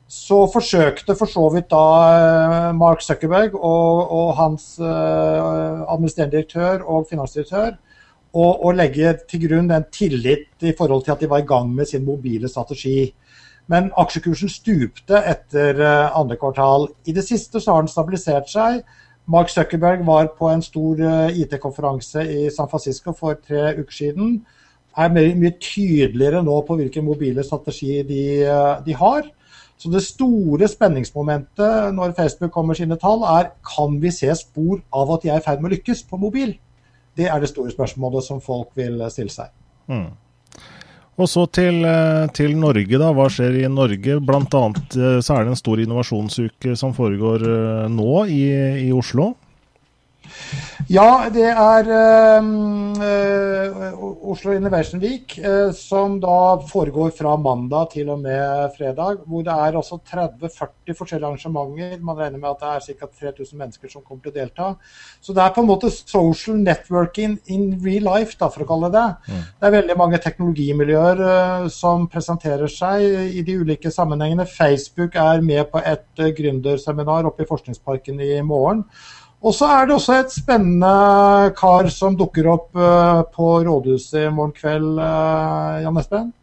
så 0.10 0.40
forsøkte 0.50 1.14
for 1.16 1.30
så 1.30 1.44
vidt 1.54 1.68
da 1.70 2.72
Mark 2.74 3.04
Zuckerberg 3.06 3.54
og, 3.54 4.10
og 4.10 4.32
hans 4.40 4.72
administrerende 4.82 6.34
direktør 6.34 6.82
og 6.82 7.06
finansdirektør 7.12 7.76
å, 8.32 8.46
å, 8.62 8.72
legge 8.76 9.14
til 9.30 9.46
grunn 9.48 9.72
en 9.74 9.86
tillit 9.94 10.66
i 10.66 10.74
forhold 10.78 11.06
til 11.06 11.16
at 11.16 11.24
de 11.24 11.30
var 11.30 11.44
i 11.44 11.50
gang 11.50 11.72
med 11.74 11.90
sin 11.90 12.06
mobile 12.06 12.50
strategi. 12.50 13.10
Men 13.70 13.92
aksjekursen 14.02 14.50
stupte 14.50 15.22
etter 15.30 15.78
uh, 15.82 16.18
andre 16.18 16.38
kvartal. 16.42 16.90
I 17.06 17.14
det 17.14 17.26
siste 17.26 17.62
så 17.62 17.76
har 17.76 17.86
den 17.86 17.92
stabilisert 17.92 18.50
seg. 18.50 18.82
Mark 19.30 19.52
Zuckerberg 19.54 20.06
var 20.08 20.32
på 20.38 20.50
en 20.50 20.64
stor 20.66 21.02
uh, 21.02 21.34
IT-konferanse 21.34 22.26
i 22.26 22.48
San 22.54 22.70
Francisco 22.70 23.14
for 23.18 23.38
tre 23.38 23.76
uker 23.78 23.94
siden. 23.94 24.40
Er 24.98 25.14
mye, 25.14 25.54
tydeligere 25.62 26.42
nå 26.44 26.56
på 26.66 26.80
hvilken 26.80 27.06
mobile 27.06 27.46
strategi 27.46 28.02
de, 28.10 28.24
uh, 28.50 28.80
de 28.86 28.98
har. 28.98 29.30
Så 29.80 29.92
det 29.94 30.02
store 30.04 30.68
spenningsmomentet 30.68 31.94
når 31.96 32.16
Facebook 32.18 32.52
kommer 32.52 32.76
sine 32.76 32.98
tall, 33.00 33.24
er 33.24 33.54
kan 33.64 33.96
vi 34.02 34.12
se 34.12 34.34
spor 34.36 34.82
av 34.92 35.14
at 35.16 35.24
de 35.24 35.32
er 35.32 35.40
i 35.40 35.46
ferd 35.46 35.62
med 35.64 35.72
å 35.72 35.76
lykkes 35.78 36.04
på 36.10 36.20
mobil. 36.20 36.58
Det 37.16 37.30
er 37.32 37.40
det 37.40 37.52
store 37.52 37.72
spørsmålet 37.72 38.26
som 38.26 38.42
folk 38.44 38.74
vil 38.80 39.00
stille 39.12 39.32
seg. 39.32 39.54
Mm. 39.88 40.10
Og 41.20 41.28
så 41.28 41.46
til, 41.52 41.82
eh, 41.84 42.28
til, 42.32 42.56
Norge, 42.56 42.96
da. 43.00 43.12
Hva 43.16 43.28
skjer 43.32 43.58
i 43.60 43.68
Norge? 43.72 44.20
Blant 44.24 44.54
annet 44.56 44.96
eh, 44.96 45.20
så 45.20 45.36
er 45.36 45.44
det 45.44 45.54
en 45.54 45.60
stor 45.60 45.82
innovasjonsuke 45.84 46.76
som 46.80 46.96
foregår 46.96 47.44
eh, 47.44 47.88
nå 47.92 48.24
i, 48.32 48.44
i 48.88 48.92
Oslo. 48.96 49.34
Ja, 50.90 51.30
det 51.30 51.46
er 51.46 51.86
øh, 51.86 52.42
Oslo 54.32 54.56
Innovation 54.58 54.98
Week, 55.02 55.36
øh, 55.38 55.74
som 55.78 56.16
da 56.22 56.58
foregår 56.66 57.12
fra 57.14 57.36
mandag 57.38 57.92
til 57.92 58.10
og 58.10 58.20
med 58.24 58.70
fredag. 58.78 59.18
Hvor 59.28 59.42
det 59.46 59.54
er 59.54 59.78
også 59.78 60.00
30-40 60.10 60.96
forskjellige 60.98 61.28
arrangementer. 61.28 62.02
Man 62.02 62.18
regner 62.18 62.40
med 62.40 62.50
at 62.50 62.58
det 62.64 62.70
er 62.70 62.80
ca. 63.00 63.06
3000 63.20 63.60
mennesker 63.60 63.88
som 63.92 64.02
kommer 64.02 64.24
til 64.24 64.32
å 64.34 64.38
delta. 64.40 64.74
Så 65.22 65.34
det 65.38 65.44
er 65.44 65.54
på 65.54 65.62
en 65.62 65.70
måte 65.70 65.92
social 65.94 66.58
networking 66.58 67.38
in 67.46 67.82
real 67.86 68.10
life, 68.10 68.34
da, 68.40 68.50
for 68.50 68.62
å 68.66 68.70
kalle 68.74 68.90
det 68.90 69.08
mm. 69.28 69.46
det. 69.46 69.66
er 69.70 69.78
veldig 69.78 69.98
mange 70.02 70.22
teknologimiljøer 70.26 71.18
øh, 71.28 71.70
som 71.70 72.10
presenterer 72.10 72.68
seg 72.80 73.06
i 73.30 73.46
de 73.46 73.60
ulike 73.62 73.94
sammenhengene. 73.94 74.50
Facebook 74.50 75.14
er 75.22 75.46
med 75.46 75.70
på 75.70 75.86
et 75.86 76.26
gründerseminar 76.42 77.30
oppe 77.30 77.46
i 77.46 77.52
Forskningsparken 77.54 78.26
i 78.26 78.42
morgen. 78.42 78.82
Og 79.40 79.56
så 79.56 79.70
er 79.72 79.88
det 79.88 79.96
også 79.96 80.18
et 80.20 80.34
spennende 80.36 81.54
kar 81.56 81.88
som 81.94 82.18
dukker 82.20 82.50
opp 82.52 82.76
uh, 82.76 83.24
på 83.32 83.62
rådhuset 83.64 84.26
i 84.26 84.34
morgen 84.34 84.52
kveld, 84.58 85.00
uh, 85.00 85.80
Jan 85.86 86.00
Espen? 86.02 86.34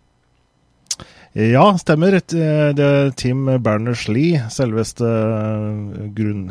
Ja, 1.37 1.67
stemmer. 1.77 2.15
Eh, 2.17 2.71
det 2.73 2.81
er 2.81 3.11
Tim 3.21 3.43
Berners-Lee, 3.61 4.47
selveste 4.49 5.11
grunn, 6.17 6.47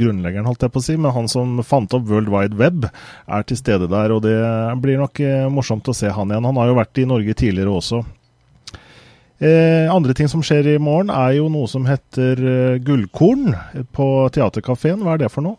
grunnleggeren, 0.00 0.46
holdt 0.48 0.64
jeg 0.64 0.72
på 0.72 0.80
å 0.80 0.86
si, 0.86 0.96
men 0.96 1.12
han 1.12 1.28
som 1.28 1.58
fant 1.60 1.92
opp 1.92 2.08
World 2.08 2.32
Wide 2.32 2.56
Web, 2.56 2.86
er 3.28 3.44
til 3.44 3.60
stede 3.60 3.90
der. 3.92 4.14
Og 4.16 4.24
det 4.24 4.38
blir 4.80 5.02
nok 5.02 5.20
morsomt 5.52 5.92
å 5.92 5.96
se 5.98 6.08
han 6.08 6.32
igjen. 6.32 6.48
Han 6.48 6.62
har 6.62 6.72
jo 6.72 6.78
vært 6.80 7.02
i 7.02 7.10
Norge 7.10 7.36
tidligere 7.36 7.76
også. 7.76 8.00
Eh, 9.44 9.94
andre 9.94 10.14
ting 10.14 10.28
som 10.30 10.42
skjer 10.46 10.74
i 10.74 10.78
morgen, 10.78 11.10
er 11.10 11.34
jo 11.40 11.48
noe 11.52 11.66
som 11.70 11.84
heter 11.88 12.38
eh, 12.38 12.78
Gullkorn 12.84 13.50
på 13.92 14.06
Theatercaféen. 14.32 15.02
Hva 15.02 15.16
er 15.16 15.24
det 15.24 15.32
for 15.34 15.44
noe? 15.44 15.58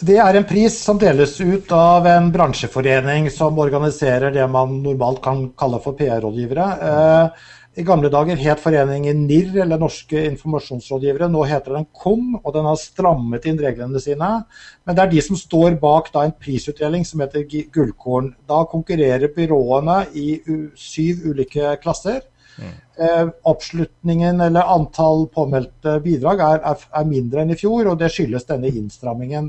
Det 0.00 0.16
er 0.16 0.36
en 0.38 0.46
pris 0.48 0.72
som 0.80 0.96
deles 0.96 1.34
ut 1.44 1.72
av 1.76 2.06
en 2.08 2.30
bransjeforening 2.32 3.26
som 3.32 3.58
organiserer 3.60 4.32
det 4.32 4.46
man 4.48 4.78
normalt 4.80 5.18
kan 5.20 5.42
kalle 5.60 5.80
for 5.84 5.96
PR-rådgivere. 5.98 6.68
Eh, 6.88 7.48
I 7.80 7.84
gamle 7.84 8.08
dager 8.12 8.38
het 8.40 8.62
foreningen 8.62 9.26
NIR, 9.28 9.58
eller 9.66 9.78
Norske 9.78 10.22
informasjonsrådgivere. 10.30 11.28
Nå 11.28 11.44
heter 11.50 11.76
den 11.76 11.84
KOM, 11.92 12.38
og 12.40 12.54
den 12.54 12.68
har 12.70 12.78
strammet 12.80 13.44
inn 13.44 13.60
reglene 13.60 14.00
sine. 14.00 14.30
Men 14.86 14.96
det 14.96 15.04
er 15.04 15.12
de 15.12 15.24
som 15.26 15.36
står 15.36 15.76
bak 15.82 16.08
da, 16.14 16.24
en 16.24 16.32
prisutdeling 16.32 17.04
som 17.04 17.20
heter 17.20 17.44
Gullkorn. 17.44 18.32
Da 18.48 18.62
konkurrerer 18.72 19.34
byråene 19.36 20.00
i 20.16 20.30
syv 20.80 21.28
ulike 21.28 21.76
klasser. 21.84 22.24
Mm. 22.60 23.30
oppslutningen 23.48 24.40
eller 24.44 24.66
antall 24.68 25.22
påmeldte 25.32 25.94
bidrag 26.04 26.42
er, 26.44 26.58
er, 26.72 26.82
er, 26.92 27.06
mindre 27.08 27.40
enn 27.40 27.54
i 27.54 27.56
fjor, 27.56 27.86
og 27.88 27.96
det 28.02 28.10
skyldes 28.12 28.44
denne 28.50 28.68
innstrammingen. 28.68 29.46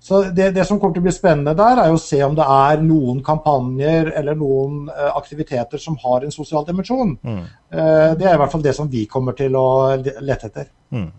Så 0.00 0.22
det, 0.32 0.50
det, 0.56 0.64
som 0.64 0.78
kommer 0.80 0.96
til 0.96 1.02
å 1.04 1.06
bli 1.08 1.12
spennende 1.12 1.52
der, 1.56 1.82
er 1.82 1.92
å 1.92 2.00
se 2.00 2.22
om 2.24 2.36
det 2.36 2.46
er 2.48 2.80
noen 2.80 3.20
kampanjer 3.24 4.14
eller 4.16 4.38
noen 4.38 4.86
uh, 4.88 5.10
aktiviteter 5.18 5.80
som 5.82 5.98
har 6.00 6.24
en 6.24 6.32
sosial 6.32 6.64
dimensjon. 6.64 7.18
Mm. 7.20 7.42
Uh, 7.68 8.12
det 8.16 8.24
er 8.24 8.32
i 8.32 8.40
hvert 8.40 8.54
fall 8.54 8.64
det 8.64 8.74
som 8.78 8.88
vi 8.88 9.04
kommer 9.10 9.36
til 9.36 9.58
å 9.60 9.66
lete 10.00 10.48
etter. 10.48 10.70
Mm. 10.96 11.10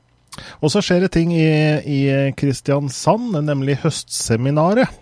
Og 0.64 0.74
så 0.74 0.82
skjer 0.82 1.06
det 1.06 1.12
ting 1.14 1.34
i, 1.36 1.46
i 1.86 2.02
Kristiansand, 2.40 3.38
nemlig 3.46 3.78
høstseminaret. 3.84 4.98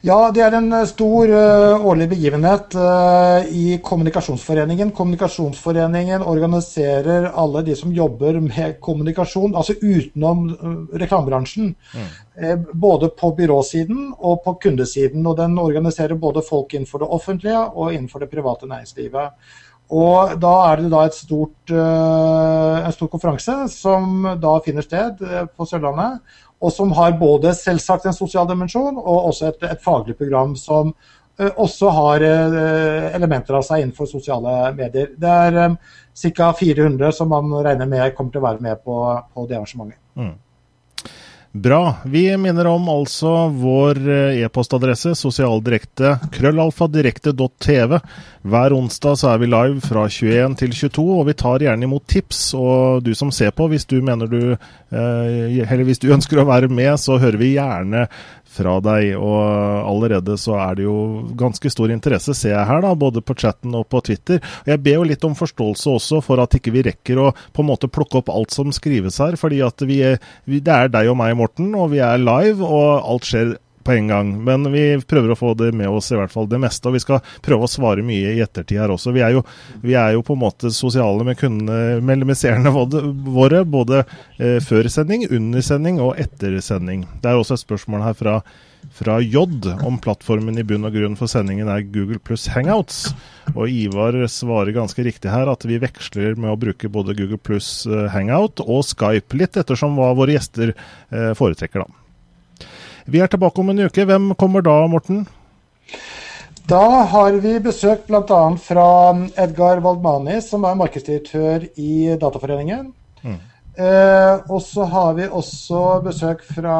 Ja, 0.00 0.30
det 0.32 0.40
er 0.40 0.54
en 0.56 0.70
eh, 0.72 0.86
stor 0.88 1.28
uh, 1.28 1.82
årlig 1.84 2.06
begivenhet 2.14 2.72
uh, 2.72 3.44
i 3.52 3.76
Kommunikasjonsforeningen. 3.84 4.94
Kommunikasjonsforeningen 4.96 6.24
organiserer 6.24 7.26
alle 7.28 7.60
de 7.66 7.76
som 7.76 7.92
jobber 7.92 8.38
med 8.40 8.78
kommunikasjon, 8.80 9.52
altså 9.52 9.76
utenom 9.76 10.46
uh, 10.54 10.96
reklamebransjen. 11.04 11.74
Mm. 11.92 12.62
både 12.72 13.10
på 13.12 13.34
byråsiden 13.36 14.14
og 14.16 14.38
på 14.44 14.54
kundesiden. 14.62 15.26
Og 15.26 15.36
den 15.36 15.58
organiserer 15.60 16.16
både 16.16 16.40
folk 16.48 16.72
innenfor 16.72 17.04
det 17.04 17.12
offentlige 17.12 17.60
og 17.60 17.92
innenfor 17.92 18.24
det 18.24 18.30
private 18.32 18.70
næringslivet. 18.70 19.36
Og 19.90 20.38
da 20.40 20.54
er 20.70 20.80
det 20.80 20.92
da 20.92 21.02
et 21.04 21.16
stort, 21.18 21.72
en 21.74 22.92
stor 22.94 23.08
konferanse 23.10 23.56
som 23.74 24.22
da 24.40 24.52
finner 24.64 24.86
sted 24.86 25.18
på 25.50 25.66
Sørlandet 25.66 26.22
og 26.60 26.72
som 26.74 26.92
har 26.96 27.16
både 27.20 27.54
selvsagt 27.56 28.06
en 28.06 28.16
sosial 28.16 28.48
dimensjon 28.48 28.98
og 28.98 29.30
også 29.30 29.48
et, 29.50 29.64
et 29.70 29.82
faglig 29.84 30.16
program 30.18 30.52
som 30.60 30.92
uh, 30.92 31.48
også 31.50 31.92
har 31.96 32.26
uh, 32.26 33.08
elementer 33.16 33.56
av 33.56 33.64
seg 33.66 33.84
innenfor 33.84 34.10
sosiale 34.10 34.74
medier. 34.76 35.14
Det 35.16 35.32
er 35.46 35.58
um, 35.70 35.78
ca. 36.20 36.52
400 36.60 37.16
som 37.16 37.32
man 37.32 37.52
regner 37.64 37.88
med 37.88 38.14
kommer 38.16 38.34
til 38.34 38.42
å 38.42 38.48
være 38.50 38.64
med 38.66 38.84
på, 38.84 39.00
på 39.32 39.48
det 39.48 39.56
arrangementet. 39.60 40.00
Mm. 40.20 40.34
Bra. 41.52 41.96
Vi 42.04 42.36
minner 42.36 42.66
om 42.70 42.84
altså 42.88 43.48
vår 43.50 43.98
e-postadresse 44.38 45.16
sosialdirekte 45.18 46.12
krøllalfadirekte.tv. 46.36 47.96
Hver 48.46 48.74
onsdag 48.76 49.16
så 49.18 49.32
er 49.32 49.40
vi 49.42 49.48
live 49.50 49.82
fra 49.82 50.04
21 50.06 50.54
til 50.60 50.76
22, 50.78 51.06
og 51.18 51.26
vi 51.26 51.34
tar 51.42 51.64
gjerne 51.66 51.88
imot 51.88 52.06
tips. 52.06 52.44
Og 52.54 53.02
du 53.02 53.10
som 53.18 53.34
ser 53.34 53.50
på, 53.50 53.66
hvis 53.72 53.88
du 53.90 53.98
mener 53.98 54.30
du 54.30 54.38
Eller 54.94 55.82
hvis 55.86 56.02
du 56.02 56.12
ønsker 56.14 56.38
å 56.38 56.46
være 56.46 56.70
med, 56.70 56.94
så 57.02 57.18
hører 57.18 57.42
vi 57.42 57.56
gjerne 57.56 58.06
fra 58.50 58.76
deg. 58.84 59.14
Og 59.16 59.38
allerede 59.86 60.36
så 60.40 60.56
er 60.60 60.78
det 60.78 60.86
jo 60.86 60.96
ganske 61.38 61.72
stor 61.72 61.92
interesse, 61.94 62.34
ser 62.36 62.54
jeg 62.56 62.68
her, 62.70 62.82
da, 62.84 62.92
både 62.98 63.22
på 63.24 63.36
chatten 63.38 63.74
og 63.78 63.86
på 63.92 64.02
Twitter. 64.06 64.42
Og 64.64 64.72
jeg 64.74 64.82
ber 64.84 64.98
jo 64.98 65.08
litt 65.12 65.26
om 65.26 65.38
forståelse 65.38 65.96
også 65.96 66.22
for 66.26 66.42
at 66.42 66.58
ikke 66.58 66.74
vi 66.74 66.84
rekker 66.90 67.22
å 67.22 67.30
på 67.54 67.64
en 67.64 67.70
måte 67.70 67.90
plukke 67.92 68.20
opp 68.20 68.32
alt 68.34 68.54
som 68.54 68.72
skrives 68.74 69.20
her. 69.22 69.38
fordi 69.40 69.60
at 69.64 69.82
vi 69.86 70.00
det 70.60 70.74
er 70.74 70.90
deg 70.92 71.10
og 71.10 71.18
meg, 71.20 71.36
Morten, 71.38 71.74
og 71.78 71.92
vi 71.94 72.00
er 72.04 72.20
live, 72.20 72.64
og 72.64 73.06
alt 73.06 73.28
skjer 73.28 73.54
på 73.84 73.92
en 73.92 74.10
gang. 74.10 74.32
Men 74.44 74.66
vi 74.72 74.84
prøver 75.06 75.32
å 75.32 75.38
få 75.38 75.54
det 75.58 75.72
med 75.76 75.88
oss, 75.88 76.10
i 76.12 76.18
hvert 76.18 76.32
fall 76.32 76.48
det 76.50 76.60
meste. 76.62 76.88
Og 76.88 76.96
vi 76.96 77.02
skal 77.02 77.22
prøve 77.44 77.66
å 77.66 77.70
svare 77.70 78.04
mye 78.06 78.34
i 78.34 78.42
ettertid 78.44 78.80
her 78.80 78.92
også. 78.94 79.14
Vi 79.16 79.24
er 79.24 79.36
jo, 79.36 79.44
vi 79.84 79.96
er 79.98 80.14
jo 80.16 80.24
på 80.26 80.36
en 80.36 80.44
måte 80.44 80.72
sosiale 80.74 81.26
med 81.26 81.38
kundene, 81.40 82.00
med 82.00 82.38
seerne 82.38 82.72
våre, 82.72 83.64
både 83.64 84.04
eh, 84.38 84.58
før 84.64 84.90
sending, 84.92 85.26
under 85.30 85.64
sending 85.64 86.00
og 86.02 86.18
etter 86.20 86.58
sending. 86.64 87.06
Det 87.22 87.30
er 87.30 87.40
også 87.40 87.56
et 87.56 87.64
spørsmål 87.64 88.04
her 88.04 88.18
fra, 88.18 88.40
fra 88.96 89.18
J 89.24 89.44
om 89.86 89.98
plattformen 90.02 90.58
i 90.60 90.64
bunn 90.66 90.86
og 90.88 90.94
grunn 90.96 91.16
for 91.18 91.30
sendingen 91.30 91.68
er 91.72 91.86
Google 91.88 92.20
pluss 92.22 92.48
Hangouts. 92.52 93.08
Og 93.54 93.70
Ivar 93.70 94.14
svarer 94.30 94.74
ganske 94.76 95.04
riktig 95.06 95.32
her 95.32 95.50
at 95.50 95.64
vi 95.66 95.80
veksler 95.82 96.36
med 96.38 96.52
å 96.52 96.60
bruke 96.60 96.90
både 96.92 97.16
Google 97.18 97.40
pluss 97.40 97.86
eh, 97.88 98.06
Hangout 98.12 98.62
og 98.64 98.84
Skype 98.86 99.40
litt, 99.40 99.58
ettersom 99.58 99.96
hva 99.98 100.12
våre 100.18 100.36
gjester 100.36 100.74
eh, 100.74 101.32
foretrekker, 101.38 101.84
da. 101.84 102.00
Vi 103.06 103.20
er 103.20 103.30
tilbake 103.30 103.60
om 103.62 103.70
en 103.72 103.84
uke. 103.86 104.04
Hvem 104.04 104.32
kommer 104.38 104.64
da, 104.64 104.74
Morten? 104.90 105.26
Da 106.70 107.04
har 107.10 107.38
vi 107.42 107.56
besøk 107.62 108.04
bl.a. 108.06 108.40
fra 108.62 108.88
Edgar 109.42 109.80
Waldmani, 109.82 110.40
som 110.44 110.64
er 110.68 110.76
markedsdirektør 110.78 111.64
i 111.80 112.16
Dataforeningen. 112.20 112.92
Mm. 113.24 113.38
Eh, 113.80 114.50
og 114.50 114.60
så 114.62 114.84
har 114.92 115.14
vi 115.16 115.26
også 115.26 116.00
besøk 116.04 116.42
fra 116.44 116.76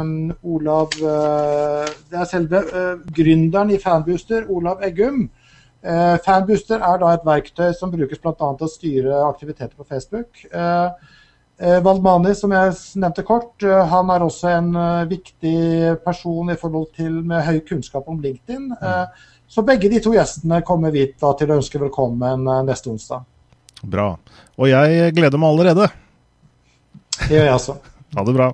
um, 0.00 0.30
Olav 0.42 0.94
uh, 1.02 1.88
Det 2.08 2.18
er 2.18 2.28
selve 2.30 2.62
uh, 2.72 3.00
gründeren 3.14 3.72
i 3.74 3.78
Fanbooster, 3.82 4.46
Olav 4.48 4.80
Eggum. 4.86 5.26
Uh, 5.82 6.16
Fanbooster 6.24 6.78
er 6.78 7.00
da 7.02 7.10
et 7.12 7.26
verktøy 7.26 7.72
som 7.74 7.90
brukes 7.92 8.22
bl.a. 8.22 8.34
til 8.38 8.68
å 8.68 8.70
styre 8.70 9.22
aktiviteter 9.26 9.74
på 9.76 9.86
Facebook. 9.88 10.46
Eh, 10.46 11.11
Valdmani, 11.84 12.34
som 12.34 12.52
jeg 12.54 12.72
nevnte 12.98 13.24
kort, 13.26 13.52
eh, 13.62 13.84
han 13.92 14.10
er 14.10 14.24
også 14.24 14.50
en 14.50 14.72
eh, 14.74 15.04
viktig 15.10 15.56
person 16.04 16.50
i 16.50 16.58
forhold 16.58 16.88
til 16.96 17.20
med 17.26 17.44
høy 17.46 17.60
kunnskap 17.68 18.08
om 18.10 18.18
LinkedIn. 18.22 18.72
Mm. 18.72 19.22
Så 19.52 19.62
begge 19.66 19.90
de 19.92 20.00
to 20.02 20.14
gjestene 20.16 20.62
kommer 20.66 20.94
vi 20.94 21.06
da 21.20 21.34
til 21.38 21.52
å 21.52 21.58
ønske 21.60 21.78
velkommen 21.78 22.46
neste 22.64 22.88
onsdag. 22.90 23.26
Bra. 23.82 24.14
Og 24.56 24.70
jeg 24.70 25.12
gleder 25.12 25.40
meg 25.42 25.52
allerede. 25.52 25.88
Det 27.20 27.34
gjør 27.36 27.50
jeg 27.50 27.56
også. 27.60 27.78
Ha 28.12 28.20
det 28.28 28.32
bra. 28.36 28.50